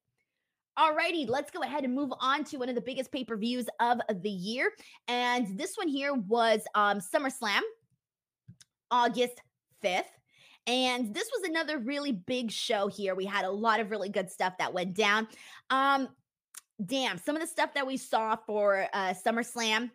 Alrighty, 0.79 1.29
let's 1.29 1.51
go 1.51 1.63
ahead 1.63 1.85
and 1.85 1.95
move 1.95 2.13
on 2.21 2.45
to 2.45 2.57
one 2.57 2.69
of 2.69 2.75
the 2.75 2.81
biggest 2.81 3.13
pay 3.13 3.25
per 3.25 3.37
views 3.37 3.67
of 3.81 4.01
the 4.23 4.31
year. 4.31 4.73
And 5.09 5.59
this 5.59 5.77
one 5.77 5.89
here 5.89 6.15
was 6.15 6.63
um, 6.75 7.01
SummerSlam, 7.01 7.61
August 8.91 9.41
5th. 9.85 10.05
And 10.67 11.13
this 11.15 11.29
was 11.35 11.49
another 11.49 11.79
really 11.79 12.13
big 12.13 12.51
show 12.51 12.87
here. 12.87 13.15
We 13.15 13.25
had 13.25 13.45
a 13.45 13.51
lot 13.51 13.81
of 13.81 13.91
really 13.91 14.09
good 14.09 14.31
stuff 14.31 14.55
that 14.59 14.73
went 14.73 14.95
down. 14.95 15.27
Um, 15.71 16.09
damn, 16.85 17.19
some 17.19 17.37
of 17.37 17.43
the 17.43 17.49
stuff 17.49 17.75
that 17.75 17.87
we 17.87 17.97
saw 17.97 18.37
for 18.37 18.87
uh, 18.93 19.15
SummerSlam 19.15 19.91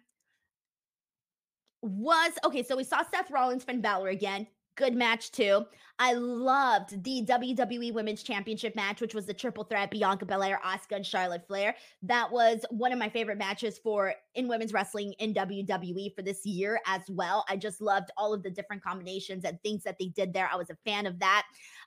was 1.81 2.31
okay. 2.43 2.63
So 2.63 2.75
we 2.75 2.83
saw 2.83 3.03
Seth 3.03 3.31
Rollins, 3.31 3.63
Finn 3.63 3.81
Balor 3.81 4.09
again 4.09 4.47
good 4.75 4.95
match 4.95 5.31
too. 5.31 5.65
I 5.97 6.13
loved 6.13 7.01
the 7.03 7.25
WWE 7.25 7.93
Women's 7.93 8.21
Championship 8.21 8.75
match, 8.75 8.99
which 8.99 9.15
was 9.15 9.25
the 9.25 9.33
triple 9.33 9.63
threat 9.63 9.89
Bianca 9.89 10.25
Belair, 10.25 10.59
Asuka, 10.65 10.97
and 10.97 11.05
Charlotte 11.05 11.47
Flair. 11.47 11.75
That 12.01 12.29
was 12.29 12.65
one 12.69 12.91
of 12.91 12.99
my 12.99 13.07
favorite 13.07 13.37
matches 13.37 13.77
for 13.77 14.13
in 14.35 14.49
women's 14.49 14.73
wrestling 14.73 15.13
in 15.19 15.33
WWE 15.33 16.13
for 16.13 16.21
this 16.21 16.45
year 16.45 16.81
as 16.85 17.01
well. 17.09 17.45
I 17.47 17.55
just 17.55 17.79
loved 17.79 18.11
all 18.17 18.33
of 18.33 18.43
the 18.43 18.49
different 18.49 18.83
combinations 18.83 19.45
and 19.45 19.61
things 19.61 19.83
that 19.83 19.95
they 19.97 20.07
did 20.07 20.33
there. 20.33 20.49
I 20.51 20.57
was 20.57 20.69
a 20.69 20.77
fan 20.85 21.05
of 21.05 21.19
that. 21.19 21.45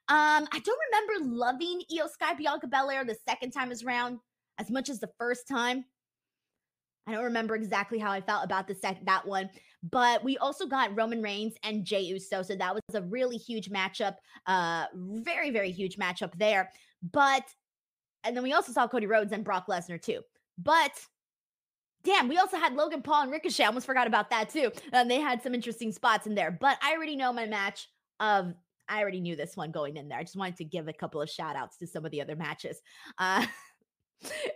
Um, 0.09 0.49
I 0.53 0.61
don't 0.65 0.81
remember 0.91 1.37
loving 1.37 1.83
Iyo 1.93 2.11
Sky 2.11 2.33
Bianca 2.33 2.67
Belair 2.67 3.05
the 3.05 3.17
second 3.27 3.51
time 3.51 3.71
around 3.85 4.19
as 4.59 4.71
much 4.71 4.89
as 4.89 5.01
the 5.01 5.11
first 5.19 5.49
time. 5.49 5.85
I 7.07 7.13
don't 7.13 7.25
remember 7.25 7.57
exactly 7.57 7.99
how 7.99 8.11
I 8.11 8.21
felt 8.21 8.45
about 8.45 8.69
the 8.69 8.75
sec- 8.75 9.07
that 9.07 9.27
one, 9.27 9.49
but 9.83 10.23
we 10.23 10.37
also 10.39 10.67
got 10.67 10.95
Roman 10.95 11.23
Reigns 11.23 11.55
and 11.63 11.85
Jey 11.85 12.03
Uso, 12.03 12.43
so 12.43 12.55
that 12.55 12.75
was 12.75 12.83
a 12.95 13.03
really 13.03 13.39
huge 13.39 13.71
matchup, 13.71 14.17
uh, 14.47 14.87
very 14.95 15.51
very 15.51 15.71
huge 15.71 15.97
matchup 15.97 16.33
there. 16.39 16.71
But 17.13 17.45
and 18.25 18.37
then 18.37 18.43
we 18.43 18.53
also 18.53 18.73
saw 18.73 18.87
Cody 18.87 19.07
Rhodes 19.07 19.33
and 19.33 19.45
Brock 19.45 19.69
Lesnar 19.69 20.01
too. 20.01 20.21
But 20.59 20.93
damn, 22.05 22.29
we 22.29 22.37
also 22.37 22.57
had 22.57 22.75
Logan 22.75 23.03
Paul 23.03 23.23
and 23.23 23.33
Ricochet. 23.33 23.65
I 23.65 23.69
almost 23.69 23.87
forgot 23.87 24.07
about 24.07 24.31
that 24.31 24.51
too. 24.51 24.71
And 24.93 25.11
they 25.11 25.21
had 25.21 25.43
some 25.43 25.55
interesting 25.55 25.93
spots 25.93 26.27
in 26.27 26.35
there. 26.35 26.51
But 26.51 26.79
I 26.83 26.93
already 26.93 27.17
know 27.17 27.33
my 27.33 27.47
match 27.47 27.89
of 28.21 28.55
I 28.89 29.01
already 29.01 29.21
knew 29.21 29.37
this 29.37 29.57
one 29.57 29.71
going 29.71 29.97
in 29.97 30.09
there. 30.09 30.19
I 30.19 30.23
just 30.23 30.37
wanted 30.37 30.57
to 30.57 30.65
give 30.65 30.89
a 30.89 30.93
couple 30.93 31.21
of 31.21 31.29
shout 31.29 31.57
outs 31.57 31.77
to 31.79 31.87
some 31.87 32.05
of 32.05 32.11
the 32.11 32.21
other 32.21 32.37
matches. 32.37 32.81
Uh 33.19 33.47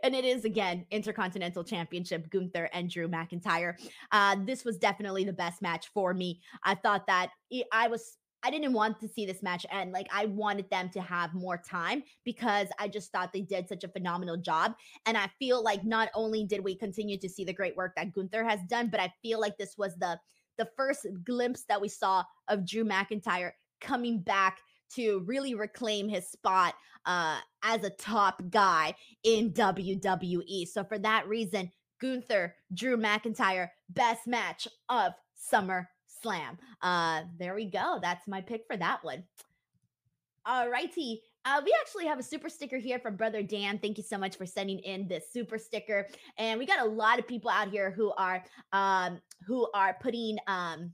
and 0.03 0.15
it 0.15 0.25
is 0.25 0.45
again 0.45 0.87
Intercontinental 0.91 1.65
Championship 1.65 2.31
Gunther 2.31 2.69
and 2.73 2.91
Drew 2.91 3.09
McIntyre. 3.09 3.75
Uh, 4.11 4.37
this 4.45 4.65
was 4.65 4.79
definitely 4.79 5.25
the 5.25 5.33
best 5.33 5.63
match 5.63 5.89
for 5.95 6.15
me. 6.15 6.41
I 6.65 6.75
thought 6.75 7.07
that 7.07 7.31
I 7.73 7.89
was 7.89 8.17
I 8.45 8.51
didn't 8.51 8.73
want 8.73 8.99
to 9.01 9.09
see 9.09 9.25
this 9.25 9.43
match 9.43 9.65
end. 9.71 9.93
Like 9.93 10.09
I 10.13 10.27
wanted 10.27 10.69
them 10.69 10.89
to 10.91 11.01
have 11.01 11.33
more 11.33 11.59
time 11.59 12.03
because 12.25 12.69
I 12.79 12.89
just 12.89 13.13
thought 13.13 13.33
they 13.33 13.43
did 13.43 13.69
such 13.69 13.85
a 13.85 13.89
phenomenal 13.89 14.37
job. 14.37 14.75
And 15.07 15.17
I 15.17 15.29
feel 15.39 15.63
like 15.63 15.85
not 15.85 16.09
only 16.15 16.45
did 16.45 16.65
we 16.65 16.75
continue 16.75 17.19
to 17.19 17.29
see 17.29 17.45
the 17.45 17.53
great 17.53 17.77
work 17.77 17.95
that 17.97 18.13
Gunther 18.13 18.45
has 18.45 18.61
done, 18.69 18.89
but 18.89 19.01
I 19.01 19.13
feel 19.23 19.41
like 19.41 19.57
this 19.59 19.77
was 19.79 19.95
the 19.97 20.19
the 20.59 20.69
first 20.77 21.07
glimpse 21.25 21.65
that 21.69 21.81
we 21.81 21.89
saw 21.89 22.25
of 22.49 22.67
Drew 22.67 22.85
McIntyre 22.85 23.53
coming 23.81 24.21
back 24.21 24.59
to 24.95 25.21
really 25.27 25.55
reclaim 25.55 26.09
his 26.09 26.29
spot 26.29 26.75
uh, 27.07 27.39
as 27.63 27.85
a 27.85 27.91
top 27.91 28.43
guy 28.51 28.95
in 29.25 29.53
WWE. 29.53 30.67
So 30.69 30.85
for 30.85 30.99
that 30.99 31.27
reason, 31.29 31.71
Gunther, 32.01 32.55
Drew 32.75 32.97
McIntyre, 32.97 33.69
best 33.91 34.27
match 34.27 34.67
of 34.89 35.13
Summer 35.35 35.89
Slam. 36.07 36.59
Uh, 36.81 37.23
there 37.39 37.55
we 37.55 37.67
go. 37.67 37.99
That's 38.01 38.27
my 38.27 38.41
pick 38.41 38.65
for 38.67 38.77
that 38.77 39.03
one. 39.05 39.25
All 40.45 40.69
righty. 40.69 41.23
Uh, 41.45 41.61
we 41.65 41.75
actually 41.81 42.07
have 42.07 42.19
a 42.19 42.23
super 42.23 42.49
sticker 42.49 42.79
here 42.79 42.99
from 42.99 43.17
Brother 43.17 43.43
Dan. 43.43 43.79
Thank 43.79 43.99
you 43.99 44.05
so 44.05 44.17
much 44.17 44.37
for 44.37 44.47
sending 44.47 44.79
in 44.81 45.09
this 45.09 45.25
super 45.33 45.59
sticker. 45.59 46.07
And 46.39 46.59
we 46.59 46.67
got 46.67 46.85
a 46.85 46.89
lot 46.89 47.19
of 47.19 47.27
people 47.27 47.51
out 47.51 47.69
here 47.69 47.91
who 47.91 48.13
are 48.13 48.45
um, 48.73 49.21
who 49.47 49.69
are 49.75 49.97
putting 50.01 50.39
um, 50.47 50.93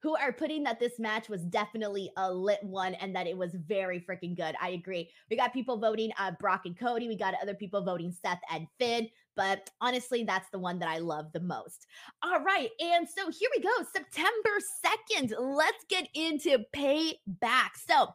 who 0.00 0.16
are 0.16 0.32
putting 0.32 0.62
that 0.62 0.78
this 0.78 0.98
match 0.98 1.28
was 1.28 1.42
definitely 1.44 2.10
a 2.16 2.32
lit 2.32 2.62
one 2.62 2.94
and 2.94 3.14
that 3.14 3.26
it 3.26 3.36
was 3.36 3.54
very 3.54 4.00
freaking 4.00 4.36
good. 4.36 4.54
I 4.60 4.70
agree. 4.70 5.10
We 5.28 5.36
got 5.36 5.52
people 5.52 5.78
voting 5.78 6.10
uh, 6.18 6.32
Brock 6.38 6.62
and 6.66 6.78
Cody. 6.78 7.08
We 7.08 7.16
got 7.16 7.34
other 7.42 7.54
people 7.54 7.82
voting 7.82 8.12
Seth 8.12 8.40
and 8.52 8.68
Finn. 8.78 9.08
But 9.34 9.70
honestly, 9.80 10.24
that's 10.24 10.50
the 10.50 10.58
one 10.58 10.78
that 10.80 10.88
I 10.88 10.98
love 10.98 11.32
the 11.32 11.40
most. 11.40 11.86
All 12.22 12.40
right. 12.40 12.70
And 12.80 13.08
so 13.08 13.30
here 13.30 13.50
we 13.56 13.62
go. 13.62 13.70
September 13.92 14.58
2nd. 14.84 15.34
Let's 15.38 15.84
get 15.88 16.08
into 16.14 16.64
payback. 16.74 17.70
So 17.88 18.08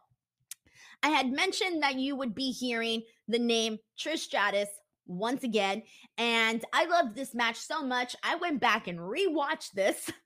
I 1.02 1.08
had 1.08 1.30
mentioned 1.30 1.82
that 1.82 1.96
you 1.96 2.16
would 2.16 2.34
be 2.34 2.50
hearing 2.50 3.02
the 3.28 3.38
name 3.38 3.78
Trish 3.98 4.20
Stratus 4.20 4.68
once 5.06 5.44
again. 5.44 5.82
And 6.16 6.64
I 6.72 6.86
loved 6.86 7.14
this 7.14 7.34
match 7.34 7.56
so 7.56 7.82
much. 7.84 8.16
I 8.22 8.36
went 8.36 8.60
back 8.60 8.88
and 8.88 8.98
rewatched 8.98 9.72
this 9.72 10.10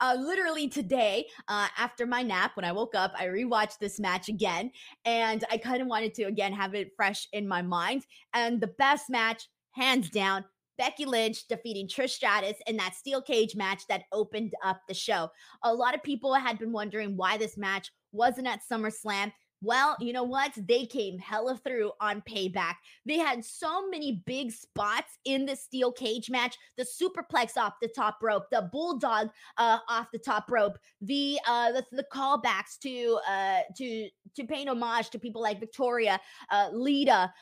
uh, 0.00 0.16
literally 0.18 0.68
today, 0.68 1.26
uh, 1.48 1.68
after 1.76 2.06
my 2.06 2.22
nap, 2.22 2.52
when 2.54 2.64
I 2.64 2.72
woke 2.72 2.94
up, 2.94 3.12
I 3.18 3.26
rewatched 3.26 3.78
this 3.78 4.00
match 4.00 4.28
again, 4.28 4.70
and 5.04 5.44
I 5.50 5.58
kind 5.58 5.82
of 5.82 5.88
wanted 5.88 6.14
to 6.14 6.24
again 6.24 6.52
have 6.52 6.74
it 6.74 6.92
fresh 6.96 7.28
in 7.32 7.46
my 7.46 7.62
mind. 7.62 8.06
And 8.34 8.60
the 8.60 8.68
best 8.78 9.10
match, 9.10 9.48
hands 9.72 10.10
down, 10.10 10.44
Becky 10.78 11.04
Lynch 11.04 11.46
defeating 11.48 11.88
Trish 11.88 12.10
Stratus 12.10 12.56
in 12.66 12.76
that 12.76 12.94
steel 12.94 13.20
cage 13.20 13.56
match 13.56 13.82
that 13.88 14.04
opened 14.12 14.54
up 14.64 14.80
the 14.86 14.94
show. 14.94 15.28
A 15.64 15.74
lot 15.74 15.94
of 15.94 16.02
people 16.02 16.32
had 16.34 16.58
been 16.58 16.72
wondering 16.72 17.16
why 17.16 17.36
this 17.36 17.58
match 17.58 17.90
wasn't 18.12 18.46
at 18.46 18.60
SummerSlam. 18.70 19.32
Well, 19.60 19.96
you 20.00 20.12
know 20.12 20.22
what? 20.22 20.52
They 20.56 20.86
came 20.86 21.18
hella 21.18 21.56
through 21.56 21.90
on 22.00 22.22
payback. 22.22 22.74
They 23.04 23.18
had 23.18 23.44
so 23.44 23.88
many 23.88 24.22
big 24.24 24.52
spots 24.52 25.18
in 25.24 25.46
the 25.46 25.56
steel 25.56 25.90
cage 25.90 26.30
match. 26.30 26.56
The 26.76 26.84
superplex 26.84 27.56
off 27.56 27.74
the 27.82 27.88
top 27.88 28.18
rope, 28.22 28.44
the 28.52 28.68
bulldog 28.72 29.30
uh, 29.56 29.78
off 29.88 30.08
the 30.12 30.18
top 30.18 30.50
rope, 30.50 30.78
the 31.00 31.40
uh, 31.46 31.72
the, 31.72 31.84
the 31.90 32.06
callbacks 32.12 32.78
to 32.82 33.18
uh, 33.28 33.60
to 33.76 34.08
to 34.36 34.44
paying 34.44 34.68
homage 34.68 35.10
to 35.10 35.18
people 35.18 35.42
like 35.42 35.58
Victoria, 35.58 36.20
uh, 36.50 36.68
Lita, 36.72 37.32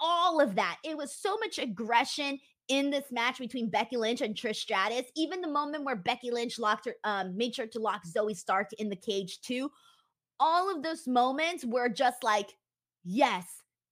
all 0.00 0.40
of 0.40 0.56
that. 0.56 0.76
It 0.84 0.98
was 0.98 1.14
so 1.14 1.38
much 1.38 1.58
aggression 1.58 2.38
in 2.68 2.90
this 2.90 3.04
match 3.10 3.38
between 3.38 3.70
Becky 3.70 3.96
Lynch 3.96 4.20
and 4.20 4.34
Trish 4.34 4.56
Stratus. 4.56 5.10
Even 5.16 5.40
the 5.40 5.48
moment 5.48 5.84
where 5.84 5.96
Becky 5.96 6.30
Lynch 6.30 6.58
locked 6.58 6.86
her, 6.86 6.94
um, 7.04 7.36
made 7.36 7.54
sure 7.54 7.66
to 7.66 7.78
lock 7.78 8.02
Zoey 8.06 8.36
Stark 8.36 8.70
in 8.78 8.90
the 8.90 8.96
cage 8.96 9.40
too 9.40 9.70
all 10.40 10.74
of 10.74 10.82
those 10.82 11.06
moments 11.06 11.64
were 11.64 11.88
just 11.88 12.22
like, 12.22 12.50
yes, 13.04 13.44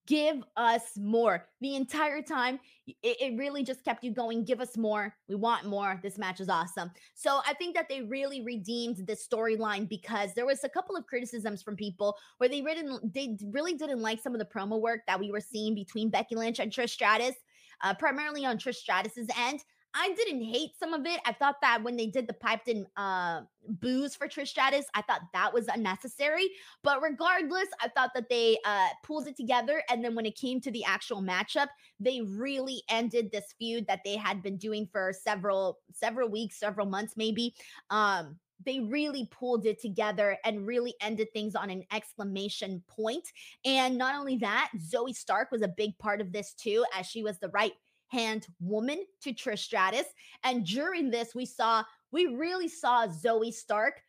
give 0.06 0.42
us 0.56 0.82
more. 0.96 1.46
The 1.60 1.76
entire 1.76 2.22
time, 2.22 2.58
it, 2.86 3.16
it, 3.20 3.38
really 3.38 3.62
just 3.62 3.84
kept 3.84 4.02
you 4.02 4.12
going. 4.12 4.44
Give 4.44 4.60
us 4.60 4.76
more. 4.76 5.14
We 5.28 5.36
want 5.36 5.66
more. 5.66 6.00
This 6.02 6.18
match 6.18 6.40
is 6.40 6.48
awesome. 6.48 6.90
So 7.14 7.40
I 7.46 7.54
think 7.54 7.76
that 7.76 7.88
they 7.88 8.02
really 8.02 8.42
redeemed 8.42 9.06
the 9.06 9.14
storyline 9.14 9.88
because 9.88 10.34
there 10.34 10.46
was 10.46 10.64
a 10.64 10.68
couple 10.68 10.96
of 10.96 11.06
criticisms 11.06 11.62
from 11.62 11.76
people 11.76 12.16
where 12.38 12.48
they 12.48 12.62
really, 12.62 12.98
they 13.14 13.36
really 13.50 13.74
didn't 13.74 14.00
like 14.00 14.20
some 14.20 14.34
of 14.34 14.40
the 14.40 14.44
promo 14.44 14.80
work 14.80 15.00
that 15.06 15.20
we 15.20 15.30
were 15.30 15.40
seeing 15.40 15.74
between 15.74 16.10
Becky 16.10 16.34
Lynch 16.34 16.58
and 16.58 16.72
Trish 16.72 16.90
Stratus, 16.90 17.36
uh, 17.82 17.94
primarily 17.94 18.44
on 18.44 18.58
Trish 18.58 18.76
Stratus's 18.76 19.28
end. 19.38 19.60
I 19.94 20.14
didn't 20.14 20.42
hate 20.42 20.70
some 20.78 20.94
of 20.94 21.04
it. 21.06 21.20
I 21.26 21.32
thought 21.32 21.56
that 21.60 21.82
when 21.82 21.96
they 21.96 22.06
did 22.06 22.26
the 22.26 22.32
piped 22.32 22.68
in 22.68 22.86
uh, 22.96 23.42
booze 23.68 24.14
for 24.14 24.26
Trish 24.26 24.48
Stratus, 24.48 24.86
I 24.94 25.02
thought 25.02 25.20
that 25.34 25.52
was 25.52 25.68
unnecessary. 25.68 26.50
But 26.82 27.02
regardless, 27.02 27.68
I 27.80 27.88
thought 27.88 28.10
that 28.14 28.30
they 28.30 28.58
uh, 28.64 28.88
pulled 29.04 29.26
it 29.26 29.36
together. 29.36 29.82
And 29.90 30.02
then 30.02 30.14
when 30.14 30.24
it 30.24 30.36
came 30.36 30.60
to 30.62 30.70
the 30.70 30.84
actual 30.84 31.22
matchup, 31.22 31.68
they 32.00 32.22
really 32.22 32.82
ended 32.88 33.30
this 33.30 33.54
feud 33.58 33.86
that 33.86 34.00
they 34.04 34.16
had 34.16 34.42
been 34.42 34.56
doing 34.56 34.88
for 34.90 35.12
several 35.12 35.78
several 35.92 36.30
weeks, 36.30 36.58
several 36.58 36.86
months, 36.86 37.14
maybe. 37.16 37.54
Um, 37.90 38.38
they 38.64 38.80
really 38.80 39.28
pulled 39.30 39.66
it 39.66 39.80
together 39.80 40.38
and 40.44 40.66
really 40.66 40.94
ended 41.00 41.28
things 41.32 41.54
on 41.54 41.68
an 41.68 41.82
exclamation 41.92 42.82
point. 42.88 43.28
And 43.64 43.98
not 43.98 44.14
only 44.14 44.36
that, 44.38 44.70
Zoey 44.78 45.14
Stark 45.14 45.50
was 45.50 45.62
a 45.62 45.68
big 45.68 45.98
part 45.98 46.20
of 46.20 46.32
this 46.32 46.54
too, 46.54 46.84
as 46.96 47.06
she 47.06 47.22
was 47.22 47.38
the 47.38 47.48
right 47.48 47.72
hand 48.12 48.46
woman 48.60 49.04
to 49.22 49.32
Trish 49.32 49.60
Stratus. 49.60 50.06
And 50.44 50.66
during 50.66 51.10
this, 51.10 51.34
we 51.34 51.46
saw, 51.46 51.82
we 52.12 52.26
really 52.26 52.68
saw 52.68 53.06
Zoey 53.06 53.52
Stark 53.52 54.02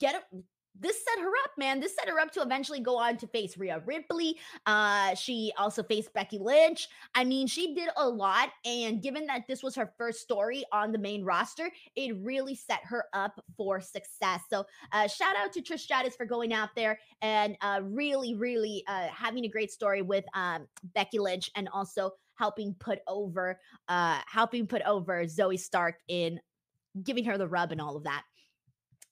get 0.00 0.16
a, 0.16 0.36
this 0.78 0.96
set 1.04 1.22
her 1.22 1.30
up, 1.44 1.50
man. 1.58 1.78
This 1.78 1.94
set 1.94 2.08
her 2.08 2.18
up 2.18 2.32
to 2.32 2.42
eventually 2.42 2.80
go 2.80 2.96
on 2.96 3.16
to 3.18 3.26
face 3.26 3.58
Rhea 3.58 3.82
Ripley. 3.84 4.36
Uh, 4.66 5.14
she 5.14 5.52
also 5.58 5.82
faced 5.82 6.12
Becky 6.14 6.38
Lynch. 6.38 6.88
I 7.14 7.24
mean, 7.24 7.46
she 7.46 7.74
did 7.74 7.90
a 7.96 8.08
lot. 8.08 8.50
And 8.64 9.02
given 9.02 9.26
that 9.26 9.42
this 9.46 9.62
was 9.62 9.74
her 9.74 9.92
first 9.98 10.20
story 10.20 10.64
on 10.72 10.90
the 10.90 10.98
main 10.98 11.24
roster, 11.24 11.70
it 11.96 12.16
really 12.22 12.54
set 12.54 12.80
her 12.84 13.04
up 13.12 13.40
for 13.56 13.80
success. 13.80 14.40
So, 14.48 14.64
uh, 14.92 15.06
shout 15.06 15.36
out 15.36 15.52
to 15.52 15.62
Trish 15.62 15.80
Stratus 15.80 16.16
for 16.16 16.24
going 16.24 16.52
out 16.52 16.70
there 16.74 16.98
and 17.20 17.56
uh, 17.60 17.80
really, 17.84 18.34
really 18.34 18.82
uh, 18.88 19.08
having 19.08 19.44
a 19.44 19.48
great 19.48 19.70
story 19.70 20.02
with 20.02 20.24
um, 20.34 20.66
Becky 20.94 21.18
Lynch 21.18 21.50
and 21.56 21.68
also 21.68 22.12
helping 22.40 22.74
put 22.80 23.00
over, 23.06 23.60
uh, 23.88 24.18
helping 24.26 24.66
put 24.66 24.80
over 24.82 25.24
Zoey 25.24 25.60
Stark 25.60 25.96
in 26.08 26.40
giving 27.02 27.24
her 27.26 27.36
the 27.36 27.46
rub 27.46 27.70
and 27.70 27.82
all 27.82 27.96
of 27.96 28.04
that. 28.04 28.22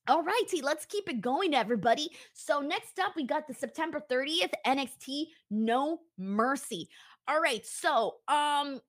All 0.08 0.22
righty, 0.22 0.62
let's 0.62 0.86
keep 0.86 1.10
it 1.10 1.20
going, 1.20 1.54
everybody. 1.54 2.08
So, 2.32 2.60
next 2.60 2.98
up, 2.98 3.12
we 3.14 3.24
got 3.24 3.46
the 3.46 3.52
September 3.52 4.00
30th 4.10 4.52
NXT 4.66 5.26
No 5.50 5.98
Mercy. 6.16 6.88
All 7.28 7.42
right, 7.42 7.64
so 7.66 8.14
um, 8.28 8.80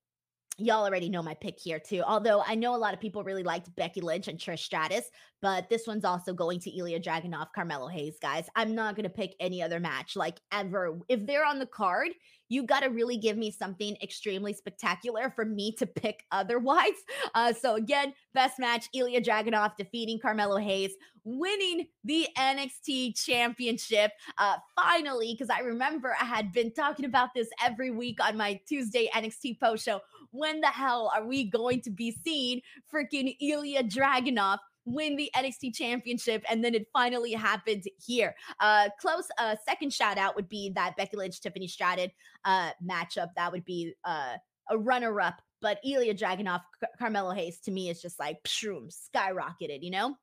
y'all 0.57 0.85
already 0.85 1.09
know 1.09 1.21
my 1.21 1.33
pick 1.33 1.59
here 1.59 1.77
too. 1.77 2.01
Although 2.07 2.41
I 2.47 2.55
know 2.55 2.73
a 2.73 2.77
lot 2.77 2.93
of 2.93 3.01
people 3.01 3.25
really 3.25 3.43
liked 3.43 3.75
Becky 3.75 3.99
Lynch 3.99 4.29
and 4.29 4.39
Trish 4.39 4.59
Stratus, 4.59 5.09
but 5.41 5.69
this 5.69 5.87
one's 5.87 6.05
also 6.05 6.33
going 6.33 6.61
to 6.61 6.71
Ilja 6.71 7.03
Dragunov, 7.03 7.47
Carmelo 7.53 7.87
Hayes, 7.87 8.17
guys. 8.21 8.45
I'm 8.55 8.73
not 8.73 8.95
gonna 8.95 9.09
pick 9.09 9.35
any 9.41 9.61
other 9.61 9.81
match 9.81 10.15
like 10.15 10.39
ever. 10.53 10.99
If 11.09 11.25
they're 11.25 11.45
on 11.45 11.59
the 11.59 11.65
card, 11.65 12.11
you 12.49 12.63
got 12.63 12.81
to 12.81 12.89
really 12.89 13.17
give 13.17 13.37
me 13.37 13.51
something 13.51 13.95
extremely 14.01 14.53
spectacular 14.53 15.31
for 15.35 15.45
me 15.45 15.71
to 15.73 15.85
pick 15.85 16.25
otherwise. 16.31 16.97
Uh, 17.33 17.53
so 17.53 17.75
again, 17.75 18.13
best 18.33 18.59
match: 18.59 18.89
Ilja 18.95 19.23
Dragunov 19.23 19.77
defeating 19.77 20.19
Carmelo 20.19 20.57
Hayes, 20.57 20.91
winning 21.23 21.87
the 22.03 22.27
NXT 22.37 23.23
Championship. 23.23 24.11
Uh, 24.37 24.57
finally, 24.75 25.33
because 25.33 25.49
I 25.49 25.61
remember 25.61 26.15
I 26.19 26.25
had 26.25 26.51
been 26.51 26.73
talking 26.73 27.05
about 27.05 27.29
this 27.33 27.47
every 27.63 27.91
week 27.91 28.23
on 28.23 28.35
my 28.35 28.59
Tuesday 28.67 29.09
NXT 29.13 29.59
post 29.59 29.85
show. 29.85 30.01
When 30.31 30.61
the 30.61 30.67
hell 30.67 31.11
are 31.15 31.25
we 31.25 31.49
going 31.49 31.81
to 31.81 31.89
be 31.89 32.15
seeing 32.23 32.61
freaking 32.93 33.35
Ilja 33.41 33.89
Dragunov 33.89 34.57
win 34.85 35.15
the 35.15 35.29
NXT 35.35 35.75
championship. 35.75 36.43
And 36.49 36.63
then 36.63 36.73
it 36.75 36.87
finally 36.93 37.33
happened 37.33 37.83
here. 37.97 38.35
Uh, 38.59 38.89
close 38.99 39.27
uh, 39.37 39.55
second 39.65 39.93
shout 39.93 40.17
out 40.17 40.35
would 40.35 40.49
be 40.49 40.71
that 40.75 40.95
Becky 40.97 41.17
Lynch, 41.17 41.41
Tiffany 41.41 41.67
Stratton 41.67 42.09
uh, 42.45 42.71
matchup. 42.83 43.29
That 43.35 43.51
would 43.51 43.65
be 43.65 43.93
uh, 44.05 44.35
a 44.69 44.77
runner 44.77 45.19
up. 45.21 45.41
But 45.61 45.79
Ilja 45.85 46.17
Dragunov, 46.17 46.61
Car- 46.79 46.89
Carmelo 46.97 47.31
Hayes 47.31 47.59
to 47.61 47.71
me 47.71 47.89
is 47.89 48.01
just 48.01 48.19
like 48.19 48.41
pshoom, 48.43 48.89
skyrocketed, 48.89 49.79
you 49.81 49.91
know? 49.91 50.15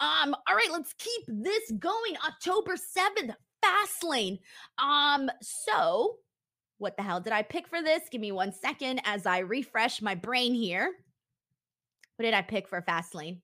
Um, 0.00 0.34
all 0.48 0.56
right, 0.56 0.70
let's 0.72 0.94
keep 0.94 1.22
this 1.28 1.70
going. 1.78 2.16
October 2.26 2.74
7th, 2.74 3.34
Fastlane. 3.62 4.40
Um, 4.78 5.30
so 5.42 6.16
what 6.78 6.96
the 6.96 7.02
hell 7.02 7.20
did 7.20 7.32
I 7.32 7.42
pick 7.42 7.68
for 7.68 7.80
this? 7.80 8.02
Give 8.10 8.20
me 8.20 8.32
one 8.32 8.52
second 8.52 9.02
as 9.04 9.24
I 9.24 9.38
refresh 9.38 10.02
my 10.02 10.16
brain 10.16 10.52
here. 10.52 10.90
What 12.16 12.24
did 12.24 12.34
I 12.34 12.42
pick 12.42 12.66
for 12.66 12.82
Fastlane? 12.82 13.38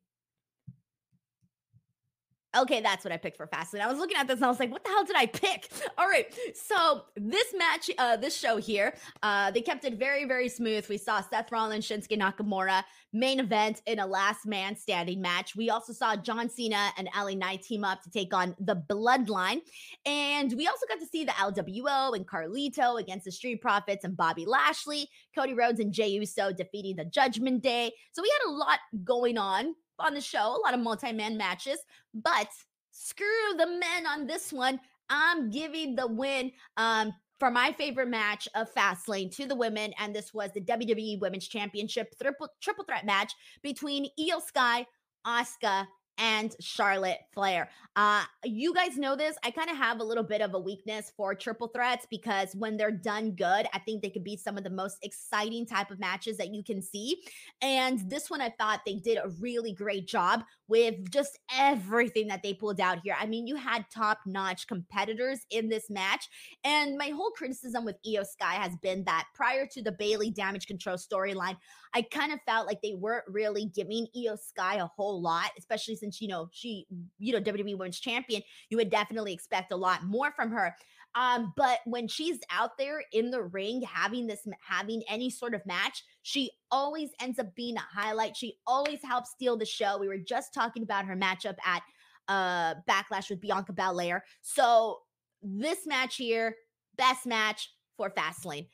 Okay, 2.56 2.80
that's 2.80 3.04
what 3.04 3.12
I 3.12 3.18
picked 3.18 3.36
for 3.36 3.46
Fastlane. 3.46 3.82
I 3.82 3.88
was 3.88 3.98
looking 3.98 4.16
at 4.16 4.26
this 4.26 4.36
and 4.36 4.46
I 4.46 4.48
was 4.48 4.58
like, 4.58 4.70
what 4.70 4.82
the 4.82 4.88
hell 4.88 5.04
did 5.04 5.16
I 5.16 5.26
pick? 5.26 5.70
All 5.98 6.08
right. 6.08 6.34
So 6.54 7.02
this 7.14 7.54
match, 7.56 7.90
uh, 7.98 8.16
this 8.16 8.36
show 8.36 8.56
here, 8.56 8.94
uh, 9.22 9.50
they 9.50 9.60
kept 9.60 9.84
it 9.84 9.98
very, 9.98 10.24
very 10.24 10.48
smooth. 10.48 10.88
We 10.88 10.96
saw 10.96 11.20
Seth 11.20 11.52
Rollins, 11.52 11.86
Shinsuke 11.86 12.18
Nakamura 12.18 12.84
main 13.12 13.40
event 13.40 13.82
in 13.86 13.98
a 13.98 14.06
last 14.06 14.46
man 14.46 14.76
standing 14.76 15.20
match. 15.20 15.56
We 15.56 15.70
also 15.70 15.92
saw 15.92 16.16
John 16.16 16.48
Cena 16.48 16.90
and 16.96 17.08
LA 17.16 17.30
Knight 17.30 17.62
team 17.62 17.84
up 17.84 18.02
to 18.02 18.10
take 18.10 18.34
on 18.34 18.54
the 18.60 18.76
Bloodline. 18.76 19.60
And 20.04 20.52
we 20.54 20.66
also 20.66 20.86
got 20.88 21.00
to 21.00 21.06
see 21.06 21.24
the 21.24 21.32
LWO 21.32 22.14
and 22.14 22.26
Carlito 22.26 23.00
against 23.00 23.24
the 23.24 23.32
Street 23.32 23.60
Profits 23.60 24.04
and 24.04 24.16
Bobby 24.16 24.44
Lashley, 24.46 25.08
Cody 25.34 25.54
Rhodes 25.54 25.80
and 25.80 25.92
Jey 25.92 26.08
Uso 26.08 26.52
defeating 26.52 26.96
the 26.96 27.04
Judgment 27.04 27.62
Day. 27.62 27.92
So 28.12 28.22
we 28.22 28.32
had 28.40 28.50
a 28.50 28.52
lot 28.52 28.78
going 29.04 29.38
on 29.38 29.74
on 29.98 30.14
the 30.14 30.20
show, 30.20 30.56
a 30.56 30.60
lot 30.64 30.74
of 30.74 30.80
multi 30.80 31.12
man 31.12 31.36
matches, 31.36 31.78
but 32.14 32.48
screw 32.90 33.54
the 33.56 33.66
men 33.66 34.06
on 34.06 34.26
this 34.26 34.52
one. 34.52 34.80
I'm 35.10 35.50
giving 35.50 35.96
the 35.96 36.06
win 36.06 36.52
um, 36.76 37.12
for 37.38 37.50
my 37.50 37.72
favorite 37.72 38.08
match 38.08 38.48
of 38.54 38.72
Fastlane 38.74 39.34
to 39.36 39.46
the 39.46 39.54
women, 39.54 39.94
and 39.98 40.14
this 40.14 40.34
was 40.34 40.50
the 40.52 40.60
WWE 40.60 41.20
Women's 41.20 41.48
Championship 41.48 42.14
triple 42.20 42.48
triple 42.60 42.84
threat 42.84 43.06
match 43.06 43.32
between 43.62 44.08
Iyo 44.18 44.42
Sky, 44.42 44.86
Asuka, 45.26 45.86
and 46.18 46.54
Charlotte 46.60 47.20
Flair. 47.32 47.70
Uh, 47.96 48.24
you 48.44 48.74
guys 48.74 48.96
know 48.96 49.16
this. 49.16 49.36
I 49.44 49.50
kind 49.50 49.70
of 49.70 49.76
have 49.76 50.00
a 50.00 50.04
little 50.04 50.24
bit 50.24 50.40
of 50.40 50.54
a 50.54 50.58
weakness 50.58 51.12
for 51.16 51.34
triple 51.34 51.68
threats 51.68 52.06
because 52.10 52.54
when 52.54 52.76
they're 52.76 52.90
done 52.90 53.32
good, 53.32 53.66
I 53.72 53.78
think 53.78 54.02
they 54.02 54.10
could 54.10 54.24
be 54.24 54.36
some 54.36 54.58
of 54.58 54.64
the 54.64 54.70
most 54.70 54.98
exciting 55.02 55.66
type 55.66 55.90
of 55.90 55.98
matches 55.98 56.36
that 56.38 56.52
you 56.52 56.62
can 56.62 56.82
see. 56.82 57.22
And 57.62 58.10
this 58.10 58.30
one, 58.30 58.40
I 58.40 58.52
thought 58.58 58.80
they 58.84 58.96
did 58.96 59.18
a 59.18 59.28
really 59.40 59.72
great 59.72 60.06
job 60.06 60.42
with 60.66 61.10
just 61.10 61.38
everything 61.56 62.28
that 62.28 62.42
they 62.42 62.54
pulled 62.54 62.80
out 62.80 63.00
here. 63.02 63.16
I 63.18 63.26
mean, 63.26 63.46
you 63.46 63.56
had 63.56 63.86
top 63.92 64.18
notch 64.26 64.66
competitors 64.66 65.40
in 65.50 65.68
this 65.68 65.88
match. 65.88 66.28
And 66.64 66.98
my 66.98 67.08
whole 67.08 67.30
criticism 67.30 67.84
with 67.84 67.96
Iyo 68.06 68.26
Sky 68.26 68.54
has 68.54 68.76
been 68.82 69.04
that 69.04 69.26
prior 69.34 69.66
to 69.72 69.82
the 69.82 69.92
Bayley 69.92 70.30
damage 70.30 70.66
control 70.66 70.96
storyline, 70.96 71.56
I 71.94 72.02
kind 72.02 72.32
of 72.32 72.40
felt 72.46 72.66
like 72.66 72.82
they 72.82 72.94
weren't 72.94 73.24
really 73.28 73.66
giving 73.74 74.06
Iyo 74.16 74.38
Sky 74.38 74.76
a 74.76 74.86
whole 74.86 75.22
lot, 75.22 75.50
especially 75.58 75.96
since, 75.96 76.07
you 76.20 76.28
know, 76.28 76.48
she, 76.52 76.86
you 77.18 77.32
know, 77.32 77.40
WWE 77.40 77.78
Women's 77.78 78.00
Champion. 78.00 78.42
You 78.70 78.76
would 78.78 78.90
definitely 78.90 79.32
expect 79.32 79.72
a 79.72 79.76
lot 79.76 80.04
more 80.04 80.32
from 80.32 80.50
her. 80.50 80.74
Um, 81.14 81.52
but 81.56 81.80
when 81.84 82.06
she's 82.06 82.38
out 82.50 82.76
there 82.78 83.02
in 83.12 83.30
the 83.30 83.42
ring 83.42 83.82
having 83.82 84.26
this, 84.26 84.46
having 84.60 85.02
any 85.08 85.30
sort 85.30 85.54
of 85.54 85.64
match, 85.66 86.04
she 86.22 86.50
always 86.70 87.10
ends 87.20 87.38
up 87.38 87.54
being 87.54 87.76
a 87.76 87.80
highlight. 87.80 88.36
She 88.36 88.58
always 88.66 89.02
helps 89.02 89.30
steal 89.30 89.56
the 89.56 89.66
show. 89.66 89.98
We 89.98 90.08
were 90.08 90.18
just 90.18 90.52
talking 90.54 90.82
about 90.82 91.06
her 91.06 91.16
matchup 91.16 91.56
at 91.64 91.82
uh 92.28 92.74
Backlash 92.88 93.30
with 93.30 93.40
Bianca 93.40 93.72
Belair. 93.72 94.24
So 94.42 94.98
this 95.42 95.86
match 95.86 96.16
here, 96.16 96.56
best 96.96 97.26
match 97.26 97.72
for 97.96 98.10
Fastlane. 98.10 98.68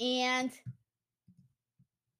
And 0.00 0.50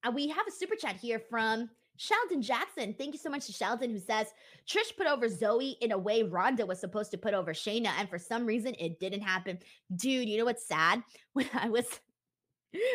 uh, 0.04 0.10
we 0.10 0.28
have 0.28 0.46
a 0.46 0.52
super 0.52 0.74
chat 0.76 0.96
here 0.96 1.20
from 1.30 1.70
Sheldon 2.02 2.42
Jackson. 2.42 2.94
Thank 2.98 3.14
you 3.14 3.20
so 3.20 3.30
much 3.30 3.46
to 3.46 3.52
Sheldon, 3.52 3.90
who 3.90 4.00
says 4.00 4.26
Trish 4.68 4.96
put 4.96 5.06
over 5.06 5.28
Zoey 5.28 5.74
in 5.80 5.92
a 5.92 5.98
way 5.98 6.24
Ronda 6.24 6.66
was 6.66 6.80
supposed 6.80 7.12
to 7.12 7.18
put 7.18 7.32
over 7.32 7.52
Shayna, 7.52 7.90
and 7.96 8.08
for 8.08 8.18
some 8.18 8.44
reason 8.44 8.74
it 8.80 8.98
didn't 8.98 9.20
happen. 9.20 9.60
Dude, 9.94 10.28
you 10.28 10.38
know 10.38 10.44
what's 10.44 10.66
sad? 10.66 11.02
When 11.32 11.48
I 11.54 11.68
was 11.68 11.86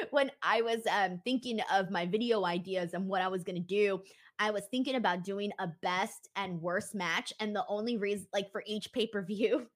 when 0.10 0.32
I 0.44 0.62
was 0.62 0.82
um, 0.92 1.22
thinking 1.24 1.60
of 1.72 1.90
my 1.90 2.06
video 2.06 2.44
ideas 2.46 2.94
and 2.94 3.08
what 3.08 3.22
I 3.22 3.30
was 3.30 3.44
gonna 3.44 3.60
do, 3.60 4.02
I 4.40 4.52
was 4.52 4.66
thinking 4.70 4.96
about 4.96 5.24
doing 5.24 5.52
a 5.60 5.68
best 5.82 6.28
and 6.36 6.62
worst 6.62 6.94
match, 6.94 7.32
and 7.40 7.56
the 7.56 7.66
only 7.70 7.96
reason, 7.96 8.28
like 8.34 8.52
for 8.52 8.64
each 8.68 8.92
pay 8.92 9.08
per 9.08 9.24
view. 9.24 9.68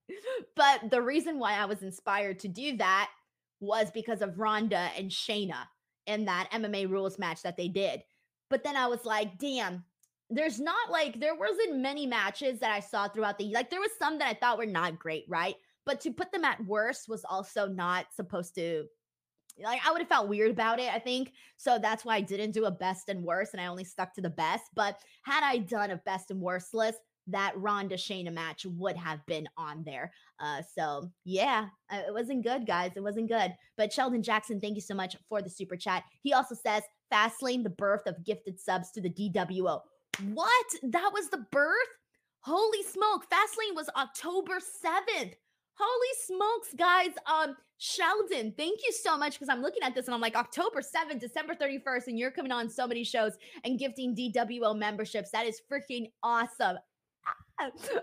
but 0.56 0.90
the 0.90 1.00
reason 1.00 1.38
why 1.38 1.52
I 1.54 1.66
was 1.66 1.82
inspired 1.82 2.40
to 2.40 2.48
do 2.48 2.76
that 2.78 3.10
was 3.60 3.92
because 3.92 4.20
of 4.20 4.38
Ronda 4.38 4.90
and 4.98 5.10
Shayna 5.10 5.68
in 6.06 6.24
that 6.24 6.50
MMA 6.52 6.90
rules 6.90 7.20
match 7.20 7.42
that 7.42 7.56
they 7.56 7.68
did. 7.68 8.02
But 8.54 8.62
then 8.62 8.76
I 8.76 8.86
was 8.86 9.04
like, 9.04 9.36
damn, 9.36 9.82
there's 10.30 10.60
not 10.60 10.88
like 10.88 11.18
there 11.18 11.34
wasn't 11.34 11.78
many 11.78 12.06
matches 12.06 12.60
that 12.60 12.70
I 12.70 12.78
saw 12.78 13.08
throughout 13.08 13.36
the 13.36 13.52
like 13.52 13.68
there 13.68 13.80
was 13.80 13.90
some 13.98 14.16
that 14.20 14.28
I 14.28 14.34
thought 14.34 14.58
were 14.58 14.64
not 14.64 14.96
great, 14.96 15.24
right? 15.26 15.56
But 15.84 16.00
to 16.02 16.12
put 16.12 16.30
them 16.30 16.44
at 16.44 16.64
worst 16.64 17.08
was 17.08 17.24
also 17.28 17.66
not 17.66 18.06
supposed 18.14 18.54
to 18.54 18.84
like 19.60 19.80
I 19.84 19.90
would 19.90 20.02
have 20.02 20.08
felt 20.08 20.28
weird 20.28 20.52
about 20.52 20.78
it, 20.78 20.94
I 20.94 21.00
think. 21.00 21.32
So 21.56 21.80
that's 21.80 22.04
why 22.04 22.14
I 22.14 22.20
didn't 22.20 22.52
do 22.52 22.66
a 22.66 22.70
best 22.70 23.08
and 23.08 23.24
worst 23.24 23.54
and 23.54 23.60
I 23.60 23.66
only 23.66 23.82
stuck 23.82 24.14
to 24.14 24.20
the 24.20 24.30
best. 24.30 24.62
But 24.72 25.00
had 25.24 25.42
I 25.42 25.58
done 25.58 25.90
a 25.90 25.96
best 25.96 26.30
and 26.30 26.40
worst 26.40 26.74
list, 26.74 27.00
that 27.26 27.54
Ronda 27.56 27.96
Shayna 27.96 28.32
match 28.32 28.66
would 28.66 28.96
have 28.96 29.24
been 29.26 29.48
on 29.56 29.82
there. 29.84 30.12
Uh, 30.38 30.62
so 30.76 31.10
yeah, 31.24 31.66
uh, 31.90 32.02
it 32.06 32.12
wasn't 32.12 32.44
good, 32.44 32.66
guys. 32.66 32.92
It 32.94 33.02
wasn't 33.02 33.28
good. 33.28 33.54
But 33.76 33.92
Sheldon 33.92 34.22
Jackson, 34.22 34.60
thank 34.60 34.76
you 34.76 34.82
so 34.82 34.94
much 34.94 35.16
for 35.28 35.42
the 35.42 35.50
super 35.50 35.76
chat. 35.76 36.04
He 36.22 36.32
also 36.32 36.54
says 36.54 36.82
Fastlane, 37.12 37.62
the 37.62 37.70
birth 37.70 38.06
of 38.06 38.24
gifted 38.24 38.58
subs 38.58 38.90
to 38.92 39.00
the 39.00 39.10
DWO. 39.10 39.80
What? 40.32 40.66
That 40.82 41.10
was 41.12 41.28
the 41.30 41.44
birth? 41.50 41.98
Holy 42.40 42.82
smoke! 42.82 43.24
Fastlane 43.30 43.74
was 43.74 43.88
October 43.96 44.58
seventh. 44.60 45.34
Holy 45.76 46.08
smokes, 46.26 46.74
guys. 46.76 47.10
Um, 47.26 47.56
Sheldon, 47.78 48.54
thank 48.56 48.80
you 48.84 48.92
so 48.92 49.16
much 49.16 49.32
because 49.32 49.48
I'm 49.48 49.60
looking 49.60 49.82
at 49.82 49.94
this 49.94 50.06
and 50.06 50.14
I'm 50.14 50.20
like, 50.20 50.36
October 50.36 50.80
7th, 50.80 51.20
December 51.20 51.54
31st, 51.54 52.06
and 52.06 52.18
you're 52.18 52.30
coming 52.30 52.52
on 52.52 52.68
so 52.70 52.86
many 52.86 53.02
shows 53.02 53.32
and 53.64 53.78
gifting 53.78 54.14
DWO 54.14 54.78
memberships. 54.78 55.30
That 55.32 55.46
is 55.46 55.60
freaking 55.70 56.10
awesome. 56.22 56.78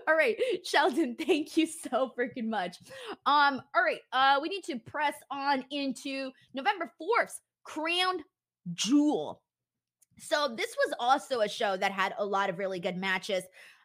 all 0.08 0.14
right, 0.14 0.36
Sheldon, 0.64 1.16
thank 1.16 1.56
you 1.56 1.66
so 1.66 2.12
freaking 2.18 2.48
much. 2.48 2.76
Um, 3.26 3.62
all 3.74 3.82
right, 3.82 4.00
uh, 4.12 4.38
we 4.42 4.48
need 4.48 4.64
to 4.64 4.78
press 4.78 5.14
on 5.30 5.64
into 5.70 6.30
November 6.54 6.92
4th, 7.00 7.38
Crown 7.64 8.22
Jewel. 8.74 9.42
So 10.18 10.54
this 10.54 10.76
was 10.76 10.94
also 11.00 11.40
a 11.40 11.48
show 11.48 11.76
that 11.76 11.90
had 11.92 12.14
a 12.18 12.24
lot 12.24 12.50
of 12.50 12.58
really 12.58 12.80
good 12.80 12.96
matches. 12.96 13.44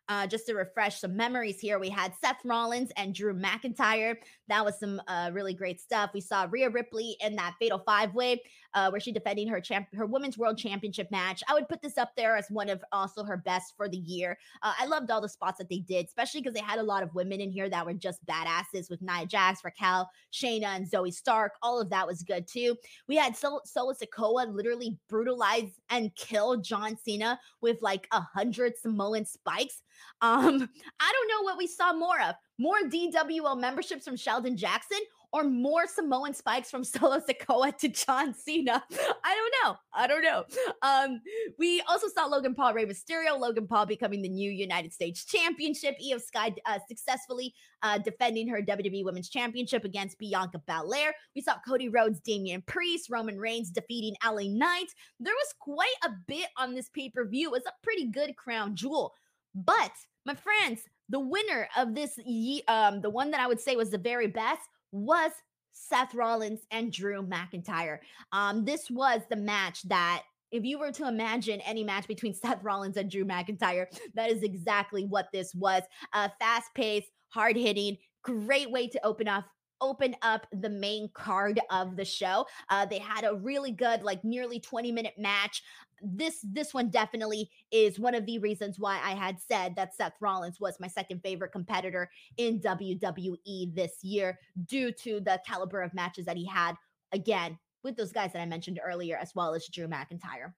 uh, 0.10 0.26
just 0.28 0.46
to 0.48 0.54
refresh 0.54 1.00
some 1.00 1.16
memories 1.16 1.60
here, 1.60 1.80
we 1.80 1.90
had 1.90 2.14
Seth 2.22 2.40
Rollins 2.46 2.92
and 2.96 3.14
Drew 3.14 3.34
McIntyre. 3.34 4.16
That 4.48 4.64
was 4.64 4.80
some 4.80 5.02
uh, 5.08 5.32
really 5.34 5.54
great 5.54 5.80
stuff. 5.82 6.12
We 6.14 6.22
saw 6.22 6.48
Rhea 6.50 6.70
Ripley 6.70 7.18
in 7.22 7.36
that 7.36 7.56
Fatal 7.60 7.80
Five 7.80 8.14
Way, 8.14 8.42
uh, 8.74 8.90
where 8.90 9.00
she 9.00 9.12
defending 9.12 9.48
her 9.48 9.60
champ, 9.60 9.88
her 9.94 10.06
Women's 10.06 10.38
World 10.38 10.58
Championship 10.58 11.10
match. 11.12 11.44
I 11.48 11.54
would 11.54 11.68
put 11.68 11.82
this 11.82 11.98
up 11.98 12.12
there 12.16 12.38
as 12.38 12.50
one 12.50 12.70
of 12.70 12.84
also 12.92 13.24
her 13.24 13.38
best 13.38 13.74
for 13.76 13.90
the 13.90 13.98
year. 13.98 14.38
Uh, 14.62 14.74
I 14.80 14.86
loved 14.86 15.12
all 15.12 15.22
the 15.22 15.30
spots 15.30 15.58
that 15.58 15.70
they 15.70 15.80
did, 15.80 16.06
especially 16.06 16.42
because 16.42 16.54
they 16.54 16.62
had 16.62 16.80
a 16.80 16.84
lot 16.84 17.04
of 17.04 17.14
women 17.14 17.42
in 17.42 17.52
here 17.52 17.70
that 17.70 17.86
were 17.86 17.94
just 17.94 18.26
badasses 18.26 18.90
with 18.90 19.02
Nia 19.02 19.26
Jax, 19.26 19.62
Raquel, 19.64 20.10
Shayna, 20.32 20.76
and 20.76 20.90
Zoey 20.90 21.14
Stark. 21.14 21.54
All 21.62 21.82
of 21.82 21.90
that 21.90 22.08
was 22.08 22.24
good 22.24 22.48
too. 22.48 22.76
We 23.08 23.16
had 23.16 23.36
Sol- 23.36 23.64
Solo 23.66 23.94
Sikoa 23.94 24.54
literally 24.54 24.98
brutalize 25.10 25.80
and 25.90 26.14
kill 26.16 26.58
John 26.58 26.98
Cena 26.98 27.40
with 27.62 27.82
like 27.82 28.08
a 28.12 28.22
hundred 28.22 28.78
Samoan 28.78 29.26
spikes. 29.26 29.82
Um, 30.22 30.70
I 31.00 31.14
don't 31.14 31.28
know 31.30 31.44
what 31.44 31.58
we 31.58 31.68
saw 31.68 31.94
more 31.94 32.20
of. 32.22 32.36
More 32.58 32.78
DWL 32.90 33.60
memberships 33.60 34.06
from 34.06 34.16
Sheldon 34.16 34.58
Jackson 34.58 35.00
or 35.34 35.44
more 35.44 35.88
Samoan 35.88 36.34
spikes 36.34 36.72
from 36.72 36.84
Solo 36.84 37.20
Sikoa 37.20 37.78
to 37.78 37.90
John 37.90 38.34
Cena. 38.34 38.84
I 39.24 39.36
don't 39.36 39.54
know. 39.64 39.76
I 39.94 40.08
don't 40.08 40.24
know. 40.24 40.44
Um, 40.82 41.22
we 41.58 41.82
also 41.82 42.08
saw 42.08 42.26
Logan 42.26 42.56
Paul, 42.56 42.74
Rey 42.74 42.86
Mysterio, 42.86 43.38
Logan 43.40 43.68
Paul 43.68 43.86
becoming 43.86 44.22
the 44.22 44.30
new 44.30 44.50
United 44.50 44.94
States 44.94 45.26
Championship. 45.26 45.96
Iyo 46.04 46.22
Sky 46.22 46.54
uh, 46.66 46.80
successfully 46.88 47.54
uh, 47.84 47.98
defending 48.00 48.48
her 48.48 48.62
WWE 48.62 49.04
Women's 49.04 49.30
Championship 49.30 49.84
against 49.84 50.18
Bianca 50.18 50.62
Belair. 50.66 51.14
We 51.36 51.42
saw 51.42 51.56
Cody 51.68 51.90
Rhodes, 51.90 52.20
Damian 52.20 52.64
Priest, 52.64 53.10
Roman 53.10 53.38
Reigns 53.38 53.70
defeating 53.70 54.16
LA 54.26 54.44
Knight. 54.48 54.88
There 55.20 55.34
was 55.34 55.54
quite 55.60 55.88
a 56.04 56.10
bit 56.28 56.48
on 56.58 56.74
this 56.74 56.90
pay 56.90 57.10
per 57.10 57.26
view. 57.26 57.50
It 57.50 57.52
was 57.52 57.66
a 57.68 57.84
pretty 57.84 58.08
good 58.08 58.36
crown 58.36 58.76
jewel. 58.76 59.14
But 59.54 59.92
my 60.26 60.36
friends, 60.36 60.82
the 61.10 61.20
winner 61.20 61.68
of 61.78 61.96
this, 61.96 62.20
um, 62.68 63.02
the 63.02 63.10
one 63.10 63.32
that 63.32 63.40
I 63.40 63.48
would 63.48 63.60
say 63.60 63.76
was 63.76 63.90
the 63.90 63.98
very 63.98 64.28
best 64.28 64.62
was 64.92 65.32
Seth 65.72 66.14
Rollins 66.14 66.62
and 66.72 66.92
Drew 66.92 67.24
McIntyre. 67.24 68.00
Um, 68.32 68.66
this 68.66 68.90
was 68.90 69.22
the 69.30 69.36
match 69.36 69.84
that 69.84 70.24
if 70.52 70.64
you 70.64 70.80
were 70.80 70.92
to 70.94 71.08
imagine 71.08 71.62
any 71.62 71.84
match 71.84 72.08
between 72.08 72.34
Seth 72.34 72.64
Rollins 72.64 72.98
and 72.98 73.10
Drew 73.10 73.26
McIntyre, 73.26 73.86
that 74.16 74.32
is 74.32 74.44
exactly 74.44 75.06
what 75.06 75.28
this 75.32 75.54
was. 75.54 75.84
Uh, 76.14 76.30
fast 76.40 76.74
paced, 76.76 77.12
hard 77.30 77.56
hitting, 77.56 77.98
great 78.24 78.72
way 78.72 78.88
to 78.88 79.06
open 79.06 79.28
up 79.28 79.46
open 79.82 80.16
up 80.22 80.48
the 80.52 80.70
main 80.70 81.10
card 81.14 81.60
of 81.70 81.96
the 81.96 82.06
show. 82.06 82.46
Uh, 82.70 82.86
they 82.86 83.00
had 83.00 83.24
a 83.24 83.36
really 83.36 83.72
good, 83.72 84.04
like 84.04 84.24
nearly 84.24 84.60
20 84.60 84.92
minute 84.92 85.16
match. 85.18 85.64
This 86.02 86.40
this 86.44 86.74
one 86.74 86.90
definitely 86.90 87.50
is 87.72 88.00
one 88.00 88.14
of 88.14 88.26
the 88.26 88.38
reasons 88.40 88.78
why 88.78 89.00
I 89.04 89.12
had 89.12 89.40
said 89.40 89.76
that 89.76 89.96
Seth 89.96 90.14
Rollins 90.22 90.60
was 90.60 90.80
my 90.80 90.88
second 90.88 91.22
favorite 91.24 91.52
competitor 91.52 92.10
in 92.38 92.60
WWE 92.60 93.74
this 93.74 94.04
year, 94.04 94.38
due 94.66 94.92
to 94.92 95.20
the 95.20 95.42
caliber 95.46 95.82
of 95.82 95.94
matches 95.94 96.26
that 96.26 96.38
he 96.38 96.46
had 96.46 96.76
again 97.12 97.58
with 97.84 97.96
those 97.96 98.12
guys 98.12 98.34
that 98.34 98.42
I 98.42 98.46
mentioned 98.46 98.80
earlier, 98.84 99.18
as 99.18 99.34
well 99.34 99.56
as 99.56 99.68
Drew 99.68 99.88
McIntyre. 99.88 100.54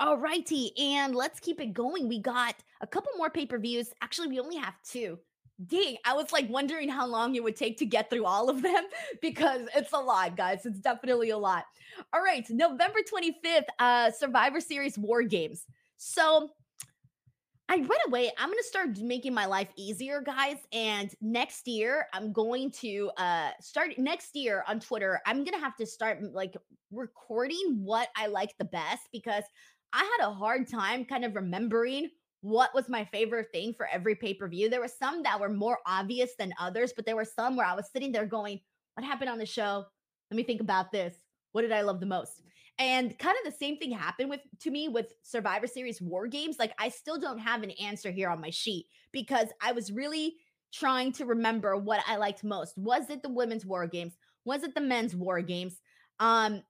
All 0.00 0.18
righty, 0.18 0.72
and 0.76 1.14
let's 1.14 1.38
keep 1.38 1.60
it 1.60 1.72
going. 1.72 2.08
We 2.08 2.18
got 2.18 2.56
a 2.80 2.86
couple 2.86 3.12
more 3.16 3.30
pay 3.30 3.46
per 3.46 3.58
views. 3.58 3.90
Actually, 4.02 4.28
we 4.28 4.40
only 4.40 4.56
have 4.56 4.74
two 4.82 5.18
dang, 5.66 5.96
I 6.04 6.14
was 6.14 6.32
like 6.32 6.48
wondering 6.48 6.88
how 6.88 7.06
long 7.06 7.34
it 7.34 7.42
would 7.42 7.56
take 7.56 7.78
to 7.78 7.86
get 7.86 8.10
through 8.10 8.24
all 8.24 8.48
of 8.48 8.62
them 8.62 8.84
because 9.22 9.62
it's 9.74 9.92
a 9.92 9.98
lot, 9.98 10.36
guys. 10.36 10.66
It's 10.66 10.80
definitely 10.80 11.30
a 11.30 11.38
lot. 11.38 11.64
All 12.12 12.22
right, 12.22 12.48
November 12.50 13.00
25th, 13.00 13.64
uh 13.78 14.10
Survivor 14.10 14.60
Series 14.60 14.98
War 14.98 15.22
Games. 15.22 15.66
So 15.96 16.50
I 17.68 17.76
right 17.76 18.06
away, 18.06 18.30
I'm 18.36 18.50
gonna 18.50 18.62
start 18.62 18.98
making 18.98 19.32
my 19.32 19.46
life 19.46 19.68
easier, 19.76 20.20
guys. 20.20 20.56
And 20.72 21.10
next 21.20 21.66
year, 21.66 22.06
I'm 22.12 22.32
going 22.32 22.70
to 22.82 23.10
uh 23.16 23.50
start 23.60 23.98
next 23.98 24.36
year 24.36 24.64
on 24.68 24.80
Twitter. 24.80 25.20
I'm 25.24 25.44
gonna 25.44 25.60
have 25.60 25.76
to 25.76 25.86
start 25.86 26.22
like 26.32 26.56
recording 26.90 27.80
what 27.82 28.08
I 28.16 28.26
like 28.26 28.56
the 28.58 28.64
best 28.66 29.08
because 29.12 29.44
I 29.92 29.98
had 30.18 30.28
a 30.28 30.34
hard 30.34 30.68
time 30.68 31.04
kind 31.04 31.24
of 31.24 31.36
remembering 31.36 32.10
what 32.44 32.74
was 32.74 32.90
my 32.90 33.06
favorite 33.06 33.48
thing 33.52 33.72
for 33.72 33.86
every 33.86 34.14
pay 34.14 34.34
per 34.34 34.46
view. 34.46 34.68
There 34.68 34.82
were 34.82 34.86
some 34.86 35.22
that 35.22 35.40
were 35.40 35.48
more 35.48 35.78
obvious 35.86 36.32
than 36.38 36.52
others, 36.60 36.92
but 36.94 37.06
there 37.06 37.16
were 37.16 37.24
some 37.24 37.56
where 37.56 37.66
I 37.66 37.72
was 37.74 37.88
sitting 37.90 38.12
there 38.12 38.26
going, 38.26 38.60
What 38.94 39.06
happened 39.06 39.30
on 39.30 39.38
the 39.38 39.46
show? 39.46 39.86
Let 40.30 40.36
me 40.36 40.42
think 40.42 40.60
about 40.60 40.92
this. 40.92 41.16
What 41.52 41.62
did 41.62 41.72
I 41.72 41.80
love 41.80 42.00
the 42.00 42.06
most? 42.06 42.42
And 42.78 43.18
kind 43.18 43.34
of 43.38 43.50
the 43.50 43.56
same 43.56 43.78
thing 43.78 43.92
happened 43.92 44.28
with 44.28 44.40
to 44.60 44.70
me 44.70 44.88
with 44.88 45.14
Survivor 45.22 45.66
Series 45.66 46.02
War 46.02 46.26
Games. 46.26 46.56
Like 46.58 46.74
I 46.78 46.90
still 46.90 47.18
don't 47.18 47.38
have 47.38 47.62
an 47.62 47.70
answer 47.70 48.10
here 48.10 48.28
on 48.28 48.42
my 48.42 48.50
sheet 48.50 48.88
because 49.10 49.48
I 49.62 49.72
was 49.72 49.90
really 49.90 50.34
trying 50.70 51.12
to 51.12 51.24
remember 51.24 51.78
what 51.78 52.04
I 52.06 52.16
liked 52.16 52.44
most. 52.44 52.76
Was 52.76 53.08
it 53.08 53.22
the 53.22 53.30
women's 53.30 53.64
war 53.64 53.86
games? 53.86 54.18
Was 54.44 54.64
it 54.64 54.74
the 54.74 54.82
men's 54.82 55.16
war 55.16 55.40
games? 55.40 55.80
Um 56.20 56.62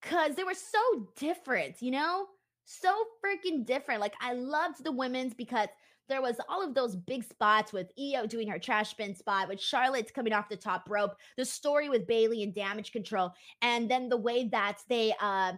cuz 0.00 0.34
they 0.34 0.44
were 0.44 0.54
so 0.54 1.08
different, 1.16 1.82
you 1.82 1.90
know? 1.90 2.26
So 2.72 2.94
freaking 3.24 3.66
different. 3.66 4.00
Like 4.00 4.14
I 4.20 4.34
loved 4.34 4.84
the 4.84 4.92
women's 4.92 5.34
because 5.34 5.66
there 6.08 6.22
was 6.22 6.36
all 6.48 6.64
of 6.64 6.72
those 6.72 6.94
big 6.94 7.24
spots 7.24 7.72
with 7.72 7.90
Iyo 7.98 8.28
doing 8.28 8.46
her 8.46 8.60
trash 8.60 8.94
bin 8.94 9.12
spot, 9.12 9.48
with 9.48 9.60
Charlotte 9.60 10.14
coming 10.14 10.32
off 10.32 10.48
the 10.48 10.56
top 10.56 10.88
rope, 10.88 11.16
the 11.36 11.44
story 11.44 11.88
with 11.88 12.06
Bayley 12.06 12.44
and 12.44 12.54
damage 12.54 12.92
control, 12.92 13.32
and 13.60 13.90
then 13.90 14.08
the 14.08 14.16
way 14.16 14.48
that 14.48 14.78
they 14.88 15.12
uh 15.20 15.52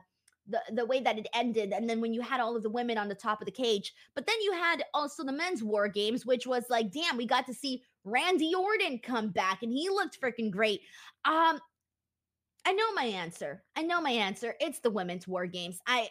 the, 0.48 0.60
the 0.72 0.86
way 0.86 1.00
that 1.00 1.18
it 1.18 1.28
ended 1.34 1.72
and 1.72 1.88
then 1.88 2.00
when 2.00 2.12
you 2.12 2.20
had 2.20 2.40
all 2.40 2.56
of 2.56 2.64
the 2.64 2.70
women 2.70 2.98
on 2.98 3.08
the 3.08 3.14
top 3.14 3.42
of 3.42 3.46
the 3.46 3.52
cage. 3.52 3.92
But 4.14 4.26
then 4.26 4.40
you 4.40 4.52
had 4.54 4.82
also 4.94 5.22
the 5.22 5.32
men's 5.32 5.62
war 5.62 5.88
games 5.88 6.24
which 6.24 6.46
was 6.46 6.64
like 6.70 6.90
damn 6.90 7.18
we 7.18 7.26
got 7.26 7.46
to 7.46 7.54
see 7.54 7.82
randy 8.04 8.52
orton 8.54 8.98
come 8.98 9.28
back 9.28 9.62
and 9.62 9.70
he 9.70 9.90
looked 9.90 10.18
freaking 10.18 10.50
great. 10.50 10.80
Um 11.26 11.60
i 12.64 12.72
know 12.72 12.92
my 12.94 13.04
answer. 13.04 13.62
I 13.76 13.82
know 13.82 14.00
my 14.00 14.12
answer. 14.12 14.54
It's 14.60 14.80
the 14.80 14.90
women's 14.90 15.28
war 15.28 15.46
games. 15.46 15.78
I 15.86 16.08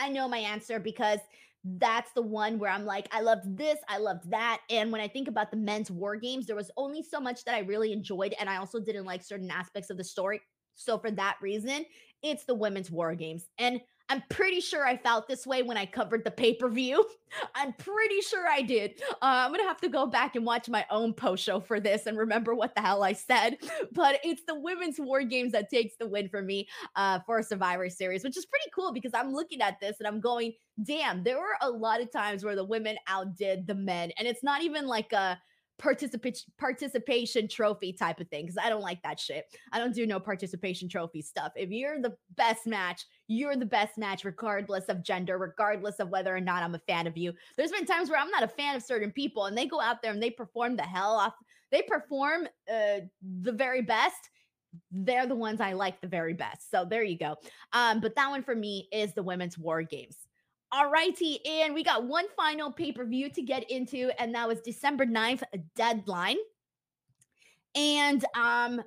I 0.00 0.08
know 0.08 0.26
my 0.28 0.38
answer 0.38 0.80
because 0.80 1.20
that's 1.62 2.12
the 2.12 2.22
one 2.22 2.58
where 2.58 2.70
I'm 2.70 2.86
like, 2.86 3.06
I 3.12 3.20
loved 3.20 3.56
this, 3.56 3.78
I 3.88 3.98
loved 3.98 4.30
that. 4.30 4.60
And 4.70 4.90
when 4.90 5.00
I 5.00 5.08
think 5.08 5.28
about 5.28 5.50
the 5.50 5.58
men's 5.58 5.90
war 5.90 6.16
games, 6.16 6.46
there 6.46 6.56
was 6.56 6.70
only 6.76 7.02
so 7.02 7.20
much 7.20 7.44
that 7.44 7.54
I 7.54 7.60
really 7.60 7.92
enjoyed. 7.92 8.34
And 8.40 8.48
I 8.48 8.56
also 8.56 8.80
didn't 8.80 9.04
like 9.04 9.22
certain 9.22 9.50
aspects 9.50 9.90
of 9.90 9.98
the 9.98 10.04
story. 10.04 10.40
So 10.74 10.98
for 10.98 11.10
that 11.12 11.36
reason, 11.42 11.84
it's 12.22 12.44
the 12.44 12.54
women's 12.54 12.90
war 12.90 13.14
games. 13.14 13.46
And 13.58 13.80
I'm 14.10 14.24
pretty 14.28 14.60
sure 14.60 14.84
I 14.84 14.96
felt 14.96 15.28
this 15.28 15.46
way 15.46 15.62
when 15.62 15.76
I 15.76 15.86
covered 15.86 16.24
the 16.24 16.32
pay 16.32 16.54
per 16.54 16.68
view. 16.68 17.06
I'm 17.54 17.72
pretty 17.74 18.20
sure 18.22 18.44
I 18.48 18.60
did. 18.60 19.00
Uh, 19.08 19.14
I'm 19.22 19.50
going 19.50 19.60
to 19.60 19.68
have 19.68 19.80
to 19.82 19.88
go 19.88 20.04
back 20.04 20.34
and 20.34 20.44
watch 20.44 20.68
my 20.68 20.84
own 20.90 21.14
post 21.14 21.44
show 21.44 21.60
for 21.60 21.78
this 21.78 22.06
and 22.06 22.18
remember 22.18 22.52
what 22.52 22.74
the 22.74 22.80
hell 22.80 23.04
I 23.04 23.12
said. 23.12 23.58
But 23.92 24.18
it's 24.24 24.42
the 24.46 24.58
women's 24.58 24.98
war 24.98 25.22
games 25.22 25.52
that 25.52 25.70
takes 25.70 25.94
the 25.96 26.08
win 26.08 26.28
for 26.28 26.42
me 26.42 26.68
uh, 26.96 27.20
for 27.24 27.42
Survivor 27.42 27.88
Series, 27.88 28.24
which 28.24 28.36
is 28.36 28.46
pretty 28.46 28.68
cool 28.74 28.92
because 28.92 29.12
I'm 29.14 29.32
looking 29.32 29.60
at 29.60 29.78
this 29.80 29.96
and 30.00 30.08
I'm 30.08 30.20
going, 30.20 30.52
damn, 30.82 31.22
there 31.22 31.38
were 31.38 31.56
a 31.60 31.70
lot 31.70 32.00
of 32.00 32.10
times 32.10 32.44
where 32.44 32.56
the 32.56 32.64
women 32.64 32.96
outdid 33.06 33.66
the 33.66 33.74
men. 33.74 34.10
And 34.18 34.26
it's 34.26 34.42
not 34.42 34.62
even 34.62 34.86
like 34.86 35.12
a, 35.12 35.38
participation 35.80 36.52
participation 36.58 37.48
trophy 37.48 37.92
type 37.92 38.20
of 38.20 38.28
thing 38.28 38.44
because 38.44 38.58
I 38.62 38.68
don't 38.68 38.82
like 38.82 39.02
that 39.02 39.18
shit. 39.18 39.46
I 39.72 39.78
don't 39.78 39.94
do 39.94 40.06
no 40.06 40.20
participation 40.20 40.88
trophy 40.88 41.22
stuff. 41.22 41.52
If 41.56 41.70
you're 41.70 42.00
the 42.00 42.14
best 42.36 42.66
match, 42.66 43.04
you're 43.28 43.56
the 43.56 43.66
best 43.66 43.96
match 43.96 44.24
regardless 44.24 44.84
of 44.86 45.02
gender, 45.02 45.38
regardless 45.38 45.98
of 45.98 46.10
whether 46.10 46.34
or 46.34 46.40
not 46.40 46.62
I'm 46.62 46.74
a 46.74 46.80
fan 46.80 47.06
of 47.06 47.16
you. 47.16 47.32
There's 47.56 47.72
been 47.72 47.86
times 47.86 48.10
where 48.10 48.20
I'm 48.20 48.30
not 48.30 48.42
a 48.42 48.48
fan 48.48 48.76
of 48.76 48.82
certain 48.82 49.10
people 49.10 49.46
and 49.46 49.56
they 49.56 49.66
go 49.66 49.80
out 49.80 50.02
there 50.02 50.12
and 50.12 50.22
they 50.22 50.30
perform 50.30 50.76
the 50.76 50.82
hell 50.82 51.14
off. 51.14 51.34
They 51.70 51.82
perform 51.82 52.46
uh, 52.70 53.00
the 53.42 53.52
very 53.52 53.82
best. 53.82 54.30
They're 54.90 55.26
the 55.26 55.34
ones 55.34 55.60
I 55.60 55.72
like 55.72 56.00
the 56.00 56.08
very 56.08 56.34
best. 56.34 56.70
So 56.70 56.84
there 56.84 57.02
you 57.02 57.18
go. 57.18 57.36
Um, 57.72 58.00
but 58.00 58.14
that 58.16 58.28
one 58.28 58.42
for 58.42 58.54
me 58.54 58.88
is 58.92 59.14
the 59.14 59.22
women's 59.22 59.58
war 59.58 59.82
games. 59.82 60.16
All 60.72 60.90
righty. 60.90 61.44
And 61.44 61.74
we 61.74 61.82
got 61.82 62.04
one 62.04 62.26
final 62.36 62.70
pay 62.70 62.92
per 62.92 63.04
view 63.04 63.28
to 63.30 63.42
get 63.42 63.70
into, 63.70 64.10
and 64.18 64.34
that 64.34 64.46
was 64.46 64.60
December 64.60 65.04
9th, 65.04 65.42
deadline. 65.74 66.36
And 67.74 68.24
um, 68.34 68.80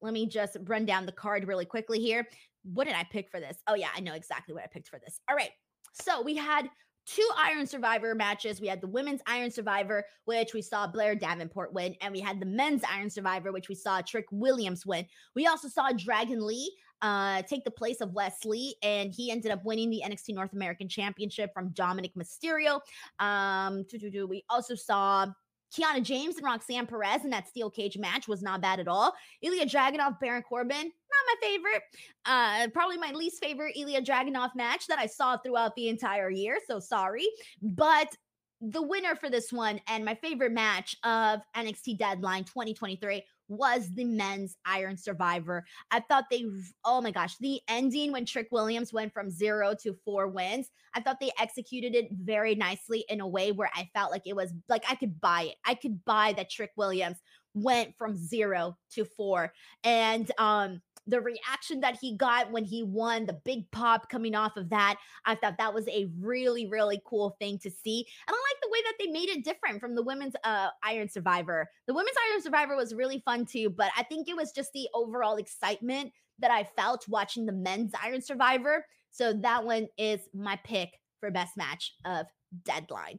let 0.00 0.12
me 0.12 0.26
just 0.26 0.56
run 0.64 0.84
down 0.84 1.06
the 1.06 1.12
card 1.12 1.46
really 1.46 1.64
quickly 1.64 2.00
here. 2.00 2.26
What 2.64 2.86
did 2.86 2.94
I 2.94 3.04
pick 3.04 3.30
for 3.30 3.40
this? 3.40 3.58
Oh, 3.66 3.74
yeah, 3.74 3.88
I 3.94 4.00
know 4.00 4.14
exactly 4.14 4.54
what 4.54 4.64
I 4.64 4.68
picked 4.68 4.88
for 4.88 4.98
this. 4.98 5.20
All 5.28 5.36
right. 5.36 5.50
So 5.92 6.22
we 6.22 6.36
had 6.36 6.68
two 7.06 7.28
Iron 7.36 7.66
Survivor 7.66 8.14
matches. 8.14 8.60
We 8.60 8.68
had 8.68 8.80
the 8.80 8.86
women's 8.86 9.20
Iron 9.26 9.50
Survivor, 9.50 10.04
which 10.24 10.54
we 10.54 10.62
saw 10.62 10.86
Blair 10.86 11.14
Davenport 11.14 11.72
win, 11.72 11.96
and 12.00 12.12
we 12.12 12.20
had 12.20 12.40
the 12.40 12.46
men's 12.46 12.82
Iron 12.88 13.10
Survivor, 13.10 13.52
which 13.52 13.68
we 13.68 13.74
saw 13.74 14.00
Trick 14.00 14.26
Williams 14.30 14.86
win. 14.86 15.06
We 15.34 15.46
also 15.46 15.68
saw 15.68 15.90
Dragon 15.92 16.46
Lee 16.46 16.72
uh, 17.02 17.42
take 17.42 17.64
the 17.64 17.70
place 17.70 18.00
of 18.00 18.12
Wes 18.12 18.44
Lee, 18.44 18.76
and 18.82 19.12
he 19.12 19.30
ended 19.30 19.50
up 19.50 19.64
winning 19.64 19.90
the 19.90 20.02
NXT 20.04 20.34
North 20.34 20.52
American 20.52 20.88
Championship 20.88 21.52
from 21.52 21.70
Dominik 21.70 22.14
Mysterio. 22.14 22.80
Um, 23.18 23.84
we 24.28 24.44
also 24.48 24.74
saw 24.74 25.26
Kiana 25.72 26.02
James 26.02 26.36
and 26.36 26.44
Roxanne 26.44 26.86
Perez 26.86 27.24
in 27.24 27.30
that 27.30 27.48
steel 27.48 27.70
cage 27.70 27.96
match 27.98 28.28
was 28.28 28.42
not 28.42 28.60
bad 28.60 28.78
at 28.78 28.88
all. 28.88 29.14
Ilja 29.44 29.62
Dragunov, 29.62 30.20
Baron 30.20 30.42
Corbin, 30.42 30.84
not 30.84 30.92
my 31.26 31.34
favorite. 31.40 31.82
Uh, 32.26 32.68
probably 32.72 32.98
my 32.98 33.10
least 33.12 33.42
favorite 33.42 33.74
Ilja 33.76 34.04
Dragunov 34.04 34.50
match 34.54 34.86
that 34.86 34.98
I 34.98 35.06
saw 35.06 35.36
throughout 35.38 35.74
the 35.74 35.88
entire 35.88 36.30
year. 36.30 36.58
So 36.66 36.78
sorry. 36.78 37.26
But 37.62 38.14
the 38.60 38.82
winner 38.82 39.16
for 39.16 39.28
this 39.28 39.52
one 39.52 39.80
and 39.88 40.04
my 40.04 40.14
favorite 40.14 40.52
match 40.52 40.96
of 41.02 41.40
NXT 41.56 41.98
Deadline 41.98 42.44
2023 42.44 43.24
was 43.52 43.90
the 43.94 44.04
men's 44.04 44.56
Iron 44.64 44.96
Survivor. 44.96 45.64
I 45.90 46.00
thought 46.00 46.24
they, 46.30 46.46
oh 46.84 47.00
my 47.00 47.10
gosh, 47.10 47.36
the 47.38 47.60
ending 47.68 48.12
when 48.12 48.26
Trick 48.26 48.48
Williams 48.50 48.92
went 48.92 49.12
from 49.12 49.30
zero 49.30 49.74
to 49.82 49.96
four 50.04 50.28
wins, 50.28 50.68
I 50.94 51.00
thought 51.00 51.20
they 51.20 51.30
executed 51.38 51.94
it 51.94 52.08
very 52.12 52.54
nicely 52.54 53.04
in 53.08 53.20
a 53.20 53.28
way 53.28 53.52
where 53.52 53.70
I 53.74 53.88
felt 53.94 54.10
like 54.10 54.26
it 54.26 54.36
was 54.36 54.52
like 54.68 54.84
I 54.88 54.94
could 54.94 55.20
buy 55.20 55.42
it. 55.42 55.56
I 55.64 55.74
could 55.74 56.04
buy 56.04 56.32
that 56.36 56.50
Trick 56.50 56.70
Williams 56.76 57.18
went 57.54 57.96
from 57.96 58.16
zero 58.16 58.76
to 58.92 59.04
four. 59.04 59.52
And 59.84 60.30
um, 60.38 60.80
the 61.06 61.20
reaction 61.20 61.80
that 61.80 61.98
he 62.00 62.16
got 62.16 62.50
when 62.50 62.64
he 62.64 62.82
won, 62.82 63.26
the 63.26 63.40
big 63.44 63.70
pop 63.70 64.08
coming 64.08 64.34
off 64.34 64.56
of 64.56 64.70
that, 64.70 64.96
I 65.26 65.34
thought 65.34 65.58
that 65.58 65.74
was 65.74 65.86
a 65.88 66.08
really, 66.20 66.68
really 66.68 67.00
cool 67.04 67.36
thing 67.40 67.58
to 67.60 67.70
see. 67.70 68.06
And 68.28 68.34
I 68.34 68.41
way 68.72 68.78
that 68.84 68.94
they 68.98 69.06
made 69.06 69.28
it 69.28 69.44
different 69.44 69.80
from 69.80 69.94
the 69.94 70.02
women's 70.02 70.34
uh, 70.44 70.68
Iron 70.82 71.08
Survivor. 71.08 71.68
The 71.86 71.94
women's 71.94 72.16
Iron 72.30 72.42
Survivor 72.42 72.76
was 72.76 72.94
really 72.94 73.22
fun 73.24 73.44
too, 73.44 73.70
but 73.70 73.90
I 73.96 74.02
think 74.04 74.28
it 74.28 74.36
was 74.36 74.52
just 74.52 74.72
the 74.72 74.88
overall 74.94 75.36
excitement 75.36 76.12
that 76.38 76.50
I 76.50 76.64
felt 76.64 77.06
watching 77.08 77.46
the 77.46 77.52
men's 77.52 77.92
Iron 78.02 78.20
Survivor. 78.22 78.86
So 79.10 79.32
that 79.34 79.64
one 79.64 79.88
is 79.98 80.20
my 80.34 80.58
pick 80.64 80.98
for 81.20 81.30
best 81.30 81.56
match 81.56 81.94
of 82.04 82.26
Deadline. 82.64 83.18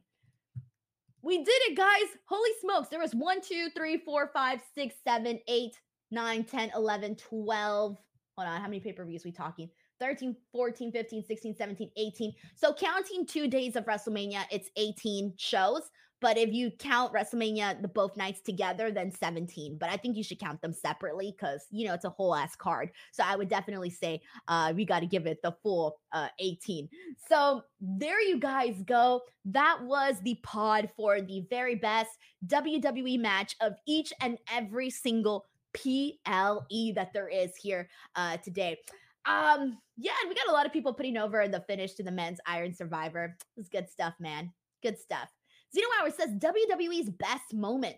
We 1.22 1.38
did 1.38 1.48
it, 1.48 1.76
guys. 1.76 2.18
Holy 2.28 2.50
smokes. 2.60 2.88
There 2.88 3.00
was 3.00 3.14
one, 3.14 3.40
two, 3.40 3.68
three, 3.74 3.96
four, 4.04 4.30
five, 4.34 4.60
six, 4.74 4.96
seven, 5.02 5.38
eight, 5.48 5.74
9, 6.10 6.44
10, 6.44 6.70
11, 6.74 7.16
12. 7.16 7.96
Hold 8.36 8.48
on, 8.48 8.60
how 8.60 8.66
many 8.66 8.80
pay 8.80 8.92
per 8.92 9.04
views 9.04 9.24
we 9.24 9.32
talking? 9.32 9.70
13, 10.04 10.36
14, 10.52 10.92
15, 10.92 11.24
16, 11.24 11.56
17, 11.56 11.90
18. 11.96 12.34
So 12.56 12.74
counting 12.74 13.24
two 13.24 13.48
days 13.48 13.74
of 13.74 13.86
WrestleMania, 13.86 14.42
it's 14.50 14.68
18 14.76 15.32
shows. 15.38 15.80
But 16.20 16.36
if 16.36 16.52
you 16.52 16.70
count 16.78 17.14
WrestleMania, 17.14 17.80
the 17.80 17.88
both 17.88 18.14
nights 18.14 18.42
together, 18.42 18.90
then 18.90 19.10
17. 19.10 19.78
But 19.78 19.88
I 19.88 19.96
think 19.96 20.16
you 20.16 20.22
should 20.22 20.38
count 20.38 20.60
them 20.60 20.74
separately 20.74 21.34
because, 21.34 21.66
you 21.70 21.86
know, 21.86 21.94
it's 21.94 22.04
a 22.04 22.10
whole 22.10 22.34
ass 22.34 22.54
card. 22.54 22.90
So 23.12 23.24
I 23.26 23.34
would 23.34 23.48
definitely 23.48 23.88
say 23.88 24.20
uh, 24.46 24.74
we 24.76 24.84
got 24.84 25.00
to 25.00 25.06
give 25.06 25.26
it 25.26 25.40
the 25.42 25.56
full 25.62 25.96
uh, 26.12 26.28
18. 26.38 26.86
So 27.26 27.62
there 27.80 28.22
you 28.22 28.38
guys 28.38 28.76
go. 28.84 29.22
That 29.46 29.78
was 29.82 30.16
the 30.22 30.38
pod 30.42 30.90
for 30.96 31.22
the 31.22 31.46
very 31.48 31.76
best 31.76 32.10
WWE 32.46 33.18
match 33.20 33.56
of 33.62 33.72
each 33.86 34.12
and 34.20 34.36
every 34.52 34.90
single 34.90 35.46
PLE 35.74 36.92
that 36.94 37.10
there 37.12 37.28
is 37.28 37.56
here 37.56 37.88
uh, 38.16 38.36
today. 38.38 38.78
Um, 39.26 39.78
yeah, 39.96 40.12
and 40.20 40.28
we 40.28 40.34
got 40.34 40.48
a 40.48 40.52
lot 40.52 40.66
of 40.66 40.72
people 40.72 40.92
putting 40.92 41.16
over 41.16 41.48
the 41.48 41.60
finish 41.60 41.94
to 41.94 42.02
the 42.02 42.10
men's 42.10 42.40
Iron 42.46 42.74
Survivor. 42.74 43.36
It's 43.56 43.68
good 43.68 43.88
stuff, 43.88 44.14
man. 44.20 44.52
Good 44.82 44.98
stuff. 44.98 45.30
Zeno 45.74 45.86
Hour 46.00 46.10
says 46.10 46.30
WWE's 46.38 47.10
best 47.10 47.54
moment. 47.54 47.96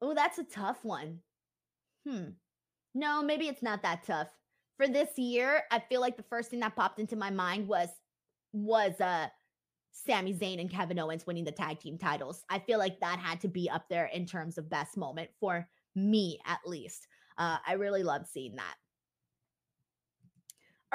Oh, 0.00 0.14
that's 0.14 0.38
a 0.38 0.44
tough 0.44 0.84
one. 0.84 1.18
Hmm. 2.06 2.30
No, 2.94 3.22
maybe 3.22 3.48
it's 3.48 3.62
not 3.62 3.82
that 3.82 4.04
tough. 4.04 4.28
For 4.76 4.86
this 4.86 5.18
year, 5.18 5.62
I 5.70 5.80
feel 5.80 6.00
like 6.00 6.16
the 6.16 6.22
first 6.22 6.50
thing 6.50 6.60
that 6.60 6.76
popped 6.76 7.00
into 7.00 7.16
my 7.16 7.30
mind 7.30 7.66
was 7.66 7.88
was 8.52 8.98
uh 9.00 9.26
Sami 9.92 10.32
Zayn 10.32 10.60
and 10.60 10.70
Kevin 10.70 10.98
Owens 10.98 11.26
winning 11.26 11.44
the 11.44 11.52
tag 11.52 11.80
team 11.80 11.98
titles. 11.98 12.44
I 12.48 12.60
feel 12.60 12.78
like 12.78 13.00
that 13.00 13.18
had 13.18 13.40
to 13.40 13.48
be 13.48 13.68
up 13.68 13.88
there 13.88 14.06
in 14.06 14.24
terms 14.24 14.56
of 14.56 14.70
best 14.70 14.96
moment 14.96 15.30
for 15.40 15.68
me 15.96 16.38
at 16.46 16.60
least. 16.64 17.08
Uh, 17.36 17.58
I 17.66 17.74
really 17.74 18.02
love 18.02 18.26
seeing 18.26 18.56
that. 18.56 18.74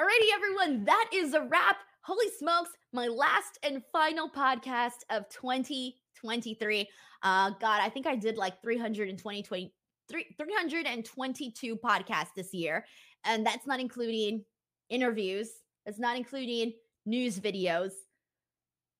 Alrighty, 0.00 0.34
everyone, 0.34 0.84
that 0.86 1.08
is 1.14 1.34
a 1.34 1.42
wrap. 1.42 1.76
Holy 2.02 2.26
smokes, 2.36 2.70
my 2.92 3.06
last 3.06 3.60
and 3.62 3.80
final 3.92 4.28
podcast 4.28 5.04
of 5.08 5.28
2023. 5.28 6.88
Uh, 7.22 7.50
God, 7.60 7.80
I 7.80 7.88
think 7.90 8.04
I 8.04 8.16
did 8.16 8.36
like 8.36 8.60
320, 8.60 9.44
20, 9.44 9.72
322 10.10 11.76
podcasts 11.76 12.34
this 12.34 12.52
year. 12.52 12.84
And 13.24 13.46
that's 13.46 13.68
not 13.68 13.78
including 13.78 14.44
interviews, 14.90 15.48
that's 15.86 16.00
not 16.00 16.16
including 16.16 16.72
news 17.06 17.38
videos. 17.38 17.92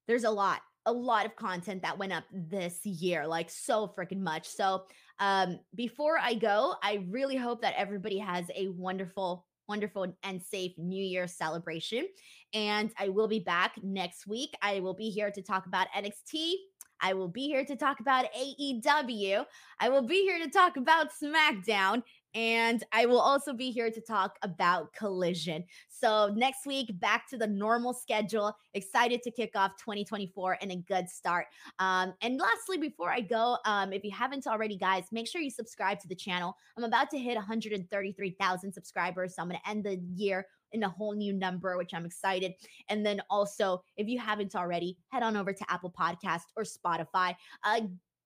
There's 0.07 0.23
a 0.23 0.31
lot 0.31 0.61
a 0.85 0.93
lot 0.93 1.25
of 1.25 1.35
content 1.35 1.81
that 1.81 1.97
went 1.97 2.13
up 2.13 2.23
this 2.31 2.85
year, 2.85 3.27
like 3.27 3.49
so 3.49 3.91
freaking 3.97 4.21
much. 4.21 4.47
So, 4.47 4.83
um, 5.19 5.59
before 5.73 6.19
I 6.21 6.35
go, 6.35 6.75
I 6.83 7.05
really 7.09 7.35
hope 7.35 7.61
that 7.63 7.73
everybody 7.75 8.19
has 8.19 8.45
a 8.55 8.67
wonderful, 8.69 9.45
wonderful, 9.67 10.15
and 10.23 10.41
safe 10.41 10.73
New 10.77 11.03
Year 11.03 11.27
celebration. 11.27 12.07
And 12.53 12.91
I 12.97 13.09
will 13.09 13.27
be 13.27 13.39
back 13.39 13.73
next 13.83 14.27
week. 14.27 14.55
I 14.61 14.79
will 14.79 14.93
be 14.93 15.09
here 15.09 15.31
to 15.31 15.41
talk 15.41 15.65
about 15.65 15.87
NXT. 15.95 16.53
I 17.01 17.13
will 17.13 17.27
be 17.27 17.47
here 17.47 17.65
to 17.65 17.75
talk 17.75 17.99
about 17.99 18.25
AEW. 18.33 19.45
I 19.79 19.89
will 19.89 20.07
be 20.07 20.23
here 20.23 20.39
to 20.39 20.49
talk 20.49 20.77
about 20.77 21.09
SmackDown. 21.11 22.03
And 22.35 22.83
I 22.91 23.05
will 23.05 23.19
also 23.19 23.53
be 23.53 23.71
here 23.71 23.89
to 23.89 24.01
talk 24.01 24.37
about 24.41 24.93
Collision. 24.93 25.63
So, 25.87 26.33
next 26.35 26.65
week, 26.65 26.99
back 26.99 27.29
to 27.29 27.37
the 27.37 27.47
normal 27.47 27.93
schedule. 27.93 28.53
Excited 28.73 29.23
to 29.23 29.31
kick 29.31 29.51
off 29.55 29.77
2024 29.77 30.57
and 30.61 30.73
a 30.73 30.75
good 30.75 31.09
start. 31.09 31.47
Um, 31.79 32.13
and 32.21 32.37
lastly, 32.37 32.77
before 32.77 33.09
I 33.09 33.21
go, 33.21 33.57
um, 33.65 33.93
if 33.93 34.03
you 34.03 34.11
haven't 34.11 34.47
already, 34.47 34.77
guys, 34.77 35.05
make 35.13 35.27
sure 35.27 35.39
you 35.39 35.49
subscribe 35.49 35.99
to 36.01 36.09
the 36.09 36.15
channel. 36.15 36.55
I'm 36.77 36.83
about 36.83 37.09
to 37.11 37.17
hit 37.17 37.35
133,000 37.35 38.73
subscribers. 38.73 39.35
So, 39.35 39.41
I'm 39.41 39.47
going 39.47 39.61
to 39.63 39.69
end 39.69 39.85
the 39.85 40.01
year 40.13 40.45
in 40.73 40.83
a 40.83 40.89
whole 40.89 41.15
new 41.15 41.31
number, 41.31 41.77
which 41.77 41.93
I'm 41.93 42.05
excited. 42.05 42.53
And 42.89 43.05
then 43.05 43.21
also, 43.29 43.81
if 43.95 44.09
you 44.09 44.19
haven't 44.19 44.55
already, 44.57 44.97
head 45.07 45.23
on 45.23 45.37
over 45.37 45.53
to 45.53 45.71
Apple 45.71 45.93
Podcast 45.97 46.43
or 46.57 46.63
Spotify. 46.63 47.33
Uh, 47.63 47.81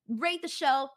rate 0.07 0.41
the 0.41 0.47
show 0.47 0.89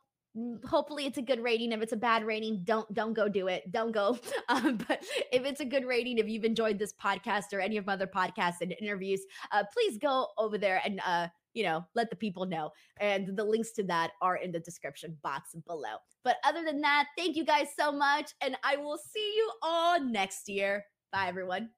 hopefully 0.65 1.07
it's 1.07 1.19
a 1.19 1.23
good 1.23 1.43
rating. 1.43 1.73
If 1.73 1.83
it's 1.83 1.93
a 1.93 1.97
bad 1.97 2.25
rating 2.25 2.63
don't 2.65 2.93
don't 2.95 3.13
go 3.13 3.29
do 3.29 3.49
it. 3.49 3.71
Don't 3.71 3.93
go 3.93 4.19
um, 4.49 4.79
but 4.89 5.05
if 5.33 5.45
it's 5.45 5.61
a 5.61 5.65
good 5.65 5.85
rating 5.85 6.19
if 6.19 6.29
you've 6.29 6.45
enjoyed 6.45 6.79
this 6.79 6.93
podcast 6.93 7.53
or 7.53 7.61
any 7.61 7.77
of 7.77 7.87
my 7.87 7.95
other 7.95 8.07
podcasts 8.07 8.61
and 8.61 8.75
interviews 8.81 9.21
uh, 9.51 9.65
please 9.73 9.99
go 9.99 10.29
over 10.39 10.59
there 10.59 10.81
and 10.85 11.01
uh, 11.07 11.29
you 11.55 11.63
know 11.65 11.85
let 11.95 12.11
the 12.11 12.17
people 12.17 12.47
know. 12.47 12.71
And 13.01 13.37
the 13.37 13.45
links 13.45 13.73
to 13.73 13.83
that 13.85 14.13
are 14.21 14.37
in 14.37 14.53
the 14.53 14.61
description 14.61 15.17
box 15.23 15.55
below. 15.67 15.97
But 16.25 16.37
other 16.45 16.65
than 16.65 16.81
that 16.83 17.07
thank 17.17 17.37
you 17.37 17.45
guys 17.45 17.69
so 17.79 17.93
much 17.93 18.33
and 18.41 18.57
i 18.65 18.77
will 18.77 18.99
see 18.99 19.35
you 19.37 19.51
all 19.63 20.01
next 20.01 20.49
year. 20.49 20.85
Bye 21.13 21.29
everyone 21.29 21.73